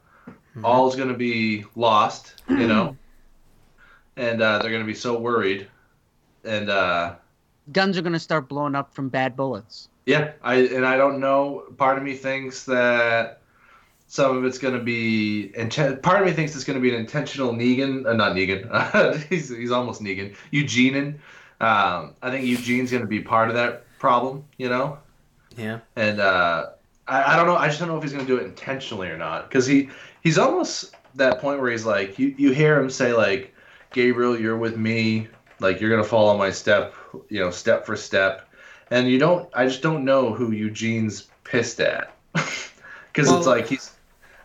All's 0.65 0.97
going 0.97 1.09
to 1.09 1.15
be 1.15 1.65
lost, 1.77 2.43
you 2.49 2.67
know, 2.67 2.97
and 4.17 4.43
uh, 4.43 4.59
they're 4.59 4.71
going 4.71 4.83
to 4.83 4.87
be 4.87 4.95
so 4.95 5.19
worried. 5.21 5.69
And 6.45 6.69
uh, 6.69 7.15
guns 7.73 7.99
are 7.99 8.03
gonna 8.03 8.19
start 8.19 8.49
blowing 8.49 8.75
up 8.75 8.95
from 8.95 9.09
bad 9.09 9.37
bullets. 9.37 9.89
yeah, 10.07 10.33
I 10.43 10.55
and 10.57 10.87
I 10.87 10.97
don't 10.97 11.21
know. 11.21 11.65
Part 11.77 11.99
of 11.99 12.05
me 12.05 12.15
thinks 12.15 12.65
that 12.65 13.41
some 14.07 14.37
of 14.37 14.45
it's 14.45 14.57
going 14.59 14.73
to 14.75 14.83
be. 14.83 15.53
Inten- 15.57 16.01
part 16.03 16.21
of 16.21 16.27
me 16.27 16.33
thinks 16.33 16.55
it's 16.55 16.65
going 16.65 16.79
to 16.79 16.81
be 16.81 16.89
an 16.95 16.99
intentional 16.99 17.53
Negan, 17.53 18.07
uh, 18.07 18.15
not 18.15 18.33
Negan. 18.33 19.23
he's 19.29 19.51
he's 19.51 19.71
almost 19.71 20.01
Negan. 20.03 20.35
Eugenean. 20.53 21.19
Um, 21.61 22.15
I 22.23 22.31
think 22.31 22.47
Eugene's 22.47 22.91
going 22.91 23.03
to 23.03 23.09
be 23.09 23.21
part 23.21 23.49
of 23.49 23.55
that 23.57 23.85
problem, 23.99 24.45
you 24.57 24.69
know. 24.69 24.99
Yeah. 25.57 25.81
and 25.97 26.21
uh, 26.21 26.67
I, 27.09 27.35
I 27.35 27.37
don't 27.37 27.47
know. 27.47 27.57
I 27.57 27.67
just 27.67 27.81
don't 27.81 27.89
know 27.89 27.97
if 27.97 28.03
he's 28.03 28.13
going 28.13 28.25
to 28.25 28.33
do 28.33 28.41
it 28.41 28.47
intentionally 28.47 29.09
or 29.09 29.17
not 29.19 29.49
because 29.49 29.67
he 29.67 29.89
he's 30.23 30.39
almost 30.39 30.95
that 31.17 31.41
point 31.41 31.61
where 31.61 31.71
he's 31.71 31.85
like 31.85 32.19
you 32.19 32.35
you 32.39 32.53
hear 32.53 32.81
him 32.81 32.89
say 32.89 33.13
like 33.13 33.53
Gabriel, 33.93 34.39
you're 34.39 34.57
with 34.57 34.77
me, 34.77 35.29
like 35.61 35.81
you're 35.81 35.91
going 35.91 36.03
to 36.03 36.09
follow 36.09 36.37
my 36.39 36.51
step, 36.51 36.95
you 37.29 37.41
know, 37.41 37.51
step 37.51 37.87
for 37.87 37.97
step, 37.97 38.49
and 38.91 39.09
you 39.09 39.19
don't. 39.19 39.49
I 39.55 39.67
just 39.67 39.83
don't 39.83 40.05
know 40.05 40.33
who 40.33 40.53
Eugene's 40.53 41.29
pissed 41.45 41.81
at 41.81 42.15
because 42.33 43.29
Well- 43.29 43.39
it's 43.39 43.47
like 43.47 43.67
he's. 43.67 43.93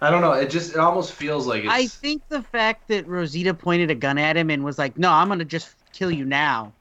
I 0.02 0.12
don't 0.12 0.20
know. 0.20 0.34
It 0.34 0.50
just 0.50 0.74
it 0.74 0.80
almost 0.80 1.14
feels 1.14 1.48
like 1.48 1.64
it's. 1.64 1.72
I 1.72 1.88
think 1.88 2.28
the 2.28 2.42
fact 2.42 2.90
that 2.90 3.08
Rosita 3.08 3.54
pointed 3.54 3.90
a 3.90 3.96
gun 3.96 4.18
at 4.18 4.36
him 4.36 4.50
and 4.50 4.62
was 4.62 4.78
like, 4.78 4.98
"No, 4.98 5.10
I'm 5.10 5.30
gonna 5.30 5.46
just 5.46 5.76
kill 5.94 6.12
you 6.12 6.26
now. 6.26 6.74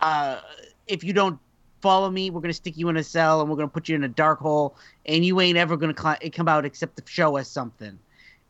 Uh, 0.00 0.40
if 0.86 1.04
you 1.04 1.12
don't 1.12 1.38
follow 1.82 2.10
me, 2.10 2.30
we're 2.30 2.40
gonna 2.40 2.54
stick 2.54 2.78
you 2.78 2.88
in 2.88 2.96
a 2.96 3.04
cell 3.04 3.42
and 3.42 3.50
we're 3.50 3.56
gonna 3.56 3.68
put 3.68 3.90
you 3.90 3.94
in 3.94 4.04
a 4.04 4.08
dark 4.08 4.38
hole, 4.38 4.74
and 5.04 5.22
you 5.22 5.38
ain't 5.42 5.58
ever 5.58 5.76
gonna 5.76 5.92
cli- 5.92 6.30
come 6.30 6.48
out 6.48 6.64
except 6.64 6.96
to 6.96 7.02
show 7.06 7.36
us 7.36 7.46
something." 7.46 7.98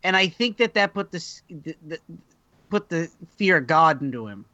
And 0.05 0.17
I 0.17 0.29
think 0.29 0.59
that 0.59 0.75
that 0.75 0.95
put 0.95 1.11
this 1.11 1.43
the, 1.51 1.75
the, 1.89 1.99
put 2.69 2.89
the 2.91 3.11
fear 3.37 3.57
of 3.57 3.67
God 3.67 4.01
into 4.03 4.29
him. 4.29 4.45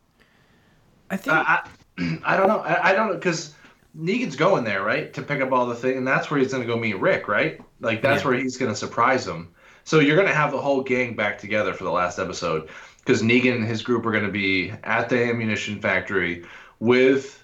I 1.10 1.18
think. 1.18 1.36
I, 1.36 1.40
I, 1.42 1.68
I 1.98 2.36
don't 2.36 2.48
know. 2.48 2.58
I, 2.58 2.90
I 2.90 2.92
don't 2.94 3.08
know 3.08 3.14
because 3.14 3.54
Negan's 3.98 4.36
going 4.36 4.64
there, 4.64 4.82
right, 4.82 5.12
to 5.14 5.22
pick 5.22 5.40
up 5.40 5.52
all 5.52 5.66
the 5.66 5.74
thing, 5.74 5.96
and 5.96 6.06
that's 6.06 6.30
where 6.30 6.38
he's 6.38 6.52
going 6.52 6.62
to 6.62 6.72
go 6.72 6.78
meet 6.78 6.98
Rick, 7.00 7.28
right? 7.28 7.60
Like 7.80 8.02
that's 8.02 8.22
Yeah. 8.22 8.28
where 8.30 8.38
he's 8.38 8.56
going 8.56 8.70
to 8.70 8.76
surprise 8.76 9.26
him. 9.26 9.48
So 9.84 10.00
you're 10.00 10.16
going 10.16 10.28
to 10.28 10.34
have 10.34 10.50
the 10.52 10.60
whole 10.60 10.82
gang 10.82 11.14
back 11.16 11.38
together 11.38 11.72
for 11.72 11.84
the 11.84 11.92
last 11.92 12.18
episode 12.18 12.68
because 12.98 13.22
Negan 13.22 13.54
and 13.56 13.64
his 13.64 13.82
group 13.82 14.04
are 14.04 14.12
going 14.12 14.26
to 14.26 14.32
be 14.32 14.72
at 14.84 15.08
the 15.08 15.22
ammunition 15.24 15.80
factory 15.80 16.44
with. 16.80 17.42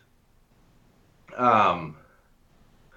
Um. 1.37 1.97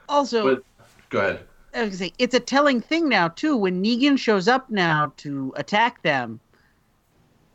Also, 0.10 0.56
But- 0.56 0.64
Go 1.10 1.20
ahead. 1.20 1.40
I 1.74 1.82
was 1.82 1.90
gonna 1.90 1.98
say 1.98 2.14
it's 2.20 2.34
a 2.34 2.40
telling 2.40 2.80
thing 2.82 3.10
now 3.10 3.28
too. 3.28 3.56
When 3.58 3.84
Negan 3.84 4.18
shows 4.18 4.48
up 4.48 4.70
now 4.70 5.12
to 5.18 5.54
attack 5.58 6.02
them, 6.04 6.40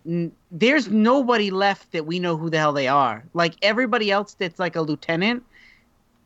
n- 0.06 0.32
there's 0.50 0.88
nobody 0.88 1.50
left 1.50 1.92
that 1.92 2.06
we 2.06 2.18
know 2.18 2.36
who 2.36 2.50
the 2.50 2.58
hell 2.58 2.72
they 2.72 2.88
are. 2.88 3.24
Like 3.34 3.54
everybody 3.62 4.10
else 4.10 4.34
that's 4.34 4.58
like 4.58 4.76
a 4.76 4.80
lieutenant 4.82 5.42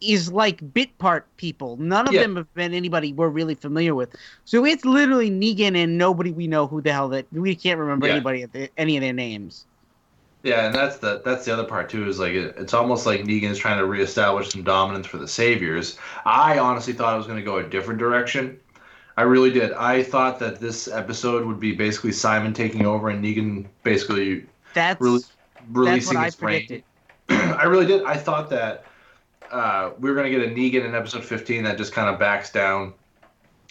is 0.01 0.31
like 0.33 0.73
bit 0.75 0.97
part 0.99 1.25
people. 1.37 1.77
None 1.79 2.07
of 2.09 2.15
Yeah. 2.15 2.23
them 2.23 2.37
have 2.37 2.53
been 2.55 2.75
anybody 2.75 3.13
we're 3.13 3.29
really 3.29 3.55
familiar 3.55 3.95
with. 3.95 4.15
So 4.45 4.65
it's 4.67 4.85
literally 4.85 5.31
Negan 5.31 5.77
and 5.77 5.97
nobody 5.97 6.33
we 6.33 6.47
know 6.47 6.67
who 6.67 6.83
the 6.83 6.93
hell 6.93 7.09
that 7.11 7.27
we 7.33 7.55
can't 7.55 7.79
remember 7.79 8.07
Yeah. 8.07 8.15
anybody 8.15 8.43
at 8.43 8.53
the, 8.53 8.69
any 8.77 8.97
of 8.97 9.01
their 9.03 9.13
names. 9.15 9.67
Yeah, 10.43 10.67
and 10.67 10.75
that's 10.75 10.99
the 10.99 11.23
that's 11.25 11.47
the 11.47 11.55
other 11.55 11.65
part 11.65 11.89
too. 11.89 12.07
Is 12.07 12.19
like 12.19 12.35
it, 12.35 12.55
it's 12.59 12.75
almost 12.75 13.07
like 13.07 13.23
Negan's 13.23 13.57
trying 13.57 13.79
to 13.79 13.87
reestablish 13.87 14.51
some 14.51 14.63
dominance 14.63 15.07
for 15.07 15.17
the 15.17 15.27
Saviors. 15.27 15.97
I 16.27 16.59
honestly 16.59 16.93
thought 16.93 17.15
it 17.15 17.17
was 17.17 17.27
going 17.27 17.39
to 17.39 17.45
go 17.45 17.57
a 17.57 17.63
different 17.63 17.99
direction. 17.99 18.61
I 19.17 19.23
really 19.23 19.51
did. 19.51 19.73
I 19.73 20.03
thought 20.03 20.39
that 20.41 20.61
this 20.61 20.89
episode 20.89 21.47
would 21.47 21.61
be 21.61 21.73
basically 21.73 22.13
Simon 22.13 22.53
taking 22.53 22.85
over 22.85 23.11
and 23.11 23.25
Negan 23.25 23.67
basically 23.83 24.47
That's 24.73 25.01
really 25.01 25.21
that's 25.21 25.33
releasing 25.71 26.17
what 26.17 26.23
I 26.23 26.25
his 26.27 26.43
reign. 26.43 26.67
predicted. 26.67 26.85
I 27.59 27.65
really 27.65 27.87
did. 27.87 28.05
I 28.05 28.17
thought 28.17 28.51
that 28.51 28.85
uh, 29.51 29.91
we 29.99 30.11
were 30.11 30.17
going 30.17 30.31
to 30.31 30.39
get 30.39 30.49
a 30.49 30.53
Negan 30.53 30.85
in 30.85 30.95
episode 30.95 31.25
15 31.25 31.65
that 31.65 31.79
just 31.79 31.93
kind 31.93 32.13
of 32.13 32.19
backs 32.19 32.51
down 32.51 32.93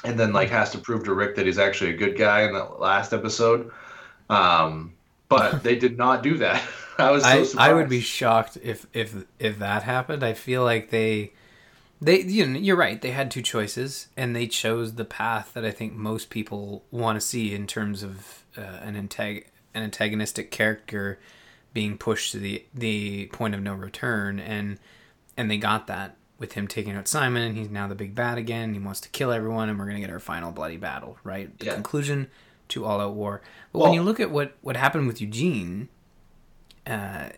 and 0.04 0.20
then 0.20 0.34
like 0.34 0.50
has 0.50 0.72
to 0.72 0.78
prove 0.78 1.04
to 1.06 1.14
Rick 1.14 1.36
that 1.36 1.46
he's 1.46 1.60
actually 1.60 1.92
a 1.92 1.98
good 1.98 2.18
guy 2.18 2.44
in 2.44 2.54
the 2.54 2.64
last 2.64 3.14
episode. 3.14 3.72
Um, 4.30 4.94
but 5.30 5.64
they 5.64 5.76
did 5.76 5.98
not 5.98 6.24
do 6.24 6.38
that. 6.38 6.64
I 6.98 7.12
was 7.12 7.24
so 7.24 7.30
I, 7.30 7.44
surprised. 7.44 7.58
I 7.58 7.74
would 7.74 7.90
be 7.90 8.02
shocked 8.02 8.58
if 8.62 8.86
if 8.94 9.26
if 9.40 9.60
that 9.60 9.84
happened. 9.84 10.24
I 10.24 10.34
feel 10.34 10.64
like 10.64 10.90
they 10.92 11.34
they 12.04 12.22
you 12.22 12.46
know, 12.46 12.60
you're 12.60 12.76
right. 12.76 13.02
They 13.02 13.12
had 13.12 13.32
two 13.32 13.42
choices 13.42 14.08
and 14.18 14.36
they 14.36 14.48
chose 14.48 14.94
the 14.96 15.06
path 15.06 15.52
that 15.54 15.66
I 15.66 15.72
think 15.72 15.94
most 15.94 16.30
people 16.30 16.84
want 16.92 17.16
to 17.20 17.22
see 17.26 17.54
in 17.54 17.68
terms 17.68 18.04
of 18.04 18.44
uh, 18.58 18.62
an 18.62 18.96
antag- 18.96 19.46
an 19.74 19.84
antagonistic 19.84 20.52
character 20.52 21.20
being 21.74 21.98
pushed 21.98 22.32
to 22.34 22.40
the 22.40 22.64
the 22.74 23.28
point 23.28 23.56
of 23.56 23.62
no 23.62 23.74
return 23.74 24.40
and 24.40 24.80
and 25.36 25.50
they 25.50 25.58
got 25.58 25.88
that 25.88 26.16
with 26.38 26.54
him 26.54 26.68
taking 26.68 26.94
out 26.96 27.08
Simon 27.08 27.42
and 27.42 27.58
he's 27.58 27.70
now 27.70 27.88
the 27.88 27.96
big 27.96 28.14
bad 28.14 28.38
again. 28.38 28.74
He 28.74 28.80
wants 28.80 29.00
to 29.02 29.10
kill 29.10 29.32
everyone 29.32 29.70
and 29.70 29.80
we're 29.80 29.86
going 29.86 29.96
to 29.98 30.02
get 30.02 30.12
our 30.12 30.20
final 30.20 30.52
bloody 30.52 30.78
battle, 30.78 31.18
right? 31.24 31.58
The 31.60 31.66
Yeah. 31.68 31.74
conclusion 31.76 32.28
to 32.70 32.86
all 32.86 33.00
out 33.00 33.14
war. 33.14 33.42
But 33.72 33.80
when 33.80 33.94
you 33.94 34.04
look 34.04 34.20
at 34.20 34.30
what 34.30 34.56
what 34.62 34.76
happened 34.76 35.08
with 35.08 35.22
Eugene, 35.22 35.90
uh, 36.86 37.30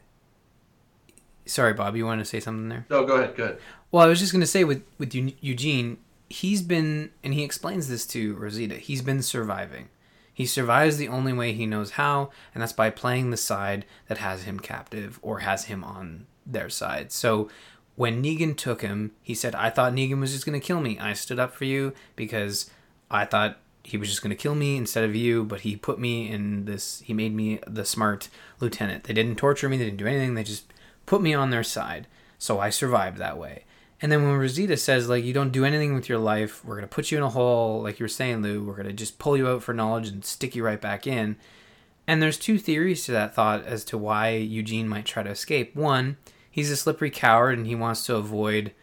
sorry, 1.45 1.73
Bob, 1.73 1.95
you 1.95 2.05
want 2.05 2.19
to 2.19 2.25
say 2.25 2.39
something 2.39 2.69
there? 2.69 2.85
No, 2.89 3.05
go 3.05 3.15
ahead. 3.15 3.35
Go 3.35 3.43
ahead. 3.45 3.59
Well, 3.95 4.03
I 4.03 4.09
was 4.09 4.19
just 4.19 4.33
going 4.33 4.41
to 4.41 4.45
say 4.45 4.65
with 4.65 4.83
with 4.97 5.15
Eugene, 5.15 5.99
he's 6.27 6.61
been, 6.61 7.11
and 7.23 7.33
he 7.33 7.45
explains 7.45 7.87
this 7.87 8.05
to 8.07 8.35
Rosita. 8.35 8.75
He's 8.75 9.01
been 9.01 9.21
surviving. 9.21 9.87
He 10.33 10.45
survives 10.45 10.97
the 10.97 11.07
only 11.07 11.31
way 11.31 11.53
he 11.53 11.65
knows 11.65 11.91
how, 11.91 12.29
and 12.53 12.61
that's 12.61 12.73
by 12.73 12.89
playing 12.89 13.31
the 13.31 13.37
side 13.37 13.85
that 14.09 14.17
has 14.17 14.43
him 14.43 14.59
captive 14.59 15.17
or 15.21 15.39
has 15.39 15.67
him 15.67 15.81
on 15.81 16.25
their 16.45 16.67
side. 16.67 17.13
So 17.13 17.49
when 17.95 18.21
Negan 18.21 18.57
took 18.57 18.81
him, 18.81 19.11
he 19.23 19.33
said, 19.33 19.55
"I 19.55 19.69
thought 19.69 19.93
Negan 19.93 20.19
was 20.19 20.33
just 20.33 20.45
going 20.45 20.59
to 20.59 20.67
kill 20.67 20.81
me. 20.81 20.99
I 20.99 21.13
stood 21.13 21.39
up 21.39 21.53
for 21.53 21.63
you 21.63 21.93
because 22.17 22.69
I 23.09 23.23
thought 23.23 23.59
he 23.85 23.95
was 23.95 24.09
just 24.09 24.21
going 24.21 24.35
to 24.35 24.43
kill 24.43 24.55
me 24.55 24.75
instead 24.75 25.05
of 25.05 25.15
you, 25.15 25.45
but 25.45 25.61
he 25.61 25.77
put 25.77 25.99
me 25.99 26.29
in 26.29 26.65
this. 26.65 26.99
He 26.99 27.13
made 27.13 27.33
me 27.33 27.59
the 27.65 27.85
smart 27.85 28.27
lieutenant. 28.59 29.05
They 29.05 29.13
didn't 29.13 29.37
torture 29.37 29.69
me. 29.69 29.77
They 29.77 29.85
didn't 29.85 29.99
do 29.99 30.07
anything. 30.07 30.33
They 30.33 30.43
just 30.43 30.73
put 31.05 31.21
me 31.21 31.33
on 31.33 31.51
their 31.51 31.63
side. 31.63 32.07
So 32.37 32.59
I 32.59 32.69
survived 32.71 33.19
that 33.19 33.37
way." 33.37 33.63
And 34.01 34.11
then 34.11 34.23
when 34.23 34.37
Rosita 34.37 34.77
says 34.77 35.07
like 35.07 35.23
you 35.23 35.33
don't 35.33 35.51
do 35.51 35.65
anything 35.65 35.95
with 35.95 36.09
your 36.09 36.19
life, 36.19 36.63
we're 36.65 36.75
gonna 36.75 36.87
put 36.87 37.11
you 37.11 37.17
in 37.17 37.23
a 37.23 37.29
hole, 37.29 37.81
like 37.81 37.99
you 37.99 38.03
were 38.03 38.09
saying, 38.09 38.41
Lou. 38.41 38.63
We're 38.63 38.75
gonna 38.75 38.93
just 38.93 39.19
pull 39.19 39.37
you 39.37 39.47
out 39.47 39.63
for 39.63 39.73
knowledge 39.73 40.09
and 40.09 40.23
stick 40.23 40.55
you 40.55 40.63
right 40.63 40.81
back 40.81 41.07
in. 41.07 41.37
And 42.07 42.21
there's 42.21 42.37
two 42.37 42.57
theories 42.57 43.05
to 43.05 43.11
that 43.13 43.33
thought 43.33 43.65
as 43.65 43.83
to 43.85 43.97
why 43.97 44.29
Eugene 44.29 44.87
might 44.87 45.05
try 45.05 45.23
to 45.23 45.29
escape. 45.29 45.75
One, 45.75 46.17
he's 46.51 46.69
a 46.69 46.77
slippery 46.77 47.09
coward 47.09 47.57
and 47.57 47.65
he 47.65 47.75
wants 47.75 48.05
to 48.05 48.15
avoid, 48.15 48.73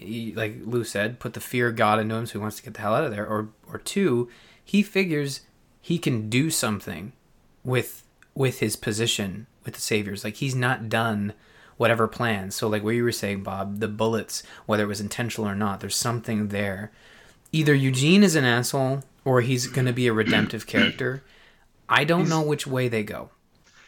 like 0.00 0.58
Lou 0.62 0.84
said, 0.84 1.18
put 1.18 1.34
the 1.34 1.40
fear 1.40 1.68
of 1.68 1.76
God 1.76 1.98
into 1.98 2.14
him, 2.14 2.26
so 2.26 2.32
he 2.34 2.38
wants 2.38 2.56
to 2.58 2.62
get 2.62 2.74
the 2.74 2.80
hell 2.80 2.94
out 2.94 3.04
of 3.04 3.10
there. 3.10 3.26
Or, 3.26 3.48
or 3.66 3.78
two, 3.78 4.28
he 4.64 4.82
figures 4.82 5.40
he 5.80 5.98
can 5.98 6.28
do 6.28 6.50
something 6.50 7.12
with 7.64 8.04
with 8.34 8.60
his 8.60 8.76
position 8.76 9.46
with 9.64 9.74
the 9.74 9.80
Saviors. 9.80 10.22
Like 10.22 10.36
he's 10.36 10.54
not 10.54 10.88
done 10.88 11.32
whatever 11.78 12.06
plan. 12.06 12.50
So 12.50 12.68
like 12.68 12.84
what 12.84 12.90
you 12.94 13.02
were 13.04 13.10
saying, 13.12 13.42
Bob, 13.42 13.80
the 13.80 13.88
bullets, 13.88 14.42
whether 14.66 14.82
it 14.84 14.88
was 14.88 15.00
intentional 15.00 15.48
or 15.50 15.54
not, 15.54 15.80
there's 15.80 15.96
something 15.96 16.48
there. 16.48 16.92
Either 17.50 17.74
Eugene 17.74 18.22
is 18.22 18.34
an 18.36 18.44
asshole 18.44 19.04
or 19.24 19.40
he's 19.40 19.66
going 19.66 19.86
to 19.86 19.92
be 19.94 20.06
a 20.06 20.12
redemptive 20.12 20.66
character. 20.66 21.22
I 21.88 22.04
don't 22.04 22.20
He's- 22.26 22.30
know 22.30 22.42
which 22.42 22.66
way 22.66 22.88
they 22.88 23.02
go. 23.02 23.30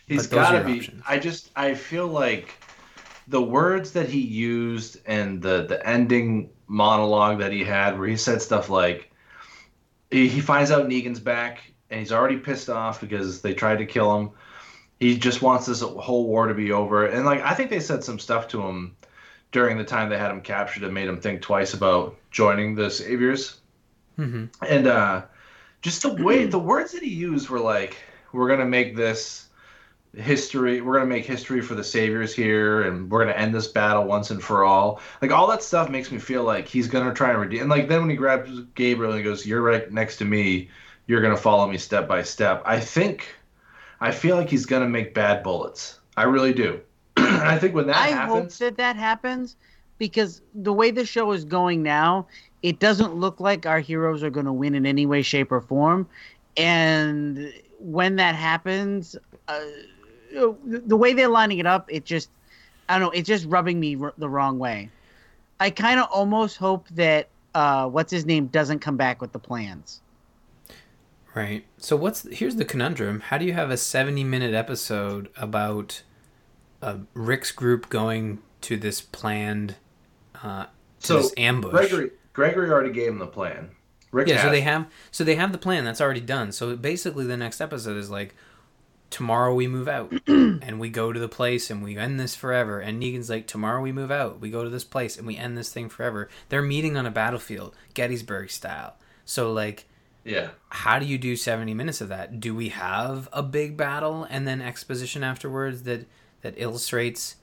He's 0.06 0.26
got 0.26 0.52
to 0.58 0.64
be. 0.64 0.78
options. 0.78 1.02
I 1.06 1.18
just 1.20 1.50
I 1.54 1.74
feel 1.74 2.08
like 2.08 2.54
the 3.28 3.40
words 3.42 3.92
that 3.92 4.08
he 4.08 4.18
used 4.20 4.96
and 5.06 5.40
the 5.40 5.66
the 5.66 5.86
ending 5.86 6.50
monologue 6.66 7.38
that 7.38 7.52
he 7.52 7.62
had, 7.62 7.96
where 7.96 8.08
he 8.08 8.16
said 8.16 8.42
stuff 8.42 8.68
like, 8.70 9.12
he, 10.10 10.26
he 10.26 10.40
finds 10.40 10.72
out 10.72 10.88
Negan's 10.88 11.20
back 11.20 11.60
and 11.90 12.00
he's 12.00 12.10
already 12.10 12.38
pissed 12.38 12.68
off 12.68 13.00
because 13.00 13.40
they 13.40 13.54
tried 13.54 13.78
to 13.78 13.86
kill 13.86 14.18
him. 14.18 14.30
He 15.00 15.18
just 15.18 15.42
wants 15.42 15.66
this 15.66 15.80
whole 15.80 16.26
war 16.26 16.46
to 16.46 16.54
be 16.54 16.72
over, 16.72 17.06
and 17.06 17.24
like 17.24 17.40
I 17.42 17.54
think 17.54 17.70
they 17.70 17.80
said 17.80 18.04
some 18.04 18.18
stuff 18.18 18.48
to 18.48 18.62
him 18.62 18.96
during 19.52 19.78
the 19.78 19.84
time 19.84 20.08
they 20.08 20.18
had 20.18 20.30
him 20.30 20.42
captured 20.42 20.84
and 20.84 20.94
made 20.94 21.08
him 21.08 21.20
think 21.20 21.42
twice 21.42 21.74
about 21.74 22.16
joining 22.30 22.74
the 22.74 22.90
Saviors. 22.90 23.60
hmm 24.16 24.44
And 24.68 24.86
uh, 24.86 25.22
just 25.82 26.02
the 26.02 26.14
way 26.14 26.46
the 26.46 26.58
words 26.58 26.92
that 26.92 27.02
he 27.02 27.10
used 27.10 27.48
were 27.48 27.60
like, 27.60 27.96
"We're 28.32 28.48
gonna 28.48 28.66
make 28.66 28.94
this 28.96 29.48
history. 30.14 30.80
We're 30.80 30.94
gonna 30.94 31.06
make 31.06 31.24
history 31.24 31.60
for 31.62 31.74
the 31.74 31.84
Saviors 31.84 32.34
here, 32.34 32.82
and 32.82 33.10
we're 33.10 33.20
gonna 33.24 33.36
end 33.36 33.54
this 33.54 33.68
battle 33.68 34.04
once 34.04 34.30
and 34.30 34.42
for 34.42 34.64
all." 34.64 35.00
Like 35.22 35.30
all 35.32 35.46
that 35.48 35.62
stuff 35.62 35.88
makes 35.90 36.10
me 36.12 36.18
feel 36.18 36.44
like 36.44 36.68
he's 36.68 36.88
gonna 36.88 37.14
try 37.14 37.30
and 37.30 37.40
redeem. 37.40 37.62
And 37.62 37.70
like 37.70 37.88
then 37.88 38.00
when 38.02 38.10
he 38.10 38.16
grabs 38.16 38.50
Gabriel 38.74 39.12
and 39.12 39.18
he 39.18 39.24
goes, 39.24 39.46
"You're 39.46 39.62
right 39.62 39.90
next 39.90 40.18
to 40.18 40.24
me. 40.24 40.70
You're 41.06 41.22
gonna 41.22 41.36
follow 41.36 41.66
me 41.70 41.78
step 41.78 42.06
by 42.08 42.22
step." 42.22 42.62
I 42.66 42.80
think, 42.80 43.34
I 44.00 44.10
feel 44.12 44.36
like 44.36 44.48
he's 44.50 44.66
gonna 44.66 44.88
make 44.88 45.14
bad 45.14 45.42
bullets. 45.42 46.00
I 46.16 46.24
really 46.24 46.52
do. 46.52 46.80
I 47.16 47.58
think 47.58 47.74
when 47.74 47.86
that 47.86 47.96
I 47.96 48.08
happens, 48.08 48.56
hope 48.56 48.56
that 48.58 48.76
that 48.76 48.96
happens 48.96 49.56
because 49.98 50.42
the 50.54 50.72
way 50.72 50.90
the 50.90 51.04
show 51.04 51.32
is 51.32 51.44
going 51.44 51.82
now, 51.82 52.26
it 52.62 52.78
doesn't 52.80 53.14
look 53.14 53.40
like 53.40 53.66
our 53.66 53.80
heroes 53.80 54.22
are 54.22 54.30
going 54.30 54.46
to 54.46 54.52
win 54.52 54.74
in 54.74 54.86
any 54.86 55.06
way, 55.06 55.22
shape, 55.22 55.52
or 55.52 55.60
form. 55.60 56.08
And 56.56 57.52
when 57.78 58.16
that 58.16 58.34
happens, 58.34 59.16
uh, 59.48 59.60
the 60.32 60.56
the 60.86 60.96
way 60.96 61.12
they're 61.12 61.28
lining 61.28 61.58
it 61.58 61.66
up, 61.66 61.86
it 61.92 62.04
just, 62.04 62.30
I 62.88 62.98
don't 62.98 63.08
know, 63.08 63.10
it's 63.10 63.28
just 63.28 63.46
rubbing 63.46 63.78
me 63.80 63.96
r- 64.00 64.14
the 64.16 64.28
wrong 64.28 64.58
way. 64.58 64.92
I 65.60 65.70
kind 65.70 66.00
of 66.00 66.08
almost 66.12 66.56
hope 66.58 66.88
that 66.90 67.30
uh, 67.54 67.88
what's 67.88 68.10
his 68.12 68.26
name 68.26 68.46
doesn't 68.48 68.80
come 68.80 68.96
back 68.96 69.20
with 69.20 69.32
the 69.32 69.38
plans. 69.40 70.02
Right. 71.34 71.64
So 71.78 71.96
what's 71.96 72.26
here's 72.30 72.56
the 72.56 72.64
conundrum. 72.64 73.20
How 73.20 73.38
do 73.38 73.44
you 73.44 73.52
have 73.52 73.70
a 73.70 73.76
70 73.76 74.24
minute 74.24 74.54
episode 74.54 75.28
about 75.36 76.02
uh, 76.82 76.98
Rick's 77.14 77.52
group 77.52 77.88
going 77.88 78.40
to 78.62 78.76
this 78.76 79.00
planned 79.00 79.76
uh, 80.42 80.64
to 80.64 80.70
So, 80.98 81.16
this 81.18 81.34
ambush? 81.36 81.70
Gregory 81.70 82.10
Gregory 82.32 82.70
already 82.70 82.92
gave 82.92 83.08
him 83.08 83.18
the 83.18 83.26
plan. 83.26 83.70
Rick 84.12 84.26
yeah, 84.26 84.42
so 84.42 84.50
they 84.50 84.62
have 84.62 84.86
so 85.12 85.22
they 85.22 85.36
have 85.36 85.52
the 85.52 85.58
plan 85.58 85.84
that's 85.84 86.00
already 86.00 86.20
done. 86.20 86.50
So 86.50 86.76
basically, 86.76 87.26
the 87.26 87.36
next 87.36 87.60
episode 87.60 87.96
is 87.96 88.10
like 88.10 88.34
tomorrow 89.10 89.54
we 89.54 89.66
move 89.66 89.88
out 89.88 90.12
and 90.26 90.80
we 90.80 90.88
go 90.88 91.12
to 91.12 91.20
the 91.20 91.28
place 91.28 91.70
and 91.70 91.82
we 91.82 91.96
end 91.96 92.18
this 92.18 92.34
forever. 92.34 92.80
And 92.80 93.02
Negan's 93.02 93.28
like, 93.28 93.46
tomorrow 93.46 93.82
we 93.82 93.92
move 93.92 94.10
out, 94.10 94.40
we 94.40 94.50
go 94.50 94.64
to 94.64 94.70
this 94.70 94.84
place 94.84 95.18
and 95.18 95.26
we 95.26 95.36
end 95.36 95.58
this 95.58 95.72
thing 95.72 95.88
forever. 95.88 96.28
They're 96.48 96.62
meeting 96.62 96.96
on 96.96 97.06
a 97.06 97.10
battlefield, 97.10 97.74
Gettysburg 97.94 98.50
style. 98.50 98.96
So 99.24 99.52
like, 99.52 99.86
yeah. 100.24 100.50
how 100.68 100.98
do 100.98 101.06
you 101.06 101.18
do 101.18 101.36
70 101.36 101.74
minutes 101.74 102.00
of 102.00 102.08
that? 102.08 102.40
Do 102.40 102.54
we 102.54 102.68
have 102.70 103.28
a 103.32 103.42
big 103.42 103.76
battle 103.76 104.24
and 104.28 104.46
then 104.46 104.60
exposition 104.60 105.22
afterwards 105.24 105.82
that 105.84 106.06
that 106.42 106.54
illustrates, 106.56 107.36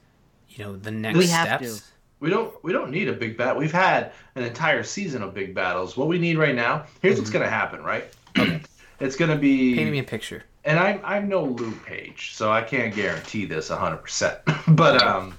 you 0.48 0.64
know, 0.64 0.76
the 0.76 0.90
next 0.90 1.18
We 1.18 1.26
have 1.28 1.46
steps? 1.48 1.78
to. 1.80 1.84
We 2.20 2.30
don't 2.30 2.52
we 2.64 2.72
don't 2.72 2.90
need 2.90 3.08
a 3.08 3.12
big 3.12 3.36
bat. 3.36 3.56
We've 3.56 3.70
had 3.72 4.12
an 4.34 4.42
entire 4.42 4.82
season 4.82 5.22
of 5.22 5.34
big 5.34 5.54
battles. 5.54 5.96
What 5.96 6.08
we 6.08 6.18
need 6.18 6.36
right 6.36 6.54
now, 6.54 6.86
here's 7.00 7.18
what's 7.18 7.30
gonna 7.30 7.48
happen, 7.48 7.82
right? 7.82 8.04
Okay. 8.38 8.60
it's 9.00 9.14
gonna 9.16 9.36
be 9.36 9.76
Paint 9.76 9.90
me 9.92 10.00
a 10.00 10.04
picture. 10.04 10.42
and 10.64 10.78
I'm 10.80 11.00
I'm 11.04 11.28
no 11.28 11.44
Luke 11.44 11.84
Page, 11.86 12.32
so 12.34 12.50
I 12.50 12.62
can't 12.62 12.92
guarantee 12.94 13.44
this 13.44 13.68
hundred 13.68 13.98
percent. 13.98 14.38
But 14.68 15.00
um 15.02 15.38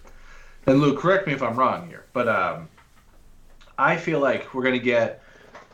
and 0.68 0.80
Luke, 0.80 1.00
correct 1.00 1.28
me 1.28 1.34
if 1.34 1.42
I'm 1.44 1.58
wrong 1.58 1.88
here, 1.88 2.06
but 2.14 2.30
um 2.30 2.70
I 3.78 3.98
feel 3.98 4.20
like 4.22 4.54
we're 4.54 4.64
gonna 4.64 4.80
get 4.80 5.18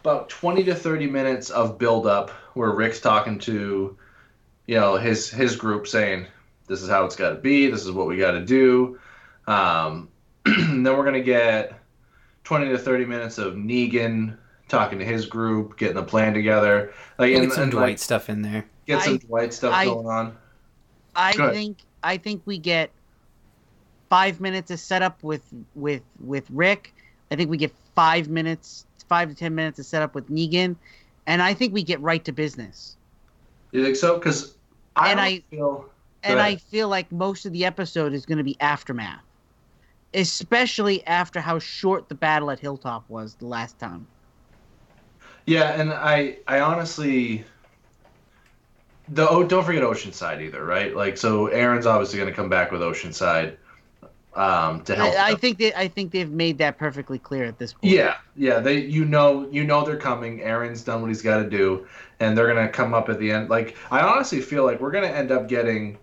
about 0.06 0.30
twenty 0.30 0.64
to 0.64 0.76
thirty 0.76 1.08
minutes 1.08 1.50
of 1.50 1.78
build 1.80 2.06
up 2.06 2.30
where 2.54 2.70
Rick's 2.72 3.00
talking 3.00 3.40
to 3.40 3.98
you 4.68 4.76
know 4.76 4.98
his 4.98 5.30
his 5.30 5.56
group 5.56 5.88
saying 5.88 6.28
this 6.68 6.82
is 6.82 6.90
how 6.90 7.06
it's 7.06 7.16
got 7.16 7.30
to 7.30 7.36
be. 7.36 7.68
This 7.68 7.84
is 7.84 7.92
what 7.92 8.08
we 8.08 8.18
got 8.18 8.32
to 8.32 8.46
do. 8.46 9.00
Um, 9.48 10.10
then 10.46 10.84
we're 10.84 11.06
gonna 11.06 11.22
get 11.22 11.74
20 12.44 12.70
to 12.70 12.78
30 12.78 13.06
minutes 13.06 13.38
of 13.38 13.56
negan 13.56 14.38
talking 14.68 15.00
to 15.00 15.06
his 15.06 15.26
group 15.26 15.78
getting 15.78 15.96
the 15.96 16.04
plan 16.04 16.34
together. 16.34 16.94
Like 17.18 17.32
Get 17.32 17.44
and, 17.44 17.52
some 17.52 17.64
and, 17.64 17.72
Dwight 17.72 17.90
like, 17.90 18.00
stuff 18.00 18.30
in 18.30 18.42
there. 18.42 18.66
get 18.86 19.02
some 19.02 19.16
I- 19.16 19.18
dwight 19.18 19.54
stuff 19.54 19.74
I- 19.74 19.86
going 19.86 20.08
on. 20.08 20.38
I 21.16 21.34
Go 21.34 21.52
think 21.52 21.80
I 22.04 22.18
think 22.18 22.42
we 22.46 22.58
get 22.58 22.92
five 24.10 24.40
minutes 24.40 24.70
of 24.70 24.80
setup 24.80 25.24
with 25.24 25.44
with 25.74 26.04
with 26.20 26.46
Rick. 26.52 26.94
I 27.32 27.36
think 27.36 27.50
we 27.50 27.58
get 27.58 27.74
five 27.96 28.28
minutes, 28.28 28.85
five 29.08 29.30
to 29.30 29.36
ten 29.36 29.56
minutes 29.56 29.78
to 29.78 29.84
set 29.84 30.02
up 30.02 30.16
with 30.16 30.30
Negan, 30.30 30.76
and 31.28 31.42
I 31.42 31.54
think 31.54 31.74
we 31.74 31.84
get 31.84 32.00
right 32.02 32.24
to 32.26 32.32
business. 32.32 32.98
you 33.72 33.84
think 33.84 33.96
so 33.96 34.18
because 34.18 34.56
i 34.96 35.12
And 35.12 35.20
I- 35.20 35.44
feel 35.50 35.90
And. 36.24 36.40
I 36.40 36.56
feel 36.56 36.88
like 36.90 37.12
most 37.12 37.46
of 37.46 37.52
the 37.54 37.66
episode 37.66 38.14
is 38.14 38.26
going 38.26 38.38
to 38.40 38.44
be 38.44 38.58
aftermath, 38.60 39.22
especially 40.14 41.06
after 41.06 41.40
how 41.40 41.60
short 41.60 42.10
the 42.10 42.16
battle 42.16 42.50
at 42.50 42.60
Hilltop 42.60 43.08
was 43.10 43.36
the 43.36 43.46
last 43.46 43.78
time. 43.80 44.08
Yeah, 45.46 45.80
and 45.80 45.94
I 45.94 46.38
I 46.48 46.60
honestly 46.62 47.44
the 49.10 49.30
oh 49.30 49.44
don't 49.44 49.64
forget 49.64 49.84
Oceanside 49.84 50.42
either, 50.42 50.66
right? 50.66 50.96
Like 50.96 51.18
so 51.18 51.48
Aaron's 51.48 51.86
obviously 51.86 52.18
gonna 52.18 52.32
come 52.32 52.50
back 52.50 52.72
with 52.72 52.82
Oceanside 52.82 53.58
um 54.36 54.82
to 54.84 54.96
help. 54.96 55.14
I, 55.16 55.32
I 55.32 55.36
think 55.36 55.58
they, 55.58 55.74
I 55.74 55.88
think 55.88 56.12
they've 56.12 56.30
made 56.30 56.58
that 56.58 56.78
perfectly 56.78 57.20
clear 57.20 57.46
at 57.46 57.58
this 57.58 57.74
point. 57.74 57.94
Yeah, 57.94 58.18
yeah, 58.36 58.60
they 58.60 58.80
you 58.80 59.06
know 59.06 59.48
you 59.50 59.64
know 59.64 59.86
they're 59.86 59.98
coming. 59.98 60.42
Aaron's 60.42 60.84
done 60.84 61.02
what 61.02 61.08
he's 61.08 61.22
got 61.22 61.38
to 61.38 61.50
do, 61.50 61.88
and 62.20 62.38
they're 62.38 62.48
gonna 62.48 62.70
come 62.70 62.94
up 62.94 63.10
at 63.10 63.20
the 63.20 63.32
end. 63.32 63.50
Like 63.50 63.76
I 63.92 64.02
honestly 64.02 64.42
feel 64.42 64.66
like 64.66 64.80
we're 64.80 64.92
gonna 64.92 65.08
end 65.08 65.32
up 65.32 65.48
getting, 65.48 65.98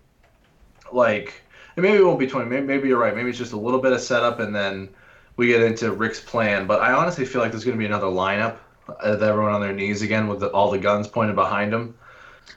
like, 0.92 1.42
and 1.76 1.82
maybe 1.82 1.98
it 1.98 2.04
won't 2.04 2.18
be 2.18 2.26
twenty. 2.26 2.48
Maybe, 2.48 2.66
maybe 2.66 2.88
you're 2.88 2.98
right. 2.98 3.14
Maybe 3.14 3.28
it's 3.30 3.38
just 3.38 3.52
a 3.52 3.58
little 3.58 3.80
bit 3.80 3.92
of 3.92 4.00
setup, 4.00 4.40
and 4.40 4.54
then 4.54 4.88
we 5.36 5.48
get 5.48 5.62
into 5.62 5.92
Rick's 5.92 6.20
plan. 6.20 6.66
But 6.66 6.80
I 6.80 6.92
honestly 6.92 7.24
feel 7.24 7.42
like 7.42 7.50
there's 7.50 7.64
gonna 7.64 7.76
be 7.76 7.86
another 7.86 8.06
lineup 8.06 8.58
of 9.00 9.22
everyone 9.22 9.52
on 9.52 9.60
their 9.60 9.72
knees 9.72 10.02
again 10.02 10.26
with 10.26 10.40
the, 10.40 10.48
all 10.48 10.70
the 10.70 10.78
guns 10.78 11.06
pointed 11.06 11.36
behind 11.36 11.72
them. 11.72 11.94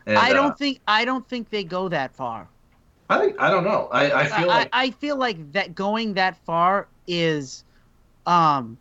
And, 0.05 0.17
I 0.17 0.33
don't 0.33 0.51
uh, 0.51 0.55
think 0.55 0.81
I 0.87 1.05
don't 1.05 1.27
think 1.27 1.49
they 1.49 1.63
go 1.63 1.89
that 1.89 2.13
far. 2.13 2.47
I 3.09 3.19
think 3.19 3.35
I 3.39 3.51
don't 3.51 3.63
know. 3.63 3.87
I, 3.91 4.11
I 4.11 4.25
feel 4.25 4.49
I, 4.49 4.57
like 4.57 4.69
I 4.73 4.91
feel 4.91 5.15
like 5.15 5.51
that 5.51 5.75
going 5.75 6.15
that 6.15 6.37
far 6.45 6.87
is, 7.07 7.63
um, 8.25 8.77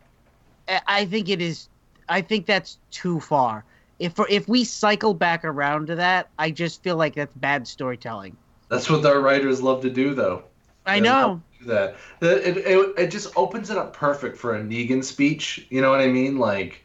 I 0.87 1.05
think 1.05 1.29
it 1.29 1.41
is. 1.41 1.69
I 2.09 2.21
think 2.21 2.45
that's 2.45 2.79
too 2.91 3.19
far. 3.19 3.63
If 3.99 4.19
if 4.29 4.47
we 4.47 4.63
cycle 4.63 5.13
back 5.13 5.45
around 5.45 5.87
to 5.87 5.95
that, 5.95 6.29
I 6.39 6.51
just 6.51 6.81
feel 6.81 6.95
like 6.95 7.15
that's 7.15 7.33
bad 7.35 7.67
storytelling. 7.67 8.35
that's 8.69 8.89
what 8.89 9.05
our 9.05 9.19
writers 9.19 9.61
love 9.61 9.81
to 9.83 9.89
do, 9.89 10.15
though. 10.15 10.43
I 10.87 10.99
know. 10.99 11.41
that. 11.65 11.95
It, 12.21 12.57
it, 12.57 12.93
it 12.97 13.07
just 13.07 13.35
opens 13.35 13.71
it 13.71 13.77
up 13.77 13.93
perfect 13.93 14.37
for 14.37 14.55
a 14.55 14.61
Negan 14.61 15.03
speech. 15.03 15.65
You 15.69 15.81
know 15.81 15.89
what 15.89 15.99
I 15.99 16.07
mean? 16.07 16.37
Like, 16.37 16.83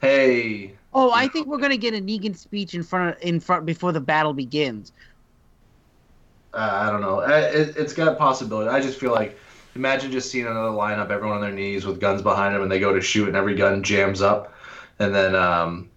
hey, 0.00 0.74
Oh, 0.98 1.12
I 1.12 1.28
think 1.28 1.46
we're 1.46 1.58
gonna 1.58 1.76
get 1.76 1.92
a 1.92 1.98
Negan 1.98 2.34
speech 2.34 2.72
in 2.74 2.82
front 2.82 3.14
of, 3.14 3.22
in 3.22 3.38
front 3.38 3.66
before 3.66 3.92
the 3.92 4.00
battle 4.00 4.32
begins. 4.32 4.92
Uh, 6.52 6.56
I 6.86 6.90
don't 6.90 7.00
know. 7.00 7.20
It, 7.20 7.76
it's 7.76 7.92
got 7.92 8.08
a 8.08 8.14
possibility. 8.16 8.68
I 8.70 8.80
just 8.80 8.98
feel 8.98 9.12
like, 9.12 9.38
imagine 9.74 10.10
just 10.10 10.30
seeing 10.30 10.46
another 10.46 10.70
lineup, 10.70 11.10
everyone 11.10 11.36
on 11.36 11.42
their 11.42 11.52
knees 11.52 11.84
with 11.86 12.00
guns 12.00 12.22
behind 12.22 12.54
them, 12.54 12.62
and 12.62 12.70
they 12.70 12.80
go 12.80 12.92
to 12.92 13.00
shoot, 13.00 13.28
and 13.28 13.36
every 13.36 13.54
gun 13.54 13.82
jams 13.82 14.22
up, 14.22 14.52
and 14.98 15.14
then 15.14 15.34
um, 15.34 15.90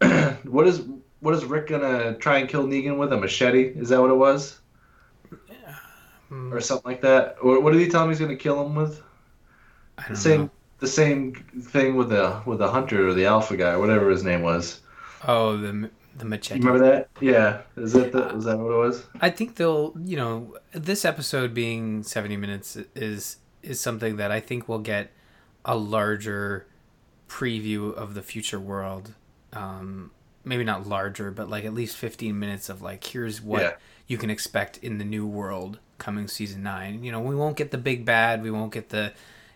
what 0.44 0.66
is 0.66 0.82
what 1.20 1.34
is 1.34 1.44
Rick 1.44 1.68
gonna 1.68 2.14
try 2.18 2.38
and 2.38 2.48
kill 2.48 2.66
Negan 2.66 2.98
with 2.98 3.12
a 3.12 3.16
machete? 3.16 3.64
Is 3.78 3.88
that 3.90 4.00
what 4.00 4.10
it 4.10 4.14
was, 4.16 4.60
or 6.50 6.60
something 6.60 6.90
like 6.90 7.00
that? 7.02 7.36
Or 7.42 7.60
what 7.60 7.72
did 7.72 7.80
he 7.80 7.88
tell 7.88 8.02
him 8.04 8.10
he's 8.10 8.20
gonna 8.20 8.36
kill 8.36 8.64
him 8.64 8.74
with? 8.74 9.02
I 9.98 10.08
The 10.08 10.14
don't 10.14 10.16
same 10.16 10.48
know. 10.48 10.50
the 10.80 10.86
same 10.86 11.34
thing 11.34 11.96
with 11.96 12.08
the 12.10 12.40
with 12.46 12.58
the 12.58 12.68
hunter 12.70 13.08
or 13.08 13.14
the 13.14 13.26
alpha 13.26 13.56
guy, 13.56 13.72
or 13.72 13.78
whatever 13.80 14.10
his 14.10 14.24
name 14.24 14.42
was. 14.42 14.80
Oh, 15.24 15.56
the 15.56 15.90
the 16.16 16.24
machete. 16.24 16.60
You 16.60 16.66
remember 16.66 16.86
that? 16.90 17.08
Yeah. 17.20 17.62
Is 17.76 17.92
that 17.94 18.12
the, 18.12 18.22
was 18.34 18.44
that 18.44 18.58
what 18.58 18.72
it 18.72 18.76
was? 18.76 19.06
I 19.20 19.30
think 19.30 19.56
they'll, 19.56 19.94
you 20.04 20.16
know, 20.16 20.56
this 20.72 21.04
episode 21.04 21.54
being 21.54 22.02
70 22.02 22.36
minutes 22.36 22.76
is 22.94 23.38
is 23.62 23.80
something 23.80 24.16
that 24.16 24.30
I 24.30 24.40
think 24.40 24.68
will 24.68 24.78
get 24.78 25.10
a 25.64 25.74
larger 25.76 26.66
preview 27.28 27.94
of 27.94 28.14
the 28.14 28.22
future 28.22 28.60
world. 28.60 29.14
Um, 29.52 30.10
maybe 30.44 30.64
not 30.64 30.86
larger, 30.86 31.30
but 31.30 31.48
like 31.48 31.64
at 31.64 31.72
least 31.72 31.96
15 31.96 32.38
minutes 32.38 32.68
of 32.68 32.82
like 32.82 33.02
here's 33.04 33.40
what 33.40 33.62
Yeah. 33.62 33.72
you 34.06 34.18
can 34.18 34.28
expect 34.30 34.76
in 34.78 34.98
the 34.98 35.04
new 35.04 35.26
world 35.26 35.78
coming 35.98 36.28
season 36.28 36.62
9. 36.62 37.02
You 37.02 37.12
know, 37.12 37.20
we 37.20 37.34
won't 37.34 37.56
get 37.56 37.70
the 37.70 37.78
big 37.78 38.04
bad, 38.04 38.42
we 38.42 38.50
won't 38.50 38.72
get 38.72 38.90
the 38.90 39.12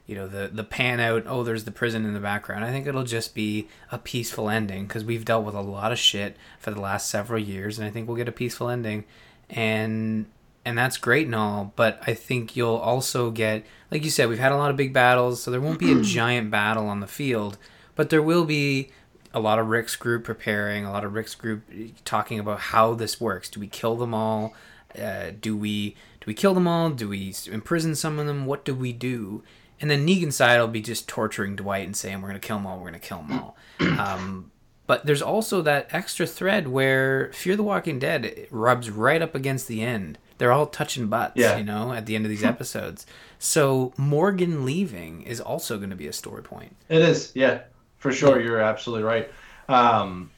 you 0.08 0.16
know 0.16 0.26
the 0.26 0.48
the 0.48 0.64
pan 0.64 0.98
out 0.98 1.24
oh 1.26 1.44
there's 1.44 1.62
the 1.62 1.70
prison 1.70 2.04
in 2.04 2.14
the 2.14 2.20
background. 2.20 2.64
I 2.64 2.70
think 2.70 2.88
it'll 2.88 3.04
just 3.04 3.32
be 3.34 3.68
a 3.92 3.98
peaceful 3.98 4.50
ending 4.50 4.86
because 4.86 5.04
we've 5.04 5.24
dealt 5.24 5.44
with 5.44 5.54
a 5.54 5.60
lot 5.60 5.92
of 5.92 5.98
shit 5.98 6.36
for 6.58 6.72
the 6.72 6.80
last 6.80 7.08
several 7.08 7.40
years 7.40 7.78
and 7.78 7.86
i 7.86 7.90
think 7.90 8.08
we'll 8.08 8.16
get 8.16 8.28
a 8.28 8.32
peaceful 8.32 8.68
ending. 8.68 9.04
And 9.48 10.26
and 10.64 10.76
that's 10.76 10.98
great 10.98 11.26
and 11.26 11.34
all 11.34 11.72
but 11.76 12.02
i 12.06 12.12
think 12.12 12.56
you'll 12.56 12.76
also 12.76 13.30
get 13.30 13.64
like 13.90 14.04
you 14.04 14.10
said 14.10 14.28
we've 14.28 14.38
had 14.38 14.52
a 14.52 14.56
lot 14.56 14.70
of 14.70 14.76
big 14.76 14.92
battles 14.92 15.42
so 15.42 15.50
there 15.50 15.60
won't 15.60 15.78
be 15.78 15.92
a 15.92 16.02
giant 16.02 16.50
battle 16.50 16.88
on 16.88 17.00
the 17.00 17.06
field 17.06 17.56
but 17.94 18.10
there 18.10 18.22
will 18.22 18.44
be 18.44 18.90
a 19.32 19.40
lot 19.40 19.58
of 19.58 19.68
rick's 19.68 19.96
group 19.96 20.24
preparing 20.24 20.84
a 20.84 20.90
lot 20.92 21.04
of 21.04 21.12
rick's 21.12 21.34
group 21.34 21.62
talking 22.04 22.38
about 22.38 22.60
how 22.60 22.94
this 22.94 23.20
works. 23.20 23.48
Do 23.48 23.60
we 23.60 23.68
kill 23.68 23.96
them 23.96 24.14
all? 24.14 24.54
Uh, 24.98 25.30
do 25.38 25.56
we 25.56 25.90
do 26.20 26.26
we 26.26 26.34
kill 26.34 26.54
them 26.54 26.66
all? 26.66 26.90
Do 26.90 27.08
we 27.08 27.34
imprison 27.50 27.94
some 27.94 28.18
of 28.18 28.26
them? 28.26 28.46
What 28.46 28.64
do 28.64 28.74
we 28.74 28.92
do 28.92 29.42
and 29.80 29.90
then 29.90 30.06
Negan's 30.06 30.36
side 30.36 30.60
will 30.60 30.68
be 30.68 30.80
just 30.82 31.08
torturing 31.08 31.56
Dwight 31.56 31.86
and 31.86 31.96
saying 31.96 32.20
we're 32.20 32.28
gonna 32.28 32.38
kill 32.40 32.56
them 32.56 32.66
all, 32.66 32.78
we're 32.78 32.86
gonna 32.86 32.98
kill 32.98 33.18
them 33.22 33.32
all. 33.40 33.56
Um, 33.98 34.50
but 34.86 35.04
there's 35.04 35.20
also 35.22 35.60
that 35.62 35.88
extra 35.92 36.26
thread 36.26 36.66
where 36.68 37.30
Fear 37.34 37.56
the 37.56 37.62
Walking 37.62 37.98
Dead 37.98 38.46
rubs 38.50 38.88
right 38.90 39.20
up 39.20 39.34
against 39.34 39.68
the 39.68 39.82
end. 39.82 40.18
They're 40.38 40.50
all 40.52 40.66
touching 40.66 41.08
butts, 41.08 41.34
Yeah. 41.36 41.58
you 41.58 41.64
know, 41.64 41.92
at 41.92 42.06
the 42.06 42.14
end 42.16 42.24
of 42.24 42.30
these 42.30 42.42
episodes. 42.54 43.04
So 43.38 43.92
Morgan 43.98 44.64
leaving 44.64 45.22
is 45.22 45.40
also 45.40 45.76
going 45.76 45.90
to 45.90 45.96
be 45.96 46.06
a 46.06 46.12
story 46.12 46.42
point. 46.42 46.74
It 46.88 47.02
is, 47.02 47.32
yeah, 47.34 47.62
for 47.98 48.12
sure. 48.12 48.40
You're 48.40 48.60
absolutely 48.60 49.04
right. 49.04 49.30
Um, 49.68 50.30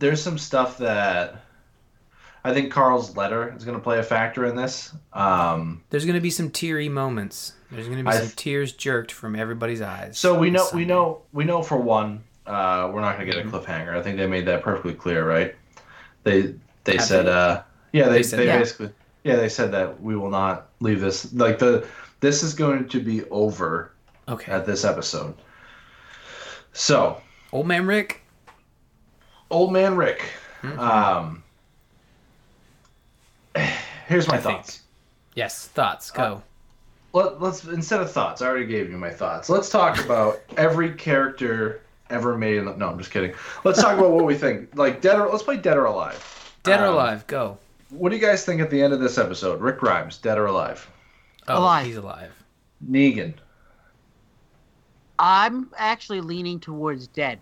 there's 0.00 0.20
some 0.20 0.36
stuff 0.38 0.78
that 0.78 1.44
I 2.44 2.54
think 2.54 2.72
Carl's 2.72 3.16
letter 3.16 3.54
is 3.56 3.64
going 3.64 3.76
to 3.76 3.82
play 3.82 3.98
a 3.98 4.02
factor 4.02 4.46
in 4.46 4.56
this. 4.56 4.94
Um, 5.12 5.82
There's 5.90 6.04
going 6.06 6.14
to 6.14 6.20
be 6.22 6.30
some 6.30 6.50
teary 6.50 6.88
moments. 6.88 7.52
There's 7.70 7.86
going 7.86 7.98
to 7.98 8.04
be 8.04 8.08
I- 8.10 8.20
some 8.20 8.30
tears 8.36 8.72
jerked 8.72 9.12
from 9.12 9.36
everybody's 9.36 9.82
eyes. 9.82 10.18
so 10.18 10.38
we 10.38 10.50
know, 10.50 10.66
we 10.74 10.84
know, 10.84 11.22
we 11.32 11.44
know 11.44 11.62
for 11.62 11.76
one, 11.76 12.24
uh, 12.46 12.90
we're 12.92 13.00
not 13.02 13.16
going 13.16 13.28
to 13.28 13.32
get 13.34 13.44
a 13.44 13.48
cliffhanger. 13.48 13.94
I 13.96 14.02
think 14.02 14.16
they 14.16 14.26
made 14.26 14.46
that 14.46 14.62
perfectly 14.62 14.94
clear, 14.94 15.28
right? 15.28 15.54
They 16.24 16.54
they 16.84 16.96
Have 16.96 17.04
said, 17.04 17.26
they? 17.26 17.30
uh, 17.32 17.62
yeah, 17.92 18.04
they 18.06 18.10
They 18.10 18.16
they, 18.18 18.22
said 18.22 18.38
that? 18.48 18.58
basically, 18.58 18.90
yeah, 19.24 19.36
they 19.36 19.48
said 19.48 19.70
that 19.72 20.00
we 20.02 20.16
will 20.16 20.30
not 20.30 20.68
leave 20.80 21.00
this 21.00 21.32
like 21.34 21.58
the 21.58 21.86
this 22.20 22.42
is 22.42 22.54
going 22.54 22.88
to 22.88 23.00
be 23.00 23.24
over 23.30 23.92
Okay. 24.28 24.50
at 24.50 24.64
this 24.66 24.84
episode. 24.84 25.34
So 26.72 27.20
Old 27.52 27.66
man 27.66 27.86
Rick. 27.86 28.22
old 29.50 29.72
man 29.72 29.96
Rick. 29.96 30.22
Mm-hmm. 30.62 30.78
Um, 30.78 31.42
here's 34.08 34.28
my 34.28 34.34
I 34.34 34.38
think- 34.38 34.58
thoughts. 34.58 34.80
Yes. 35.34 35.68
Thoughts. 35.68 36.10
Go. 36.10 36.42
Let, 37.12 37.40
let's 37.40 37.64
instead 37.64 38.00
of 38.00 38.10
thoughts, 38.10 38.40
I 38.42 38.46
already 38.46 38.66
gave 38.66 38.90
you 38.90 38.96
my 38.96 39.10
thoughts. 39.10 39.48
Let's 39.48 39.68
talk 39.68 39.98
about 40.04 40.40
every 40.56 40.92
character 40.92 41.82
ever 42.08 42.36
made. 42.38 42.56
In 42.56 42.64
the, 42.66 42.76
no, 42.76 42.88
I'm 42.88 42.98
just 42.98 43.10
kidding. 43.10 43.34
Let's 43.64 43.80
talk 43.80 43.98
about 43.98 44.10
what 44.12 44.24
we 44.24 44.34
think. 44.36 44.76
Like 44.76 45.00
dead 45.00 45.18
or 45.18 45.28
let's 45.28 45.42
play 45.42 45.56
Dead 45.56 45.76
or 45.76 45.86
Alive. 45.86 46.54
Dead 46.62 46.80
or 46.80 46.86
um, 46.86 46.94
alive. 46.94 47.26
Go. 47.26 47.58
What 47.90 48.10
do 48.10 48.16
you 48.16 48.22
guys 48.22 48.44
think 48.44 48.60
at 48.60 48.70
the 48.70 48.80
end 48.80 48.92
of 48.92 49.00
this 49.00 49.18
episode? 49.18 49.60
Rick 49.60 49.78
Grimes, 49.78 50.18
Dead 50.18 50.38
or 50.38 50.46
Alive? 50.46 50.88
Oh, 51.48 51.58
Alive. 51.58 51.86
He's 51.86 51.96
alive. 51.96 52.32
Negan. 52.88 53.34
I'm 55.18 55.70
actually 55.76 56.20
leaning 56.20 56.60
towards 56.60 57.06
dead. 57.08 57.40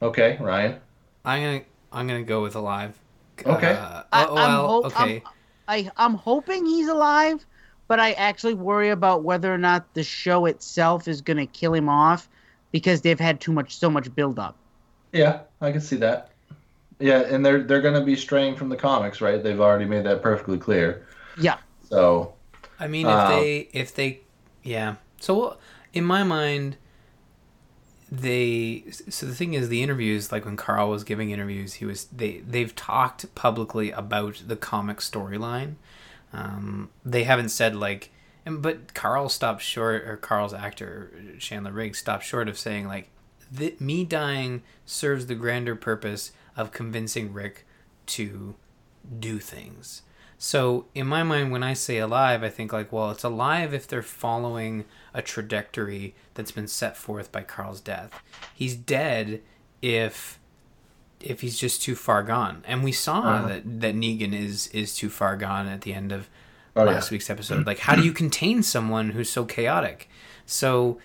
Okay, 0.00 0.36
Ryan. 0.40 0.80
I'm 1.24 1.42
gonna. 1.42 1.64
I'm 1.92 2.06
gonna 2.08 2.22
go 2.22 2.42
with 2.42 2.56
alive. 2.56 2.98
Okay. 3.44 3.72
Uh, 3.72 4.02
I, 4.12 4.24
oh, 4.24 4.36
I'm 4.36 4.36
well, 4.36 4.66
hope- 4.66 4.86
okay. 4.86 5.22
I'm, 5.24 5.32
I, 5.68 5.90
I'm 5.96 6.14
hoping 6.14 6.66
he's 6.66 6.88
alive, 6.88 7.46
but 7.88 8.00
I 8.00 8.12
actually 8.12 8.54
worry 8.54 8.90
about 8.90 9.24
whether 9.24 9.52
or 9.52 9.58
not 9.58 9.94
the 9.94 10.02
show 10.04 10.46
itself 10.46 11.08
is 11.08 11.20
going 11.20 11.36
to 11.38 11.46
kill 11.46 11.74
him 11.74 11.88
off 11.88 12.28
because 12.72 13.02
they've 13.02 13.20
had 13.20 13.40
too 13.40 13.52
much, 13.52 13.76
so 13.76 13.90
much 13.90 14.14
build 14.14 14.38
up. 14.38 14.56
Yeah, 15.12 15.40
I 15.60 15.72
can 15.72 15.80
see 15.80 15.96
that. 15.96 16.30
Yeah, 16.98 17.20
and 17.22 17.44
they're 17.44 17.62
they're 17.62 17.80
going 17.80 17.98
to 17.98 18.04
be 18.04 18.16
straying 18.16 18.56
from 18.56 18.68
the 18.68 18.76
comics, 18.76 19.20
right? 19.20 19.42
They've 19.42 19.60
already 19.60 19.84
made 19.86 20.04
that 20.04 20.22
perfectly 20.22 20.58
clear. 20.58 21.06
Yeah. 21.36 21.58
So 21.80 22.34
I 22.78 22.86
mean, 22.86 23.10
if 23.10 23.14
Uh, 23.16 23.28
they, 23.28 23.68
if 23.72 23.94
they, 23.94 24.20
yeah. 24.62 24.96
So 25.20 25.58
in 25.92 26.04
my 26.04 26.22
mind, 26.22 26.76
they. 28.12 28.84
So 29.08 29.24
the 29.24 29.34
thing 29.34 29.54
is, 29.54 29.70
the 29.70 29.82
interviews, 29.82 30.30
like 30.30 30.44
when 30.44 30.56
Carl 30.56 30.90
was 30.90 31.02
giving 31.02 31.30
interviews, 31.30 31.74
he 31.74 31.86
was 31.86 32.04
they 32.04 32.38
they've 32.46 32.74
talked 32.76 33.34
publicly 33.34 33.90
about 33.90 34.42
the 34.46 34.56
comic 34.56 34.98
storyline. 34.98 35.76
Um, 36.34 36.90
they 37.04 37.24
haven't 37.24 37.48
said 37.48 37.74
like, 37.74 38.10
and 38.44 38.60
but 38.60 38.92
Carl 38.92 39.30
stopped 39.30 39.62
short, 39.62 40.06
or 40.06 40.18
Carl's 40.18 40.52
actor 40.52 41.10
Chandler 41.38 41.72
Riggs 41.72 41.98
stopped 41.98 42.24
short 42.24 42.48
of 42.48 42.58
saying 42.58 42.86
like, 42.86 43.08
th- 43.56 43.80
me 43.80 44.04
dying 44.04 44.62
serves 44.84 45.26
the 45.26 45.34
grander 45.34 45.74
purpose 45.74 46.32
of 46.54 46.70
convincing 46.70 47.32
Rick 47.32 47.66
to 48.06 48.54
do 49.18 49.38
things. 49.38 50.02
So 50.44 50.86
in 50.92 51.06
my 51.06 51.22
mind, 51.22 51.52
when 51.52 51.62
I 51.62 51.72
say 51.72 51.98
alive, 51.98 52.42
I 52.42 52.48
think 52.48 52.72
like, 52.72 52.90
well, 52.92 53.12
it's 53.12 53.22
alive 53.22 53.72
if 53.72 53.86
they're 53.86 54.02
following 54.02 54.84
a 55.14 55.22
trajectory 55.22 56.16
that's 56.34 56.50
been 56.50 56.66
set 56.66 56.96
forth 56.96 57.30
by 57.30 57.42
Carl's 57.42 57.80
death. 57.80 58.20
He's 58.52 58.74
dead 58.74 59.40
if 59.80 60.40
if 61.20 61.42
he's 61.42 61.56
just 61.56 61.80
too 61.80 61.94
far 61.94 62.24
gone. 62.24 62.64
And 62.66 62.82
we 62.82 62.90
saw 62.90 63.20
Uh-huh. 63.20 63.46
that 63.48 63.80
that 63.82 63.94
Negan 63.94 64.32
is 64.34 64.66
is 64.68 64.96
too 64.96 65.10
far 65.10 65.36
gone 65.36 65.68
at 65.68 65.82
the 65.82 65.94
end 65.94 66.10
of 66.10 66.28
Oh, 66.74 66.82
last 66.84 67.10
yeah. 67.12 67.14
week's 67.14 67.30
episode. 67.30 67.64
Like, 67.64 67.78
how 67.78 67.94
do 67.94 68.02
you 68.02 68.12
contain 68.12 68.64
someone 68.64 69.10
who's 69.10 69.30
so 69.30 69.44
chaotic? 69.44 70.08
So 70.44 70.98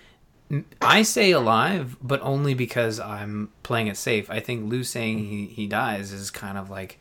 I 0.82 1.02
say 1.02 1.30
alive, 1.30 1.96
but 2.02 2.20
only 2.22 2.54
because 2.54 2.98
I'm 2.98 3.52
playing 3.62 3.86
it 3.86 3.96
safe. 3.98 4.28
I 4.30 4.40
think 4.40 4.68
Lou 4.68 4.82
saying 4.82 5.18
he, 5.18 5.46
he 5.46 5.68
dies 5.68 6.10
is 6.10 6.32
kind 6.32 6.58
of 6.58 6.70
like 6.70 6.98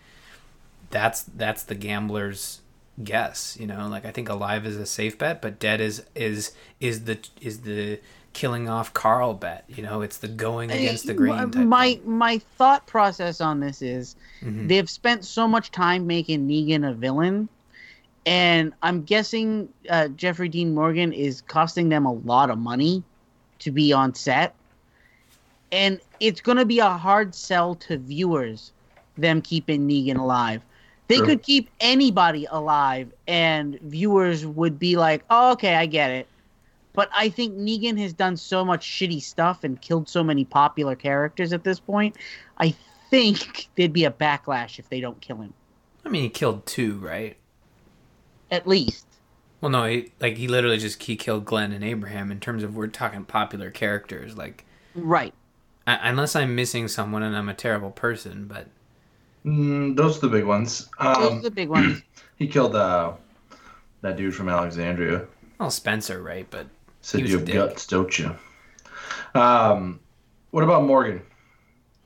that's 0.89 1.23
that's 1.23 1.63
the 1.63 1.75
gambler's 1.75 2.61
guess, 3.03 3.57
you 3.59 3.67
know. 3.67 3.87
Like 3.87 4.05
I 4.05 4.11
think 4.11 4.29
alive 4.29 4.65
is 4.65 4.77
a 4.77 4.85
safe 4.85 5.17
bet, 5.17 5.41
but 5.41 5.59
dead 5.59 5.81
is 5.81 6.03
is 6.15 6.53
is 6.79 7.03
the 7.05 7.19
is 7.41 7.61
the 7.61 7.99
killing 8.33 8.69
off 8.69 8.93
Carl 8.93 9.33
bet. 9.33 9.65
You 9.67 9.83
know, 9.83 10.01
it's 10.01 10.17
the 10.17 10.27
going 10.27 10.71
against 10.71 11.07
the 11.07 11.13
grain. 11.13 11.51
My- 11.67 11.93
thing. 11.93 12.17
my 12.17 12.37
thought 12.57 12.85
process 12.85 13.41
on 13.41 13.59
this 13.59 13.81
is 13.81 14.15
Mhm. 14.43 14.67
they've 14.67 14.89
spent 14.89 15.25
so 15.25 15.47
much 15.47 15.71
time 15.71 16.05
making 16.05 16.47
Negan 16.47 16.87
a 16.87 16.93
villain, 16.93 17.49
and 18.25 18.73
I'm 18.83 19.03
guessing 19.03 19.69
uh, 19.89 20.09
Jeffrey 20.09 20.49
Dean 20.49 20.73
Morgan 20.75 21.13
is 21.13 21.41
costing 21.41 21.89
them 21.89 22.05
a 22.05 22.13
lot 22.13 22.49
of 22.49 22.57
money 22.59 23.03
to 23.59 23.71
be 23.71 23.91
on 23.91 24.13
set, 24.13 24.53
and 25.71 25.99
it's 26.19 26.41
going 26.41 26.57
to 26.57 26.65
be 26.65 26.79
a 26.79 26.89
hard 26.89 27.33
sell 27.33 27.75
to 27.75 27.97
viewers 27.97 28.71
them 29.17 29.41
keeping 29.41 29.87
Negan 29.87 30.17
alive. 30.19 30.61
They 31.07 31.17
Sure. 31.17 31.25
could 31.25 31.43
keep 31.43 31.69
anybody 31.79 32.47
alive, 32.49 33.11
and 33.27 33.79
viewers 33.81 34.45
would 34.45 34.77
be 34.77 34.97
like, 34.97 35.23
"Oh, 35.29 35.51
okay, 35.53 35.75
I 35.75 35.85
get 35.85 36.11
it." 36.11 36.27
But 36.93 37.09
I 37.15 37.29
think 37.29 37.55
Negan 37.55 37.97
has 37.99 38.11
done 38.11 38.35
so 38.37 38.65
much 38.65 38.85
shitty 38.85 39.21
stuff 39.21 39.63
and 39.63 39.79
killed 39.79 40.09
so 40.09 40.23
many 40.23 40.43
popular 40.43 40.95
characters 40.95 41.53
at 41.53 41.63
this 41.63 41.79
point. 41.79 42.15
I 42.57 42.73
think 43.09 43.67
there'd 43.75 43.93
be 43.93 44.05
a 44.05 44.11
backlash 44.11 44.79
if 44.79 44.89
they 44.89 44.99
don't 44.99 45.21
kill 45.21 45.37
him. 45.37 45.53
I 46.05 46.09
mean, 46.09 46.23
he 46.23 46.29
killed 46.29 46.65
two, 46.65 46.97
right? 46.97 47.37
At 48.49 48.67
least. 48.67 49.05
Well, 49.61 49.71
no, 49.71 49.85
he, 49.85 50.11
like 50.19 50.37
he 50.37 50.47
literally 50.47 50.77
just 50.77 51.01
he 51.01 51.15
killed 51.15 51.45
Glenn 51.45 51.71
and 51.71 51.83
Abraham. 51.83 52.31
In 52.31 52.39
terms 52.39 52.63
of 52.63 52.75
we're 52.75 52.87
talking 52.87 53.23
popular 53.25 53.71
characters, 53.71 54.37
like 54.37 54.65
Right. 54.95 55.33
I, 55.85 56.09
unless 56.09 56.35
I'm 56.35 56.55
missing 56.55 56.87
someone 56.87 57.23
and 57.23 57.35
I'm 57.35 57.49
a 57.49 57.53
terrible 57.53 57.91
person, 57.91 58.45
but 58.47 58.67
mm, 59.45 59.95
those 59.95 60.17
are 60.17 60.21
the 60.21 60.29
big 60.29 60.45
ones. 60.45 60.89
Those 61.01 61.17
are 61.17 61.31
Um, 61.31 61.41
the 61.41 61.51
big 61.51 61.69
ones. 61.69 62.01
he 62.37 62.47
killed 62.47 62.75
uh, 62.75 63.13
that 64.01 64.17
dude 64.17 64.35
from 64.35 64.49
Alexandria. 64.49 65.25
well, 65.59 65.71
Spencer, 65.71 66.21
right? 66.21 66.47
But 66.49 66.67
Said 67.01 67.21
He 67.21 67.27
you 67.29 67.39
have 67.39 67.47
guts, 67.49 67.87
don't 67.87 68.17
you? 68.19 68.35
Um, 69.33 69.99
what 70.51 70.63
about 70.63 70.83
Morgan? 70.83 71.21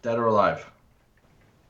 Dead 0.01 0.17
or 0.17 0.25
alive? 0.27 0.65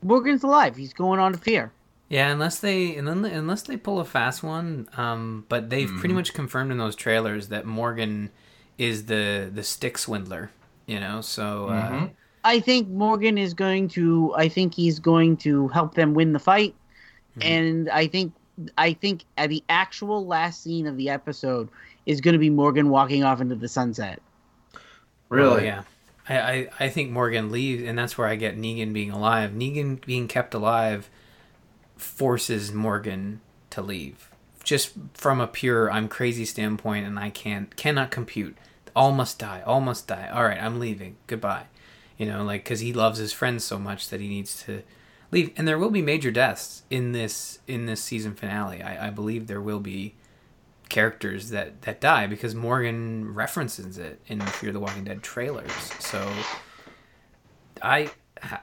Morgan's 0.01 0.43
alive. 0.43 0.75
He's 0.75 0.93
going 0.93 1.19
on 1.19 1.33
to 1.33 1.37
fear. 1.37 1.71
yeah, 2.09 2.29
unless 2.29 2.59
they 2.59 2.95
unless 2.95 3.61
they 3.63 3.77
pull 3.77 3.99
a 3.99 4.05
fast 4.05 4.41
one, 4.43 4.89
um, 4.97 5.45
but 5.49 5.69
they've 5.69 5.87
Mm-hmm. 5.87 5.99
pretty 5.99 6.15
much 6.15 6.33
confirmed 6.33 6.71
in 6.71 6.77
those 6.77 6.95
trailers 6.95 7.49
that 7.49 7.65
Morgan 7.65 8.31
is 8.77 9.05
the 9.05 9.49
the 9.53 9.63
stick 9.63 9.97
swindler. 9.97 10.49
You 10.87 10.99
know, 10.99 11.21
so 11.21 11.67
uh, 11.69 11.89
Mhm. 11.91 12.09
I 12.43 12.59
think 12.59 12.87
Morgan 12.89 13.37
is 13.37 13.53
going 13.53 13.87
to. 13.89 14.33
I 14.35 14.47
think 14.49 14.73
he's 14.73 14.99
going 14.99 15.37
to 15.37 15.67
help 15.69 15.93
them 15.95 16.13
win 16.13 16.33
the 16.33 16.39
fight, 16.39 16.75
Mhm. 17.37 17.45
and 17.45 17.89
I 17.89 18.07
think. 18.07 18.33
I 18.77 18.93
think 18.93 19.23
at 19.37 19.49
the 19.49 19.63
actual 19.69 20.27
last 20.27 20.61
scene 20.61 20.85
of 20.85 20.95
the 20.97 21.09
episode 21.09 21.69
is 22.05 22.21
going 22.21 22.33
to 22.33 22.39
be 22.39 22.49
Morgan 22.49 22.89
walking 22.89 23.23
off 23.23 23.41
into 23.41 23.55
the 23.55 23.67
sunset. 23.67 24.21
Really? 25.29 25.61
Oh, 25.61 25.63
yeah. 25.63 25.83
I, 26.29 26.39
I, 26.39 26.69
I 26.81 26.89
think 26.89 27.09
Morgan 27.11 27.49
leaves, 27.49 27.81
and 27.83 27.97
that's 27.97 28.17
where 28.17 28.27
I 28.27 28.35
get 28.35 28.57
Negan 28.59 28.93
being 28.93 29.09
alive. 29.09 29.51
Negan 29.51 30.05
being 30.05 30.27
kept 30.27 30.53
alive 30.53 31.09
forces 31.95 32.71
Morgan 32.71 33.41
to 33.71 33.81
leave, 33.81 34.29
just 34.63 34.91
from 35.13 35.39
a 35.41 35.47
pure 35.47 35.89
"I'm 35.91 36.07
crazy" 36.07 36.45
standpoint, 36.45 37.07
and 37.07 37.17
I 37.17 37.29
can't 37.29 37.75
cannot 37.75 38.11
compute. 38.11 38.57
All 38.95 39.11
must 39.13 39.39
die. 39.39 39.63
All 39.65 39.81
must 39.81 40.07
die. 40.07 40.29
All 40.31 40.43
right, 40.43 40.61
I'm 40.61 40.79
leaving. 40.79 41.15
Goodbye. 41.25 41.63
You 42.21 42.27
know, 42.27 42.43
like 42.43 42.63
because 42.63 42.81
he 42.81 42.93
loves 42.93 43.17
his 43.17 43.33
friends 43.33 43.63
so 43.63 43.79
much 43.79 44.09
that 44.09 44.19
he 44.21 44.27
needs 44.27 44.63
to 44.65 44.83
leave. 45.31 45.51
And 45.57 45.67
there 45.67 45.79
will 45.79 45.89
be 45.89 46.03
major 46.03 46.29
deaths 46.29 46.83
in 46.89 47.13
this 47.13 47.59
in 47.67 47.87
this 47.87 48.01
season 48.03 48.35
finale. 48.35 48.83
I, 48.83 49.07
I 49.07 49.09
believe 49.09 49.47
there 49.47 49.61
will 49.69 49.79
be 49.79 50.13
characters 50.89 51.49
that 51.49 51.81
that 51.81 51.99
die 51.99 52.27
because 52.27 52.53
Morgan 52.53 53.33
references 53.33 53.97
it 53.97 54.19
in 54.27 54.39
Fear 54.41 54.73
the 54.73 54.79
Walking 54.79 55.05
Dead 55.05 55.23
trailers. 55.23 55.71
So 55.99 56.19
I 57.81 58.11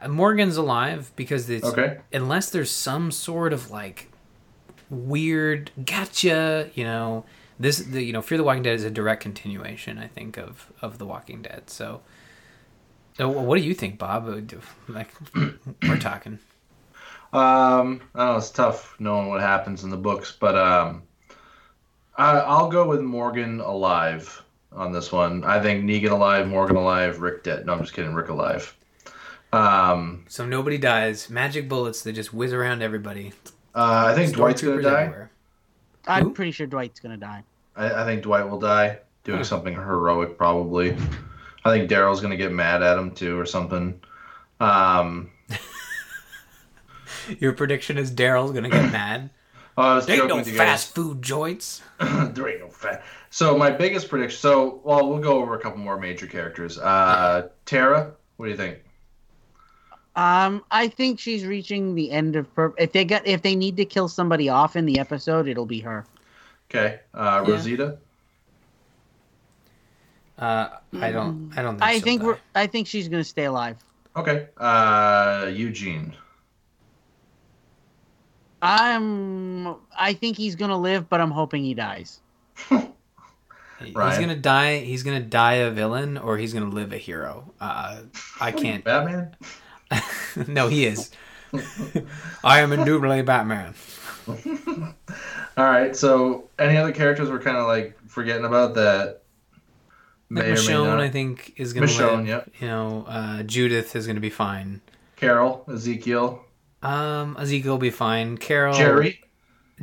Morgan's 0.09 0.57
alive 0.57 1.11
because 1.17 1.49
it's 1.51 1.65
Okay. 1.67 1.99
unless 2.13 2.51
there's 2.51 2.71
some 2.71 3.11
sort 3.11 3.53
of 3.53 3.71
like 3.71 4.11
weird 4.91 5.71
gotcha, 5.85 6.71
you 6.75 6.85
know, 6.85 7.25
this 7.59 7.79
the, 7.79 8.03
you 8.03 8.13
know 8.13 8.23
Fear 8.23 8.39
the 8.39 8.45
Walking 8.45 8.63
Dead 8.63 8.75
is 8.77 8.85
a 8.85 8.91
direct 8.91 9.23
continuation, 9.23 9.99
I 9.99 10.07
think, 10.07 10.37
of 10.37 10.73
of 10.81 10.99
the 10.99 11.07
Walking 11.07 11.43
Dead. 11.43 11.71
So, 11.71 12.03
so 13.19 13.29
what 13.29 13.59
do 13.59 13.65
you 13.65 13.75
think, 13.75 13.99
Bob? 13.99 14.29
Uh, 14.29 14.41
Like 14.89 15.13
we're 15.83 15.99
talking. 15.99 16.39
Um, 17.33 18.01
I 18.15 18.25
don't 18.25 18.33
know. 18.33 18.37
It's 18.39 18.51
tough 18.51 18.97
knowing 18.99 19.29
what 19.29 19.41
happens 19.43 19.85
in 19.85 19.91
the 19.91 19.97
books, 19.99 20.35
but 20.39 20.57
um, 20.57 21.03
I, 22.17 22.39
I'll 22.39 22.71
go 22.71 22.89
with 22.89 23.01
Morgan 23.03 23.61
alive 23.61 24.43
on 24.73 24.93
this 24.93 25.13
one. 25.13 25.45
I 25.45 25.61
think 25.61 25.85
Negan 25.85 26.11
alive, 26.13 26.49
Morgan 26.49 26.77
alive, 26.77 27.21
Rick 27.21 27.45
dead. 27.45 27.67
No, 27.67 27.75
I'm 27.75 27.81
just 27.81 27.93
kidding. 27.93 28.15
Rick 28.15 28.29
alive. 28.31 28.75
Um, 29.53 30.25
So 30.29 30.47
nobody 30.47 30.79
dies. 30.79 31.29
Magic 31.29 31.69
bullets 31.69 32.03
that 32.03 32.13
just 32.13 32.33
whiz 32.33 32.53
around 32.53 32.83
everybody. 32.83 33.33
uh, 33.75 34.07
I 34.09 34.15
think 34.15 34.35
Dwight's 34.35 34.63
gonna 34.63 34.81
die. 34.83 35.03
everywhere. 35.03 35.31
I'm 36.07 36.25
Who? 36.25 36.35
pretty 36.35 36.53
sure 36.53 36.67
Dwight's 36.67 37.01
gonna 37.01 37.17
die. 37.19 37.43
I, 37.77 38.03
I 38.03 38.05
think 38.05 38.23
Dwight 38.23 38.49
will 38.49 38.59
die 38.59 38.99
doing 39.25 39.39
Huh. 39.39 39.45
something 39.45 39.75
heroic, 39.75 40.39
probably. 40.39 40.97
I 41.65 41.71
think 41.71 41.91
Daryl's 41.91 42.21
gonna 42.21 42.37
get 42.37 42.53
mad 42.53 42.83
at 42.83 42.99
him 42.99 43.11
too, 43.13 43.39
or 43.39 43.47
something. 43.47 44.01
Um, 44.61 45.31
Your 47.41 47.53
prediction 47.53 47.99
is 47.99 48.11
Daryl's 48.11 48.53
gonna 48.53 48.71
get 48.71 48.91
mad. 48.93 49.31
oh, 49.79 49.83
I 49.83 49.95
was 49.97 50.07
There 50.07 50.17
ain't 50.17 50.29
no 50.29 50.37
with 50.37 50.47
you 50.47 50.57
guys. 50.57 50.67
fast 50.67 50.95
food 50.95 51.23
joints. 51.23 51.83
there 51.99 52.49
ain't 52.49 52.61
no 52.61 52.69
fat. 52.69 53.05
So 53.31 53.57
my 53.57 53.71
biggest 53.71 54.09
prediction. 54.09 54.39
So 54.39 54.81
well, 54.85 55.09
we'll 55.09 55.19
go 55.21 55.39
over 55.41 55.55
a 55.55 55.61
couple 55.61 55.79
more 55.79 55.99
major 55.99 56.27
characters. 56.27 56.79
Uh, 56.79 57.49
Tara, 57.67 58.13
what 58.37 58.47
do 58.47 58.51
you 58.51 58.57
think? 58.57 58.79
Um, 60.17 60.65
I 60.71 60.89
think 60.89 61.21
she's 61.21 61.45
reaching 61.45 61.95
the 61.95 62.11
end 62.11 62.35
of 62.35 62.49
her. 62.57 62.73
If 62.77 62.93
they 62.93 63.05
got, 63.05 63.25
if 63.27 63.43
they 63.43 63.55
need 63.55 63.77
to 63.77 63.85
kill 63.85 64.09
somebody 64.09 64.49
off 64.49 64.75
in 64.75 64.85
the 64.85 64.99
episode, 64.99 65.47
it'll 65.47 65.67
be 65.67 65.81
her. 65.81 66.05
Okay, 66.71 67.01
uh, 67.15 67.45
Yeah. 67.47 67.93
Rosita. 70.41 70.81
Uh, 70.93 71.05
I 71.05 71.11
don't. 71.13 71.53
I 71.57 71.63
don't. 71.63 71.75
Think 71.79 71.83
I 71.83 71.95
she'll 71.95 72.03
think 72.03 72.21
die. 72.21 72.27
we're. 72.27 72.39
I 72.55 72.67
think 72.67 72.87
she's 72.87 73.09
gonna 73.09 73.25
stay 73.25 73.45
alive. 73.45 73.77
Okay, 74.17 74.49
uh, 74.57 75.51
Eugene. 75.53 76.15
I'm. 78.63 79.77
I 79.97 80.15
think 80.15 80.37
he's 80.37 80.57
gonna 80.57 80.79
live, 80.79 81.09
but 81.09 81.21
I'm 81.21 81.31
hoping 81.31 81.63
he 81.63 81.75
dies. 81.75 82.21
He's 82.69 83.93
gonna 83.95 84.37
die. 84.37 84.81
He's 84.81 85.03
gonna 85.05 85.21
die 85.21 85.55
a 85.55 85.71
villain, 85.71 86.19
or 86.19 86.37
he's 86.37 86.53
gonna 86.53 86.71
live 86.71 86.93
a 86.93 86.99
hero. 86.99 87.53
Uh, 87.61 88.01
I 88.41 88.51
can't. 88.53 88.83
Batman. 88.83 89.37
no, 90.49 90.69
he 90.69 90.87
is. 90.87 91.11
I 92.45 92.61
am 92.61 92.73
indubitably 92.73 93.23
Batman. 93.23 93.75
All 95.57 95.65
right. 95.65 95.95
So 95.97 96.49
any 96.59 96.77
other 96.77 96.93
characters 96.93 97.31
we're 97.31 97.39
kind 97.39 97.57
of 97.57 97.67
like 97.67 97.97
forgetting 98.09 98.45
about 98.45 98.75
that 98.75 99.23
may 99.28 99.28
Like 100.31 100.45
or 100.45 100.49
may 100.49 100.55
Michonne, 100.55 100.85
not? 100.87 101.01
I 101.01 101.09
think, 101.09 101.55
is 101.57 101.73
gonna 101.73 101.87
Michonne, 101.87 102.17
live. 102.19 102.27
yep. 102.27 102.51
You 102.61 102.67
know, 102.69 103.05
uh, 103.09 103.43
Judith 103.45 103.97
is 103.97 104.07
gonna 104.07 104.21
be 104.21 104.31
fine. 104.31 104.81
Carol, 105.17 105.65
Ezekiel, 105.73 106.45
Um, 106.83 107.37
Ezekiel 107.39 107.73
will 107.73 107.79
be 107.79 107.91
fine. 107.91 108.37
Carol, 108.39 108.75
Jerry. 108.75 109.21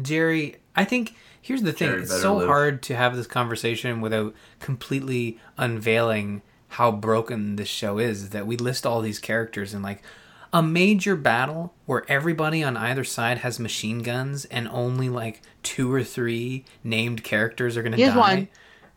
Jerry. 0.01 0.57
I 0.75 0.83
think 0.85 1.13
here's 1.41 1.61
the 1.63 1.73
thing. 1.73 1.89
Jerry 1.89 2.01
it's 2.03 2.21
so 2.21 2.37
live. 2.37 2.47
hard 2.47 2.83
to 2.83 2.95
have 2.95 3.15
this 3.15 3.27
conversation 3.27 4.01
without 4.01 4.33
completely 4.59 5.39
unveiling 5.57 6.41
how 6.69 6.91
broken 6.91 7.55
this 7.55 7.67
show 7.69 7.97
is. 7.97 8.29
That 8.29 8.45
we 8.47 8.55
list 8.57 8.85
all 8.85 9.01
these 9.01 9.19
characters 9.19 9.73
and 9.73 9.81
like 9.83 10.03
a 10.53 10.61
major 10.63 11.15
battle 11.15 11.73
where 11.85 12.05
everybody 12.09 12.63
on 12.63 12.77
either 12.77 13.03
side 13.03 13.39
has 13.39 13.59
machine 13.59 13.99
guns 14.03 14.45
and 14.45 14.67
only 14.69 15.09
like 15.09 15.41
two 15.63 15.91
or 15.93 16.03
three 16.03 16.63
named 16.83 17.23
characters 17.23 17.75
are 17.77 17.83
gonna 17.83 17.97
die. 17.97 18.15
one. 18.17 18.47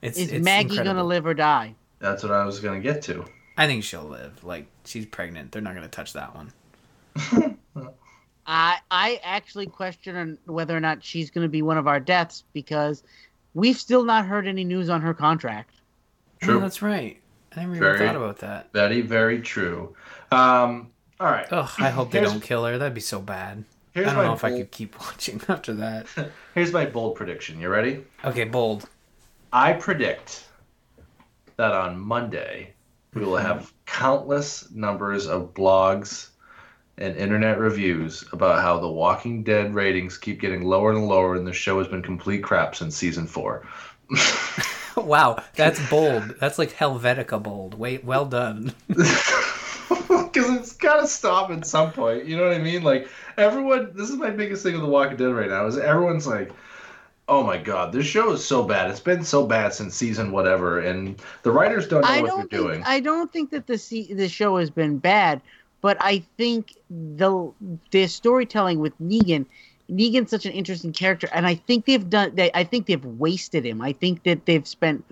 It's, 0.02 0.18
Is 0.18 0.32
it's 0.32 0.44
Maggie 0.44 0.68
incredible. 0.70 0.94
gonna 0.94 1.04
live 1.04 1.26
or 1.26 1.34
die? 1.34 1.74
That's 1.98 2.22
what 2.22 2.32
I 2.32 2.44
was 2.44 2.60
gonna 2.60 2.80
get 2.80 3.02
to. 3.02 3.24
I 3.56 3.66
think 3.66 3.82
she'll 3.84 4.04
live. 4.04 4.42
Like 4.44 4.66
she's 4.84 5.06
pregnant. 5.06 5.52
They're 5.52 5.62
not 5.62 5.74
gonna 5.74 5.88
touch 5.88 6.12
that 6.12 6.34
one. 6.34 6.52
I 8.46 8.78
I 8.90 9.20
actually 9.22 9.66
question 9.66 10.38
whether 10.46 10.76
or 10.76 10.80
not 10.80 11.04
she's 11.04 11.30
gonna 11.30 11.48
be 11.48 11.62
one 11.62 11.76
of 11.76 11.86
our 11.88 12.00
deaths 12.00 12.44
because 12.52 13.02
we've 13.54 13.76
still 13.76 14.04
not 14.04 14.24
heard 14.26 14.46
any 14.46 14.64
news 14.64 14.88
on 14.88 15.00
her 15.02 15.12
contract. 15.14 15.74
True. 16.40 16.58
Oh, 16.58 16.60
that's 16.60 16.80
right. 16.80 17.20
I 17.56 17.64
never 17.64 17.76
even 17.76 18.06
thought 18.06 18.16
about 18.16 18.38
that. 18.38 18.72
Very, 18.72 19.00
very 19.00 19.40
true. 19.40 19.94
Um, 20.30 20.90
all 21.18 21.26
right. 21.30 21.46
Ugh, 21.50 21.68
I 21.78 21.90
hope 21.90 22.12
they 22.12 22.20
don't 22.20 22.40
kill 22.40 22.64
her. 22.64 22.78
That'd 22.78 22.94
be 22.94 23.00
so 23.00 23.20
bad. 23.20 23.64
I 23.96 24.02
don't 24.02 24.16
my 24.16 24.24
know 24.24 24.34
if 24.34 24.44
I 24.44 24.50
could 24.56 24.70
keep 24.70 24.98
watching 25.00 25.40
after 25.48 25.74
that. 25.74 26.06
Here's 26.54 26.72
my 26.72 26.86
bold 26.86 27.16
prediction. 27.16 27.58
You 27.60 27.68
ready? 27.68 28.04
Okay, 28.24 28.44
bold. 28.44 28.88
I 29.52 29.72
predict 29.72 30.44
that 31.56 31.72
on 31.72 31.98
Monday 31.98 32.74
we 33.14 33.24
will 33.24 33.36
have 33.36 33.72
countless 33.86 34.70
numbers 34.70 35.26
of 35.26 35.54
blogs 35.54 36.28
and 36.98 37.16
internet 37.16 37.58
reviews 37.58 38.24
about 38.32 38.60
how 38.60 38.78
the 38.78 38.88
Walking 38.88 39.42
Dead 39.42 39.74
ratings 39.74 40.18
keep 40.18 40.40
getting 40.40 40.62
lower 40.62 40.92
and 40.92 41.06
lower, 41.06 41.36
and 41.36 41.46
the 41.46 41.52
show 41.52 41.78
has 41.78 41.88
been 41.88 42.02
complete 42.02 42.42
crap 42.42 42.74
since 42.74 42.96
season 42.96 43.26
four. 43.26 43.66
wow, 44.96 45.42
that's 45.54 45.80
bold. 45.88 46.34
That's 46.40 46.58
like 46.58 46.72
Helvetica 46.72 47.42
bold. 47.42 47.74
Wait, 47.74 48.04
well 48.04 48.26
done. 48.26 48.74
Because 50.08 50.56
it's 50.56 50.72
got 50.72 51.00
to 51.00 51.06
stop 51.06 51.50
at 51.50 51.66
some 51.66 51.92
point. 51.92 52.26
You 52.26 52.36
know 52.36 52.46
what 52.46 52.54
I 52.54 52.58
mean? 52.58 52.82
Like 52.82 53.08
everyone, 53.36 53.92
this 53.94 54.10
is 54.10 54.16
my 54.16 54.30
biggest 54.30 54.62
thing 54.62 54.74
with 54.74 54.82
The 54.82 54.88
Walking 54.88 55.16
Dead 55.16 55.32
right 55.32 55.48
now 55.48 55.66
is 55.66 55.78
everyone's 55.78 56.26
like, 56.26 56.52
"Oh 57.28 57.42
my 57.42 57.58
god, 57.58 57.92
this 57.92 58.06
show 58.06 58.32
is 58.32 58.44
so 58.44 58.62
bad. 58.62 58.90
It's 58.90 59.00
been 59.00 59.22
so 59.22 59.46
bad 59.46 59.74
since 59.74 59.94
season 59.94 60.32
whatever," 60.32 60.80
and 60.80 61.20
the 61.42 61.50
writers 61.50 61.86
don't 61.86 62.02
know 62.02 62.08
I 62.08 62.22
what 62.22 62.28
don't 62.28 62.50
they're 62.50 62.60
think 62.60 62.68
doing. 62.68 62.82
I 62.86 63.00
don't 63.00 63.32
think 63.32 63.50
that 63.50 63.66
the 63.66 63.76
se- 63.78 64.14
the 64.14 64.28
show 64.28 64.56
has 64.56 64.70
been 64.70 64.98
bad, 64.98 65.40
but 65.80 65.96
I 66.00 66.22
think 66.36 66.74
the 66.90 67.52
the 67.90 68.06
storytelling 68.06 68.78
with 68.80 68.98
Negan, 69.00 69.46
Negan's 69.90 70.30
such 70.30 70.46
an 70.46 70.52
interesting 70.52 70.92
character, 70.92 71.28
and 71.32 71.46
I 71.46 71.54
think 71.54 71.84
they've 71.84 72.08
done. 72.08 72.34
They, 72.34 72.50
I 72.54 72.64
think 72.64 72.86
they've 72.86 73.04
wasted 73.04 73.64
him. 73.66 73.82
I 73.82 73.92
think 73.92 74.22
that 74.24 74.46
they've 74.46 74.66
spent 74.66 75.04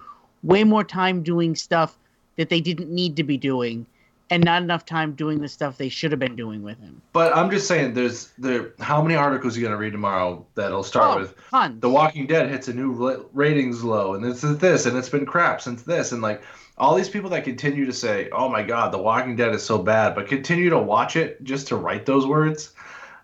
way 0.42 0.64
more 0.64 0.84
time 0.84 1.22
doing 1.22 1.54
stuff 1.54 1.98
that 2.36 2.48
they 2.48 2.60
didn't 2.60 2.90
need 2.90 3.16
to 3.16 3.24
be 3.24 3.36
doing, 3.36 3.86
and 4.30 4.42
not 4.44 4.62
enough 4.62 4.84
time 4.84 5.12
doing 5.12 5.40
the 5.40 5.48
stuff 5.48 5.78
they 5.78 5.88
should 5.88 6.10
have 6.10 6.18
been 6.18 6.34
doing 6.36 6.62
with 6.62 6.78
him. 6.80 7.00
But 7.12 7.36
I'm 7.36 7.50
just 7.50 7.68
saying, 7.68 7.94
there's 7.94 8.32
there. 8.38 8.72
How 8.80 9.00
many 9.02 9.14
articles 9.14 9.56
are 9.56 9.60
you 9.60 9.66
gonna 9.66 9.76
read 9.76 9.92
tomorrow 9.92 10.44
that'll 10.54 10.82
start 10.82 11.16
Oh, 11.16 11.20
with 11.20 11.34
tons. 11.50 11.80
The 11.80 11.88
Walking 11.90 12.26
Dead 12.26 12.48
hits 12.50 12.68
a 12.68 12.74
new 12.74 12.90
ratings 13.32 13.84
low, 13.84 14.14
and 14.14 14.24
this 14.24 14.42
is 14.42 14.58
this, 14.58 14.86
and 14.86 14.96
it's 14.96 15.08
been 15.08 15.26
crap 15.26 15.60
since 15.60 15.82
this, 15.82 16.12
and 16.12 16.22
like 16.22 16.42
all 16.78 16.94
these 16.94 17.08
people 17.08 17.30
that 17.30 17.44
continue 17.44 17.86
to 17.86 17.92
say, 17.92 18.28
"Oh 18.32 18.48
my 18.48 18.62
God, 18.62 18.92
The 18.92 18.98
Walking 18.98 19.36
Dead 19.36 19.54
is 19.54 19.62
so 19.62 19.78
bad," 19.78 20.14
but 20.14 20.26
continue 20.26 20.70
to 20.70 20.78
watch 20.78 21.16
it 21.16 21.42
just 21.44 21.68
to 21.68 21.76
write 21.76 22.04
those 22.06 22.26
words. 22.26 22.72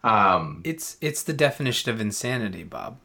Um, 0.04 0.60
It's 0.64 0.96
it's 1.00 1.22
the 1.22 1.32
definition 1.32 1.90
of 1.92 2.00
insanity, 2.00 2.64
Bob. 2.64 2.98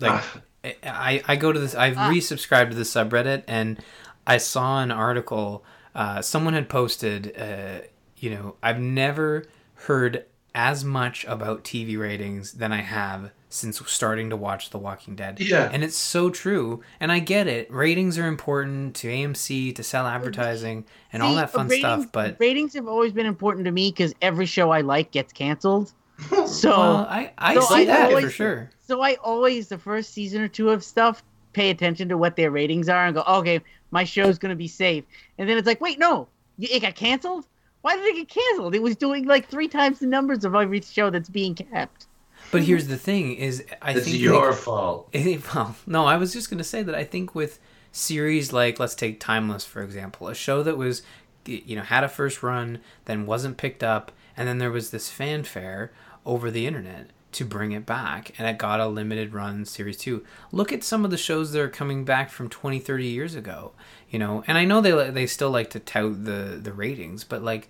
Like 0.00 0.12
Ah. 0.12 0.40
I 0.82 1.22
I 1.28 1.36
go 1.36 1.52
to 1.52 1.60
this. 1.60 1.74
I've 1.74 1.96
Ah. 1.98 2.10
resubscribed 2.10 2.70
to 2.70 2.76
the 2.76 2.82
subreddit, 2.82 3.44
and 3.46 3.78
I 4.26 4.38
saw 4.38 4.82
an 4.82 4.90
article. 4.90 5.64
Uh, 5.94 6.20
someone 6.22 6.54
had 6.54 6.68
posted. 6.68 7.34
Uh, 7.38 7.80
you 8.16 8.30
know, 8.30 8.56
I've 8.62 8.80
never 8.80 9.44
heard 9.74 10.24
as 10.54 10.84
much 10.84 11.24
about 11.26 11.64
TV 11.64 11.98
ratings 11.98 12.52
than 12.52 12.72
I 12.72 12.80
have 12.80 13.32
since 13.48 13.80
starting 13.90 14.30
to 14.30 14.36
watch 14.36 14.70
The 14.70 14.78
Walking 14.78 15.14
Dead. 15.16 15.40
Yeah. 15.40 15.68
and 15.72 15.84
it's 15.84 15.96
so 15.96 16.30
true. 16.30 16.80
And 17.00 17.10
I 17.12 17.18
get 17.18 17.46
it. 17.46 17.70
Ratings 17.72 18.18
are 18.18 18.26
important 18.26 18.96
to 18.96 19.08
AMC 19.08 19.74
to 19.76 19.82
sell 19.82 20.06
advertising 20.06 20.84
and 21.12 21.22
all 21.22 21.34
that 21.36 21.50
fun 21.50 21.68
ratings, 21.68 21.80
stuff. 21.82 22.12
But 22.12 22.36
ratings 22.40 22.74
have 22.74 22.86
always 22.88 23.12
been 23.12 23.26
important 23.26 23.64
to 23.66 23.70
me 23.72 23.90
because 23.90 24.14
every 24.22 24.46
show 24.46 24.70
I 24.70 24.80
like 24.80 25.10
gets 25.10 25.32
canceled. 25.32 25.92
So 26.46 26.70
well, 26.70 26.96
I 27.10 27.32
I 27.36 27.54
so 27.54 27.60
see 27.62 27.74
I 27.74 27.84
that 27.86 28.08
always- 28.10 28.24
for 28.26 28.30
sure. 28.30 28.70
So 28.86 29.00
I 29.02 29.14
always 29.16 29.68
the 29.68 29.78
first 29.78 30.12
season 30.12 30.40
or 30.42 30.48
two 30.48 30.70
of 30.70 30.84
stuff 30.84 31.22
pay 31.54 31.70
attention 31.70 32.08
to 32.10 32.18
what 32.18 32.36
their 32.36 32.50
ratings 32.50 32.88
are 32.88 33.06
and 33.06 33.14
go, 33.14 33.22
okay, 33.26 33.60
my 33.90 34.04
show's 34.04 34.38
gonna 34.38 34.56
be 34.56 34.68
safe. 34.68 35.04
And 35.38 35.48
then 35.48 35.56
it's 35.56 35.66
like, 35.66 35.80
wait, 35.80 35.98
no, 35.98 36.28
it 36.58 36.80
got 36.80 36.94
canceled. 36.94 37.46
Why 37.82 37.96
did 37.96 38.04
it 38.06 38.16
get 38.16 38.28
canceled? 38.28 38.74
It 38.74 38.82
was 38.82 38.96
doing 38.96 39.26
like 39.26 39.48
three 39.48 39.68
times 39.68 39.98
the 39.98 40.06
numbers 40.06 40.44
of 40.44 40.54
every 40.54 40.80
show 40.80 41.10
that's 41.10 41.28
being 41.28 41.54
kept. 41.54 42.06
But 42.50 42.62
here's 42.62 42.86
the 42.88 42.96
thing: 42.96 43.34
is 43.34 43.64
I 43.82 43.92
it's 43.92 44.04
think 44.04 44.18
your 44.18 44.50
like- 44.50 44.58
fault. 44.58 45.10
well, 45.54 45.76
no, 45.86 46.06
I 46.06 46.16
was 46.16 46.32
just 46.32 46.50
going 46.50 46.58
to 46.58 46.64
say 46.64 46.82
that 46.82 46.94
I 46.94 47.04
think 47.04 47.34
with 47.34 47.58
series 47.92 48.52
like 48.52 48.80
let's 48.80 48.94
take 48.94 49.20
Timeless 49.20 49.64
for 49.64 49.82
example, 49.82 50.28
a 50.28 50.34
show 50.34 50.62
that 50.62 50.76
was 50.76 51.02
you 51.46 51.76
know 51.76 51.82
had 51.82 52.04
a 52.04 52.08
first 52.08 52.42
run, 52.42 52.80
then 53.04 53.26
wasn't 53.26 53.56
picked 53.56 53.82
up, 53.82 54.12
and 54.36 54.48
then 54.48 54.58
there 54.58 54.70
was 54.70 54.90
this 54.90 55.10
fanfare 55.10 55.92
over 56.24 56.50
the 56.50 56.66
internet 56.66 57.10
to 57.34 57.44
bring 57.44 57.72
it 57.72 57.84
back 57.84 58.32
and 58.38 58.48
it 58.48 58.58
got 58.58 58.80
a 58.80 58.86
limited 58.86 59.32
run 59.32 59.64
series 59.64 59.98
2 59.98 60.24
look 60.52 60.72
at 60.72 60.82
some 60.82 61.04
of 61.04 61.10
the 61.10 61.16
shows 61.16 61.52
that 61.52 61.60
are 61.60 61.68
coming 61.68 62.04
back 62.04 62.30
from 62.30 62.48
20 62.48 62.78
30 62.78 63.06
years 63.06 63.34
ago 63.34 63.72
you 64.10 64.18
know? 64.18 64.44
And 64.46 64.56
i 64.56 64.64
know 64.64 64.80
they 64.80 65.10
they 65.10 65.26
still 65.26 65.50
like 65.50 65.70
to 65.70 65.80
tout 65.80 66.24
the 66.24 66.58
the 66.62 66.72
ratings 66.72 67.24
but 67.24 67.42
like 67.42 67.68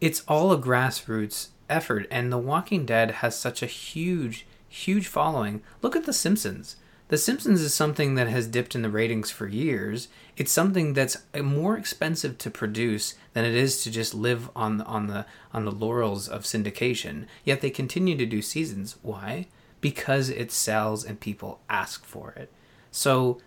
it's 0.00 0.22
all 0.28 0.52
a 0.52 0.58
grassroots 0.58 1.48
effort 1.68 2.06
and 2.10 2.32
the 2.32 2.38
walking 2.38 2.86
dead 2.86 3.10
has 3.10 3.36
such 3.36 3.62
a 3.62 3.66
huge 3.66 4.46
huge 4.76 5.06
following. 5.06 5.62
Look 5.82 5.96
at 5.96 6.04
the 6.04 6.12
simpsons 6.12 6.76
The 7.08 7.18
Simpsons 7.18 7.62
is 7.62 7.72
something 7.72 8.16
that 8.16 8.26
has 8.26 8.48
dipped 8.48 8.74
in 8.74 8.82
the 8.82 8.90
ratings 8.90 9.30
for 9.30 9.46
years. 9.46 10.08
It's 10.36 10.50
something 10.50 10.94
that's 10.94 11.18
more 11.40 11.76
expensive 11.76 12.36
to 12.38 12.50
produce 12.50 13.14
than 13.32 13.44
it 13.44 13.54
is 13.54 13.82
to 13.84 13.90
just 13.92 14.12
live 14.12 14.50
on 14.56 14.80
on 14.80 15.06
the 15.06 15.24
on 15.54 15.64
the 15.64 15.70
laurels 15.70 16.28
of 16.28 16.42
syndication. 16.42 17.26
Yet 17.44 17.60
they 17.60 17.70
continue 17.70 18.16
to 18.16 18.26
do 18.26 18.42
seasons. 18.42 18.96
Why? 19.02 19.46
Because 19.80 20.30
it 20.30 20.50
sells 20.50 21.04
and 21.04 21.20
people 21.20 21.60
ask 21.70 22.04
for 22.04 22.32
it. 22.32 22.50
So 22.90 23.40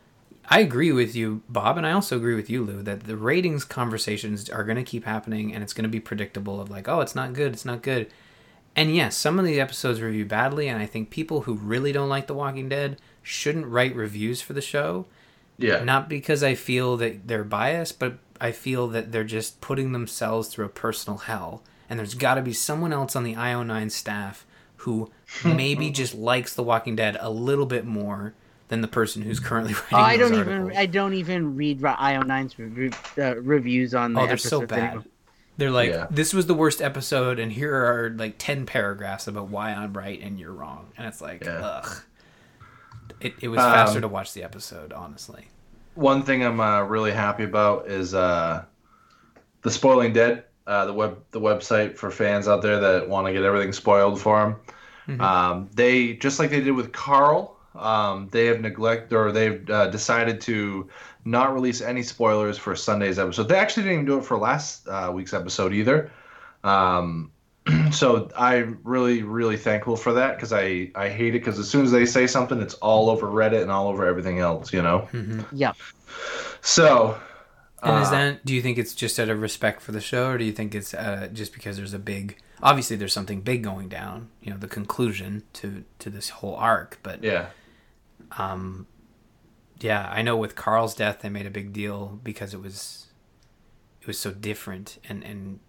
I 0.52 0.62
agree 0.62 0.94
with 0.94 1.14
you, 1.16 1.42
Bob, 1.50 1.78
and 1.78 1.86
I 1.86 1.92
also 1.92 2.16
agree 2.16 2.36
with 2.36 2.50
you, 2.50 2.64
Lou, 2.64 2.82
that 2.84 3.04
the 3.04 3.18
ratings 3.18 3.66
conversations 3.66 4.50
are 4.50 4.64
going 4.64 4.78
to 4.78 4.84
keep 4.84 5.04
happening 5.04 5.54
and 5.54 5.62
it's 5.62 5.74
going 5.74 5.84
to 5.84 5.90
be 5.90 6.00
predictable 6.00 6.62
of 6.62 6.72
like, 6.72 6.88
oh, 6.88 7.02
it's 7.02 7.16
not 7.16 7.34
good, 7.34 7.54
it's 7.54 7.66
not 7.66 7.84
good. 7.84 8.10
And 8.76 8.96
yes, 8.96 9.18
some 9.18 9.38
of 9.38 9.46
the 9.46 9.60
episodes 9.60 10.02
review 10.02 10.26
badly, 10.26 10.70
and 10.70 10.82
I 10.82 10.86
think 10.86 11.10
people 11.10 11.42
who 11.42 11.56
really 11.56 11.92
don't 11.92 12.10
like 12.10 12.28
The 12.28 12.34
Walking 12.34 12.70
Dead 12.70 12.98
shouldn't 13.30 13.68
write 13.68 13.96
reviews 13.96 14.42
for 14.42 14.54
the 14.54 14.62
show. 14.62 15.06
Yeah. 15.58 15.84
Not 15.84 16.10
because 16.10 16.42
I 16.44 16.56
feel 16.56 16.98
that 16.98 17.28
they're 17.28 17.44
biased, 17.44 18.00
but 18.00 18.18
I 18.42 18.52
feel 18.52 18.88
that 18.88 19.12
they're 19.12 19.24
just 19.24 19.62
putting 19.62 19.92
themselves 19.92 20.48
through 20.48 20.66
a 20.66 20.70
personal 20.70 21.20
hell. 21.20 21.62
And 21.90 22.00
there's 22.00 22.14
got 22.16 22.36
to 22.36 22.42
be 22.42 22.54
someone 22.54 22.94
else 22.94 23.16
on 23.16 23.24
the 23.24 23.36
IO9 23.36 23.92
staff 23.92 24.46
who 24.78 25.12
maybe 25.46 25.92
just 25.92 26.16
likes 26.16 26.54
The 26.54 26.64
Walking 26.64 26.96
Dead 26.96 27.18
a 27.20 27.30
little 27.30 27.66
bit 27.66 27.86
more 27.86 28.34
than 28.70 28.82
the 28.82 28.88
person 28.88 29.22
who's 29.24 29.40
currently 29.40 29.74
writing. 29.92 29.92
Oh, 29.92 29.98
I 29.98 30.18
those 30.18 30.30
don't 30.32 30.40
articles. 30.40 30.66
even 30.72 30.78
I 30.78 30.86
don't 30.86 31.14
even 31.14 31.56
read 31.56 31.82
IO9's 31.82 32.58
re- 32.60 33.24
uh, 33.24 33.36
reviews 33.42 33.94
on 33.94 34.14
the 34.14 34.22
Oh, 34.22 34.28
they're 34.28 34.38
so 34.38 34.66
bad. 34.66 34.80
anymore. 34.80 35.04
They're 35.58 35.72
like, 35.72 35.90
Yeah. 35.90 36.08
this 36.10 36.34
was 36.34 36.46
the 36.48 36.54
worst 36.54 36.82
episode, 36.82 37.38
and 37.38 37.52
here 37.52 37.74
are 37.76 38.12
like 38.18 38.36
ten 38.38 38.66
paragraphs 38.66 39.28
about 39.28 39.50
why 39.50 39.72
I'm 39.74 39.92
right 39.92 40.22
and 40.22 40.40
you're 40.40 40.54
wrong, 40.54 40.88
and 40.98 41.06
it's 41.06 41.20
like, 41.20 41.44
Yeah. 41.44 41.60
ugh. 41.84 42.02
It, 43.22 43.34
it 43.42 43.48
was 43.48 43.60
Um, 43.60 43.72
faster 43.74 44.02
to 44.02 44.08
watch 44.08 44.34
the 44.34 44.44
episode, 44.44 44.94
honestly. 44.94 45.48
One 45.96 46.24
thing 46.24 46.44
I'm 46.44 46.60
uh, 46.60 46.82
really 46.84 47.12
happy 47.12 47.44
about 47.44 47.88
is 47.88 48.14
uh, 48.14 48.64
the 49.62 49.72
Spoiling 49.72 50.14
Dead, 50.14 50.44
uh, 50.68 50.86
the 50.86 50.94
web 50.94 51.18
the 51.32 51.42
website 51.42 51.98
for 51.98 52.12
fans 52.12 52.48
out 52.48 52.62
there 52.62 52.80
that 52.80 53.10
want 53.10 53.28
to 53.28 53.34
get 53.34 53.44
everything 53.44 53.74
spoiled 53.74 54.22
for 54.22 54.40
them. 55.08 55.18
Mhm. 55.18 55.22
Um, 55.22 55.70
they 55.74 56.14
just 56.14 56.40
like 56.40 56.52
they 56.52 56.62
did 56.62 56.72
with 56.72 56.92
Carl. 56.92 57.58
Um, 57.76 58.30
they 58.32 58.46
have 58.48 58.62
neglected 58.62 59.16
or 59.16 59.32
they've 59.32 59.68
uh, 59.70 59.88
decided 59.88 60.42
to 60.42 60.90
not 61.26 61.54
release 61.54 61.82
any 61.82 62.04
spoilers 62.04 62.58
for 62.58 62.76
Sunday's 62.76 63.20
episode. 63.20 63.48
They 63.48 63.56
actually 63.56 63.84
didn't 63.84 63.94
even 63.94 64.06
do 64.06 64.18
it 64.18 64.26
for 64.26 64.38
last 64.38 64.88
uh, 64.88 65.12
week's 65.14 65.34
episode 65.34 65.74
either. 65.74 66.12
Um, 66.64 67.32
so 67.92 68.30
I'm 68.38 68.80
really, 68.84 69.24
really 69.24 69.58
thankful 69.58 69.96
for 69.96 70.14
that 70.14 70.36
because 70.36 70.54
I, 70.54 70.92
I 70.96 71.10
hate 71.10 71.36
it 71.36 71.40
because 71.40 71.60
as 71.60 71.70
soon 71.70 71.86
as 71.86 71.92
they 71.92 72.06
say 72.06 72.28
something, 72.28 72.62
it's 72.62 72.76
all 72.76 73.10
over 73.10 73.28
Reddit 73.28 73.62
and 73.62 73.72
all 73.72 73.88
over 73.88 74.06
everything 74.06 74.40
else, 74.40 74.72
you 74.74 74.82
know? 74.82 75.00
hmm 75.12 75.42
Yeah. 75.52 75.74
So. 76.62 77.20
And 77.82 78.02
is 78.02 78.08
uh, 78.10 78.12
that? 78.12 78.46
Do 78.46 78.54
you 78.54 78.62
think 78.62 78.78
it's 78.78 78.94
just 78.94 79.20
out 79.20 79.30
of 79.30 79.42
respect 79.42 79.82
for 79.82 79.92
the 79.94 80.02
show, 80.02 80.30
or 80.32 80.38
do 80.38 80.44
you 80.44 80.52
think 80.52 80.76
it's 80.76 80.94
uh, 80.94 81.30
just 81.32 81.54
because 81.54 81.78
there's 81.78 81.94
a 81.94 82.00
big? 82.00 82.38
Obviously, 82.62 82.98
there's 82.98 83.14
something 83.14 83.40
big 83.40 83.64
going 83.64 83.88
down. 83.88 84.30
You 84.42 84.52
know, 84.52 84.58
the 84.58 84.68
conclusion 84.68 85.44
to 85.54 85.86
to 86.00 86.10
this 86.10 86.30
whole 86.30 86.56
arc. 86.56 87.00
But 87.04 87.24
Yeah. 87.24 87.48
um, 88.38 88.86
yeah, 89.80 90.10
I 90.12 90.22
know 90.22 90.36
with 90.36 90.56
Carl's 90.56 90.94
death, 90.94 91.20
they 91.22 91.30
made 91.30 91.46
a 91.46 91.50
big 91.50 91.72
deal 91.72 92.20
because 92.22 92.54
it 92.54 92.62
was 92.62 93.08
it 94.02 94.08
was 94.08 94.20
so 94.20 94.32
different 94.32 94.98
and 95.08 95.24
and 95.24 95.60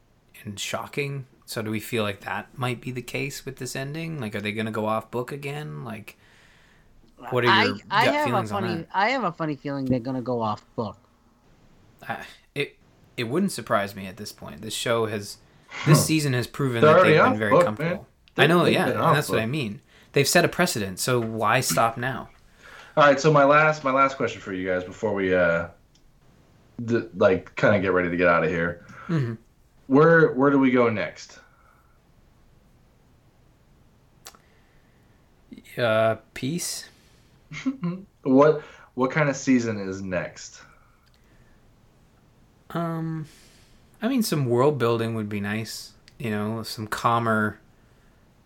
and 0.45 0.59
shocking. 0.59 1.27
So 1.47 1.63
do 1.63 1.71
we 1.71 1.81
feel 1.81 2.03
like 2.03 2.21
that 2.21 2.57
might 2.57 2.81
be 2.81 2.91
the 2.93 3.03
case 3.03 3.45
with 3.45 3.57
this 3.57 3.75
ending? 3.75 4.21
Like, 4.21 4.35
are 4.35 4.41
they 4.41 4.53
going 4.53 4.67
to 4.67 4.73
go 4.73 4.87
off 4.87 5.11
book 5.11 5.33
again? 5.33 5.85
Like, 5.85 6.17
what 7.31 7.45
are 7.45 7.65
your 7.65 7.77
I, 7.91 8.03
I 8.03 8.05
gut 8.07 8.15
have 8.15 8.25
a 8.25 8.29
feelings 8.29 8.53
on 8.53 8.63
funny 8.63 8.75
that? 8.79 8.89
I 8.95 9.11
have 9.11 9.25
a 9.25 9.33
funny 9.33 9.57
feeling 9.57 9.85
they're 9.85 10.01
gonna 10.01 10.23
go 10.23 10.41
off 10.41 10.65
book. 10.75 10.97
I, 12.09 12.25
it 12.55 12.77
it 13.17 13.25
wouldn't 13.25 13.53
surprise 13.53 13.95
me 13.95 14.07
at 14.07 14.17
this 14.17 14.33
point. 14.33 14.63
This 14.63 14.73
show 14.75 15.07
has 15.07 15.37
this 15.87 16.05
season 16.05 16.33
has 16.33 16.47
proven 16.47 16.81
They're 16.81 16.95
that 16.95 17.05
they've 17.05 17.23
been 17.23 17.39
very 17.39 17.51
book, 17.51 17.65
comfortable. 17.65 18.09
I 18.37 18.47
know, 18.47 18.65
yeah, 18.65 18.87
been 18.87 18.95
and 18.95 19.03
off 19.03 19.15
that's 19.15 19.29
what 19.29 19.39
I 19.39 19.47
mean. 19.47 19.83
They've 20.13 20.27
set 20.27 20.45
a 20.45 20.49
precedent, 20.49 20.99
so 20.99 21.21
why 21.21 21.61
stop 21.61 21.97
now? 21.99 22.31
All 22.97 23.05
right, 23.05 23.21
so 23.21 23.31
my 23.33 23.45
last 23.45 23.85
my 23.85 23.93
last 23.93 24.17
question 24.17 24.41
for 24.41 24.53
you 24.53 24.67
guys 24.67 24.83
before 24.83 25.13
we 25.15 25.35
uh 25.35 25.69
d- 26.85 27.09
like 27.17 27.55
kind 27.55 27.77
of 27.77 27.83
get 27.83 27.93
ready 27.93 28.09
to 28.09 28.17
get 28.17 28.29
out 28.29 28.45
of 28.45 28.51
here. 28.51 28.85
Mhm. 29.09 29.37
Where 29.91 30.29
where 30.35 30.51
do 30.51 30.59
we 30.61 30.71
go 30.71 30.89
next? 30.89 31.41
Uh, 35.77 36.15
peace. 36.33 36.89
What 38.23 38.63
what 38.95 39.11
kind 39.11 39.29
of 39.29 39.35
season 39.35 39.81
is 39.81 40.01
next? 40.01 40.63
Um, 42.69 43.27
I 44.01 44.07
mean, 44.07 44.23
some 44.23 44.47
world 44.47 44.79
building 44.79 45.17
would 45.17 45.29
be 45.29 45.41
nice. 45.41 45.95
You 46.19 46.31
know, 46.31 46.63
some 46.63 46.87
calmer 46.87 47.59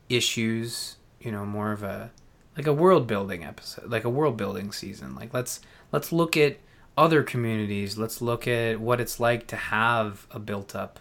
issues. 0.09 0.97
You 1.21 1.31
know, 1.31 1.45
more 1.45 1.73
of 1.73 1.83
a 1.83 2.11
like 2.57 2.67
a 2.67 2.73
world 2.73 3.07
building 3.07 3.45
episode, 3.45 3.91
like 3.91 4.05
a 4.05 4.11
world 4.11 4.39
building 4.39 4.73
season. 4.73 5.15
Like 5.15 5.35
let's 5.35 5.61
let's 5.93 6.11
look 6.11 6.39
at 6.39 6.57
other 6.97 7.23
communities. 7.23 7.99
Let's 7.99 8.23
look 8.23 8.49
at 8.49 8.81
what 8.81 8.99
it's 8.99 9.21
like 9.21 9.47
to 9.49 9.57
have 9.57 10.27
a 10.31 10.39
built 10.39 10.75
up 10.75 11.01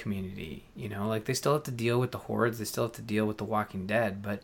community. 0.00 0.64
You 0.76 0.88
know, 0.90 1.08
like 1.08 1.26
they 1.26 1.34
still 1.34 1.54
have 1.54 1.64
to 1.64 1.70
deal 1.72 2.00
with 2.00 2.12
the 2.12 2.18
hordes. 2.18 2.58
They 2.58 2.66
still 2.66 2.84
have 2.84 2.92
to 2.94 3.02
deal 3.02 3.26
with 3.26 3.38
the 3.38 3.44
Walking 3.44 3.86
Dead, 3.86 4.22
but 4.22 4.42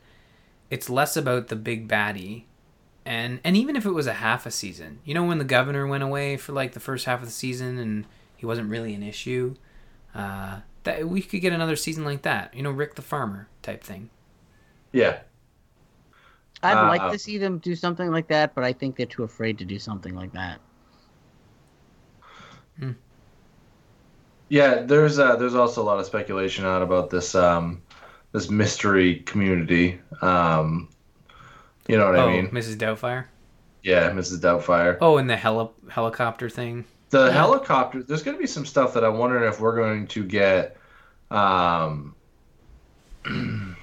it's 0.70 0.90
less 0.90 1.16
about 1.16 1.48
the 1.48 1.57
big 1.57 1.88
baddie 1.88 2.44
and 3.04 3.40
and 3.44 3.57
even 3.57 3.76
if 3.76 3.86
it 3.86 3.92
was 3.92 4.07
a 4.07 4.14
half 4.14 4.46
a 4.46 4.50
season 4.50 5.00
you 5.04 5.14
know 5.14 5.24
when 5.24 5.38
the 5.38 5.44
governor 5.44 5.86
went 5.86 6.02
away 6.04 6.36
for 6.36 6.52
like 6.52 6.72
the 6.72 6.80
first 6.80 7.07
half 7.07 7.20
of 7.20 7.26
the 7.26 7.32
season 7.32 7.78
and 7.78 8.07
he 8.36 8.46
wasn't 8.46 8.68
really 8.70 8.94
an 8.94 9.02
issue 9.02 9.54
uh 10.14 10.61
that 10.84 11.09
we 11.09 11.22
could 11.22 11.40
get 11.40 11.52
another 11.52 11.76
season 11.76 12.04
like 12.04 12.22
that 12.22 12.54
you 12.54 12.62
know 12.62 12.70
rick 12.70 12.94
the 12.96 13.02
farmer 13.02 13.48
type 13.62 13.84
thing 13.84 14.11
Yeah. 14.92 15.20
I'd 16.62 16.82
Uh, 16.82 16.82
like 16.82 17.07
to 17.09 17.18
see 17.18 17.38
them 17.38 17.61
do 17.61 17.74
something 17.74 18.11
like 18.11 18.28
that, 18.28 18.54
but 18.54 18.62
I 18.62 18.74
think 18.74 18.96
they're 18.96 19.07
too 19.07 19.22
afraid 19.24 19.57
to 19.59 19.64
do 19.64 19.78
something 19.78 20.14
like 20.14 20.32
that. 20.32 20.61
Yeah, 24.49 24.82
there's 24.82 25.18
uh 25.18 25.36
there's 25.36 25.55
also 25.55 25.82
a 25.82 25.84
lot 25.84 25.99
of 25.99 26.07
speculation 26.07 26.64
out 26.64 26.82
about 26.82 27.11
this 27.11 27.34
um 27.34 27.82
this 28.32 28.49
mystery 28.51 29.16
community. 29.20 30.01
Um 30.22 30.88
you 31.88 31.97
know 31.97 32.07
what 32.07 32.16
oh 32.16 32.28
I 32.28 32.32
mean? 32.42 32.49
mrs 32.51 32.76
doubtfire 32.76 33.26
Yeah, 33.82 34.11
Mrs. 34.11 34.38
Doubtfire. 34.40 34.99
oh 35.01 35.18
and 35.18 35.28
the 35.30 35.36
heli- 35.36 35.70
helicopter 35.88 36.49
thing 36.51 36.84
The 37.11 37.26
Yeah. 37.26 37.32
helicopter. 37.32 38.03
There's 38.03 38.22
going 38.24 38.36
to 38.36 38.40
be 38.40 38.47
some 38.49 38.66
stuff 38.66 38.94
that 38.94 39.05
I'm 39.05 39.18
wondering 39.18 39.49
if 39.49 39.61
we're 39.61 39.76
going 39.76 40.09
to 40.09 40.24
get. 40.24 40.76
Um, 41.30 42.14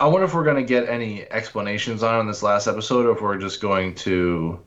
I 0.00 0.06
wonder 0.06 0.24
if 0.24 0.34
we're 0.34 0.44
going 0.44 0.56
to 0.56 0.62
get 0.68 0.88
any 0.88 1.30
explanations 1.30 2.02
on 2.02 2.20
in 2.20 2.26
this 2.26 2.42
last 2.42 2.66
episode, 2.66 3.06
or 3.06 3.12
if 3.12 3.20
we're 3.22 3.38
just 3.38 3.60
going 3.60 3.94
to 3.96 4.58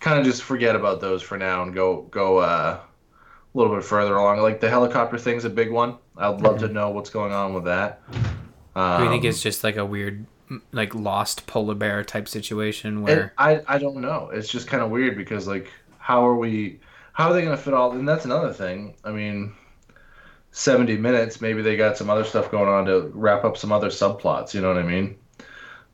kind 0.00 0.18
of 0.18 0.24
just 0.24 0.42
forget 0.42 0.74
about 0.76 1.00
those 1.00 1.22
for 1.22 1.36
now 1.38 1.62
and 1.62 1.74
go 1.74 2.02
go 2.10 2.38
uh, 2.38 2.78
a 3.56 3.58
little 3.58 3.74
bit 3.74 3.84
further 3.84 4.16
along. 4.16 4.40
Like 4.40 4.60
the 4.60 4.68
helicopter 4.68 5.16
thing's 5.16 5.44
a 5.44 5.50
big 5.50 5.70
one. 5.72 5.96
I'd 6.16 6.40
love 6.42 6.58
to 6.60 6.68
know 6.68 6.90
what's 6.90 7.10
going 7.10 7.32
on 7.32 7.54
with 7.54 7.64
that. 7.64 8.02
Um, 8.74 8.98
do 8.98 9.04
you 9.04 9.10
think 9.10 9.24
it's 9.24 9.40
just 9.40 9.64
like 9.64 9.76
a 9.76 9.84
weird 9.84 10.26
like 10.70 10.94
lost 10.94 11.46
polar 11.46 11.74
bear 11.74 12.04
type 12.04 12.28
situation 12.28 13.02
where 13.02 13.32
I 13.38 13.62
I 13.66 13.78
don't 13.78 13.96
know. 13.96 14.30
It's 14.32 14.48
just 14.48 14.68
kind 14.68 14.82
of 14.82 14.90
weird 14.90 15.16
because 15.16 15.48
like 15.48 15.70
how 15.98 16.26
are 16.26 16.36
we 16.36 16.80
how 17.12 17.30
are 17.30 17.32
they 17.32 17.42
going 17.42 17.56
to 17.56 17.62
fit 17.62 17.74
all 17.74 17.92
and 17.92 18.06
that's 18.06 18.26
another 18.26 18.52
thing. 18.52 18.94
I 19.04 19.10
mean 19.10 19.54
70 20.50 20.98
minutes 20.98 21.40
maybe 21.40 21.62
they 21.62 21.76
got 21.76 21.96
some 21.96 22.10
other 22.10 22.24
stuff 22.24 22.50
going 22.50 22.68
on 22.68 22.86
to 22.86 23.10
wrap 23.14 23.44
up 23.44 23.56
some 23.56 23.72
other 23.72 23.88
subplots, 23.88 24.52
you 24.54 24.60
know 24.60 24.68
what 24.68 24.78
I 24.78 24.86
mean? 24.86 25.16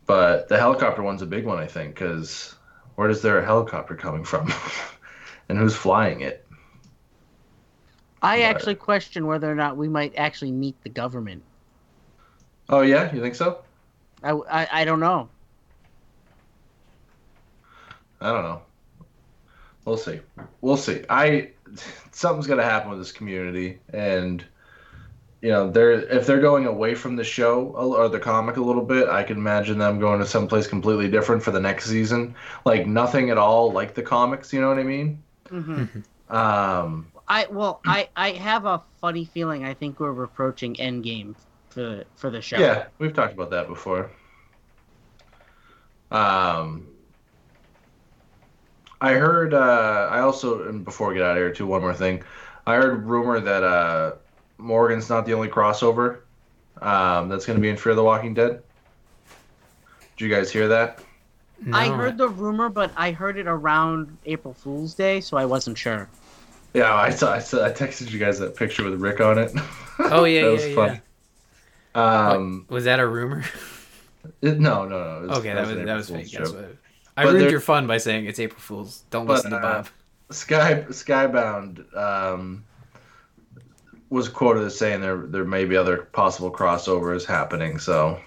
But 0.06 0.48
the 0.48 0.58
helicopter 0.58 1.02
one's 1.02 1.22
a 1.22 1.26
big 1.26 1.46
one 1.46 1.58
I 1.58 1.66
think 1.66 1.94
cuz 1.94 2.56
where 2.96 3.08
does 3.08 3.22
their 3.22 3.42
helicopter 3.42 3.94
coming 3.94 4.24
from? 4.24 4.52
and 5.48 5.58
who's 5.58 5.76
flying 5.76 6.20
it? 6.20 6.41
I 8.22 8.38
But- 8.38 8.42
actually 8.44 8.74
question 8.76 9.26
whether 9.26 9.50
or 9.50 9.54
not 9.54 9.76
we 9.76 9.88
might 9.88 10.14
actually 10.16 10.52
meet 10.52 10.80
the 10.82 10.88
government. 10.88 11.42
Oh 12.68 12.80
yeah, 12.82 13.12
you 13.12 13.20
think 13.20 13.34
so? 13.34 13.58
I, 14.22 14.30
I, 14.30 14.68
I 14.80 14.84
don't 14.84 15.00
know. 15.00 15.28
I 18.20 18.30
don't 18.30 18.44
know. 18.44 18.62
We'll 19.84 19.96
see. 19.96 20.20
We'll 20.60 20.76
see. 20.76 21.04
I 21.10 21.50
something's 22.12 22.46
gonna 22.46 22.62
happen 22.62 22.90
with 22.90 23.00
this 23.00 23.10
community, 23.10 23.80
and 23.92 24.44
you 25.40 25.48
know, 25.50 25.68
they're 25.68 25.90
if 25.90 26.24
they're 26.24 26.40
going 26.40 26.66
away 26.66 26.94
from 26.94 27.16
the 27.16 27.24
show 27.24 27.64
or 27.74 28.08
the 28.08 28.20
comic 28.20 28.56
a 28.58 28.60
little 28.62 28.84
bit, 28.84 29.08
I 29.08 29.24
can 29.24 29.36
imagine 29.38 29.78
them 29.78 29.98
going 29.98 30.20
to 30.20 30.26
someplace 30.26 30.68
completely 30.68 31.10
different 31.10 31.42
for 31.42 31.50
the 31.50 31.58
next 31.58 31.86
season. 31.86 32.36
Like 32.64 32.86
nothing 32.86 33.30
at 33.30 33.38
all 33.38 33.72
like 33.72 33.94
the 33.94 34.02
comics. 34.02 34.52
You 34.52 34.60
know 34.60 34.68
what 34.68 34.78
I 34.78 34.84
mean? 34.84 35.20
hmm 35.48 35.84
Um, 36.30 37.08
I 37.32 37.46
well, 37.50 37.80
I, 37.86 38.10
I 38.14 38.32
have 38.32 38.66
a 38.66 38.82
funny 39.00 39.24
feeling. 39.24 39.64
I 39.64 39.72
think 39.72 39.98
we're 39.98 40.22
approaching 40.22 40.74
Endgame 40.74 41.34
for 41.70 42.04
for 42.14 42.28
the 42.28 42.42
show. 42.42 42.58
yeah, 42.58 42.88
we've 42.98 43.14
talked 43.14 43.32
about 43.32 43.48
that 43.50 43.68
before. 43.68 44.10
Um, 46.10 46.88
I 49.00 49.14
heard. 49.14 49.54
Uh, 49.54 50.08
I 50.10 50.20
also, 50.20 50.68
and 50.68 50.84
before 50.84 51.08
we 51.08 51.14
get 51.14 51.22
out 51.22 51.30
of 51.30 51.36
here, 51.38 51.50
too, 51.50 51.66
one 51.66 51.80
more 51.80 51.94
thing. 51.94 52.22
I 52.66 52.74
heard 52.74 53.06
rumor 53.06 53.40
that 53.40 53.64
uh, 53.64 54.12
Morgan's 54.58 55.08
not 55.08 55.24
the 55.24 55.32
only 55.32 55.48
crossover 55.48 56.18
um, 56.82 57.30
that's 57.30 57.46
going 57.46 57.56
to 57.56 57.62
be 57.62 57.70
in 57.70 57.78
Fear 57.78 57.94
the 57.94 58.04
Walking 58.04 58.34
Dead. 58.34 58.62
Did 60.18 60.24
you 60.26 60.28
guys 60.28 60.52
hear 60.52 60.68
that? 60.68 61.00
I 61.72 61.88
heard 61.88 62.18
the 62.18 62.28
rumor, 62.28 62.68
but 62.68 62.92
I 62.94 63.12
heard 63.12 63.38
it 63.38 63.46
around 63.46 64.18
April 64.26 64.52
Fool's 64.52 64.92
Day, 64.92 65.22
so 65.22 65.38
I 65.38 65.46
wasn't 65.46 65.78
sure. 65.78 66.10
Yeah, 66.74 66.94
I 66.94 67.10
saw. 67.10 67.32
I, 67.34 67.38
saw, 67.38 67.64
I 67.66 67.70
texted 67.70 68.10
you 68.10 68.18
guys 68.18 68.38
that 68.38 68.56
picture 68.56 68.84
with 68.84 69.00
Rick 69.00 69.20
on 69.20 69.38
it. 69.38 69.52
Oh 69.98 70.24
yeah, 70.24 70.40
that 70.42 70.46
yeah, 70.46 70.52
was 70.52 70.66
yeah. 70.68 70.74
funny. 70.74 71.00
Um, 71.94 72.64
was 72.70 72.84
that 72.84 72.98
a 72.98 73.06
rumor? 73.06 73.44
it- 74.42 74.58
no, 74.58 74.86
no, 74.86 75.20
no. 75.20 75.28
was- 75.28 75.38
okay, 75.38 75.52
that 75.52 75.60
was 75.66 75.70
an 75.76 75.84
that 75.84 75.94
was 75.96 76.08
fake. 76.10 76.30
That's 76.32 76.50
what. 76.50 76.76
I 77.16 77.24
But 77.24 77.30
ruined 77.30 77.42
there- 77.44 77.50
your 77.50 77.60
fun 77.60 77.86
by 77.86 77.98
saying 77.98 78.24
it's 78.26 78.40
April 78.40 78.58
Fools. 78.60 79.04
Don't 79.10 79.26
But, 79.26 79.34
listen 79.34 79.50
to 79.50 79.58
uh, 79.58 79.60
Bob. 79.60 79.88
Sky 80.30 80.82
Skybound 80.88 81.94
um, 81.94 82.64
was 84.08 84.30
quoted 84.30 84.64
as 84.64 84.78
saying 84.78 85.02
there 85.02 85.18
there 85.26 85.44
may 85.44 85.66
be 85.66 85.76
other 85.76 85.98
possible 85.98 86.50
crossovers 86.50 87.26
happening. 87.26 87.78
So 87.78 88.18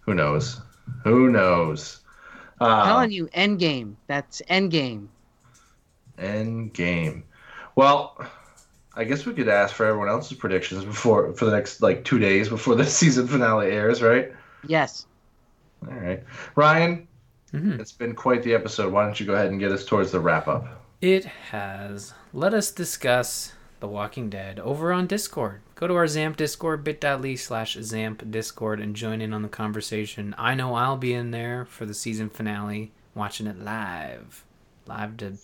who 0.00 0.14
knows? 0.14 0.60
Who 1.04 1.30
knows? 1.30 2.00
I'm 2.60 2.70
Um, 2.80 2.86
telling 2.88 3.12
you, 3.12 3.26
Endgame. 3.28 3.94
That's 4.08 4.42
Endgame. 4.50 5.06
End 6.20 6.72
game. 6.72 7.24
Well, 7.76 8.24
I 8.94 9.04
guess 9.04 9.24
we 9.24 9.32
could 9.32 9.48
ask 9.48 9.74
for 9.74 9.86
everyone 9.86 10.08
else's 10.08 10.36
predictions 10.36 10.84
before 10.84 11.32
for 11.32 11.46
the 11.46 11.52
next 11.52 11.80
like 11.82 12.04
two 12.04 12.18
days 12.18 12.48
before 12.48 12.74
the 12.74 12.84
season 13.00 13.26
finale 13.26 13.70
airs, 13.70 14.02
right? 14.02 14.32
Yes. 14.66 15.06
All 15.88 15.94
right, 15.94 16.22
Ryan. 16.56 17.08
Mhm. 17.52 17.80
It's 17.80 17.92
been 17.92 18.14
quite 18.14 18.42
the 18.42 18.54
episode. 18.54 18.92
Why 18.92 19.04
don't 19.04 19.18
you 19.18 19.26
go 19.26 19.34
ahead 19.34 19.50
and 19.50 19.58
get 19.58 19.72
us 19.72 19.84
towards 19.84 20.12
the 20.12 20.20
wrap 20.20 20.46
up? 20.46 20.84
It 21.00 21.24
has. 21.24 22.12
Let 22.34 22.52
us 22.52 22.70
discuss 22.70 23.54
The 23.80 23.88
Walking 23.88 24.28
Dead 24.28 24.60
over 24.60 24.92
on 24.92 25.06
Discord. 25.06 25.62
Go 25.74 25.86
to 25.86 25.94
our 25.94 26.04
Zamp 26.04 26.36
Discord, 26.36 26.84
bit.ly 26.84 27.34
slash 27.36 27.76
Zamp 27.78 28.30
Discord, 28.30 28.78
and 28.80 28.94
join 28.94 29.22
in 29.22 29.32
on 29.32 29.40
the 29.42 29.48
conversation. 29.48 30.34
I 30.36 30.54
know 30.54 30.74
I'll 30.74 30.98
be 30.98 31.14
in 31.14 31.30
there 31.30 31.64
for 31.64 31.86
the 31.86 31.94
season 31.94 32.28
finale, 32.28 32.92
watching 33.14 33.46
it 33.46 33.58
live. 33.58 34.44
Live 34.86 35.16
to 35.16 35.38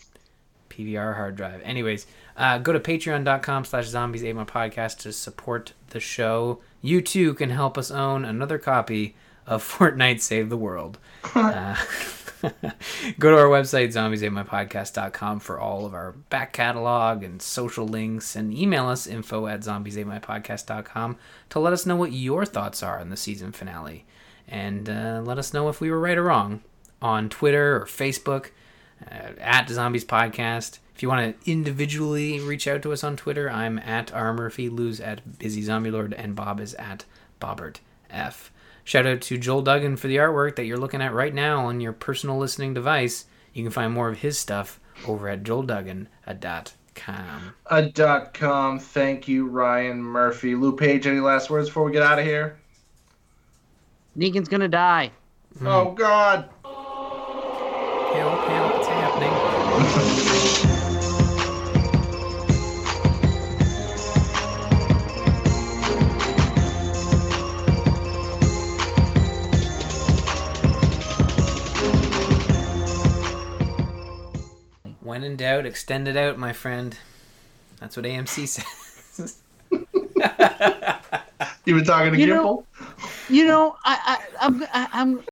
PVR 0.68 1.16
hard 1.16 1.36
drive. 1.36 1.60
Anyways, 1.62 2.06
uh, 2.36 2.58
go 2.58 2.72
to 2.72 2.80
patreon.com 2.80 3.64
slash 3.64 3.86
zombies 3.86 4.24
ate 4.24 4.34
my 4.34 4.44
podcast 4.44 4.98
to 4.98 5.12
support 5.12 5.72
the 5.90 6.00
show. 6.00 6.60
You 6.82 7.00
too 7.00 7.34
can 7.34 7.50
help 7.50 7.78
us 7.78 7.90
own 7.90 8.24
another 8.24 8.58
copy 8.58 9.16
of 9.46 9.62
Fortnite 9.78 10.20
Save 10.20 10.50
the 10.50 10.56
World. 10.56 10.98
Uh, 11.34 11.76
go 13.18 13.30
to 13.30 13.36
our 13.36 13.48
website, 13.48 13.88
zombiesatmypodcast.com 13.88 15.40
for 15.40 15.58
all 15.58 15.86
of 15.86 15.94
our 15.94 16.12
back 16.12 16.52
catalog 16.52 17.22
and 17.22 17.40
social 17.40 17.86
links 17.86 18.36
and 18.36 18.54
email 18.54 18.86
us 18.86 19.06
info 19.06 19.46
at 19.46 19.60
zombiesatmypodcast.com 19.60 21.16
to 21.50 21.58
let 21.58 21.72
us 21.72 21.86
know 21.86 21.96
what 21.96 22.12
your 22.12 22.44
thoughts 22.44 22.82
are 22.82 23.00
on 23.00 23.10
the 23.10 23.16
season 23.16 23.52
finale. 23.52 24.04
And 24.48 24.88
uh, 24.88 25.22
let 25.24 25.38
us 25.38 25.52
know 25.52 25.68
if 25.68 25.80
we 25.80 25.90
were 25.90 25.98
right 26.00 26.18
or 26.18 26.24
wrong 26.24 26.62
on 27.02 27.28
Twitter 27.28 27.76
or 27.76 27.86
Facebook 27.86 28.50
uh, 29.02 29.32
at 29.40 29.68
Zombies 29.68 30.04
Podcast. 30.04 30.78
If 30.94 31.02
you 31.02 31.08
want 31.08 31.40
to 31.40 31.50
individually 31.50 32.40
reach 32.40 32.66
out 32.66 32.82
to 32.82 32.92
us 32.92 33.04
on 33.04 33.16
Twitter, 33.16 33.50
I'm 33.50 33.78
at 33.80 34.14
R 34.14 34.32
Murphy, 34.32 34.68
Lou's 34.68 35.00
at 35.00 35.38
Busy 35.38 35.62
Zombie 35.62 35.90
Lord, 35.90 36.14
and 36.14 36.34
Bob 36.34 36.60
is 36.60 36.74
at 36.74 37.04
Bobbert 37.40 37.76
F. 38.08 38.50
Shout 38.84 39.06
out 39.06 39.20
to 39.22 39.36
Joel 39.36 39.62
Duggan 39.62 39.96
for 39.96 40.06
the 40.06 40.16
artwork 40.16 40.56
that 40.56 40.64
you're 40.64 40.78
looking 40.78 41.02
at 41.02 41.12
right 41.12 41.34
now 41.34 41.66
on 41.66 41.80
your 41.80 41.92
personal 41.92 42.38
listening 42.38 42.72
device. 42.72 43.26
You 43.52 43.62
can 43.64 43.72
find 43.72 43.92
more 43.92 44.08
of 44.08 44.18
his 44.18 44.38
stuff 44.38 44.80
over 45.06 45.28
at 45.28 45.42
joelduggan.com. 45.42 46.06
A 47.66 47.82
dot 47.82 48.32
com. 48.32 48.78
Thank 48.78 49.28
you, 49.28 49.48
Ryan 49.48 50.02
Murphy. 50.02 50.54
Lou 50.54 50.74
Page, 50.74 51.06
any 51.06 51.20
last 51.20 51.50
words 51.50 51.68
before 51.68 51.84
we 51.84 51.92
get 51.92 52.02
out 52.02 52.18
of 52.18 52.24
here? 52.24 52.58
Negan's 54.16 54.48
gonna 54.48 54.68
die. 54.68 55.10
Oh, 55.62 55.92
God. 55.92 56.48
Help, 58.14 58.45
When 75.16 75.24
in 75.24 75.36
doubt, 75.36 75.64
extend 75.64 76.08
it 76.08 76.16
out, 76.18 76.36
my 76.36 76.52
friend. 76.52 76.94
That's 77.80 77.96
what 77.96 78.04
AMC 78.04 78.46
says. 79.16 79.38
You 81.64 81.74
been 81.74 81.84
talking 81.86 82.12
to 82.12 82.18
You 82.20 82.26
Gimple? 82.26 82.28
know- 82.34 82.66
You 83.30 83.46
know, 83.46 83.76
I, 83.82 84.18
I, 84.38 84.46
I'm, 84.46 84.62
I, 84.64 84.88
I'm 84.92 85.24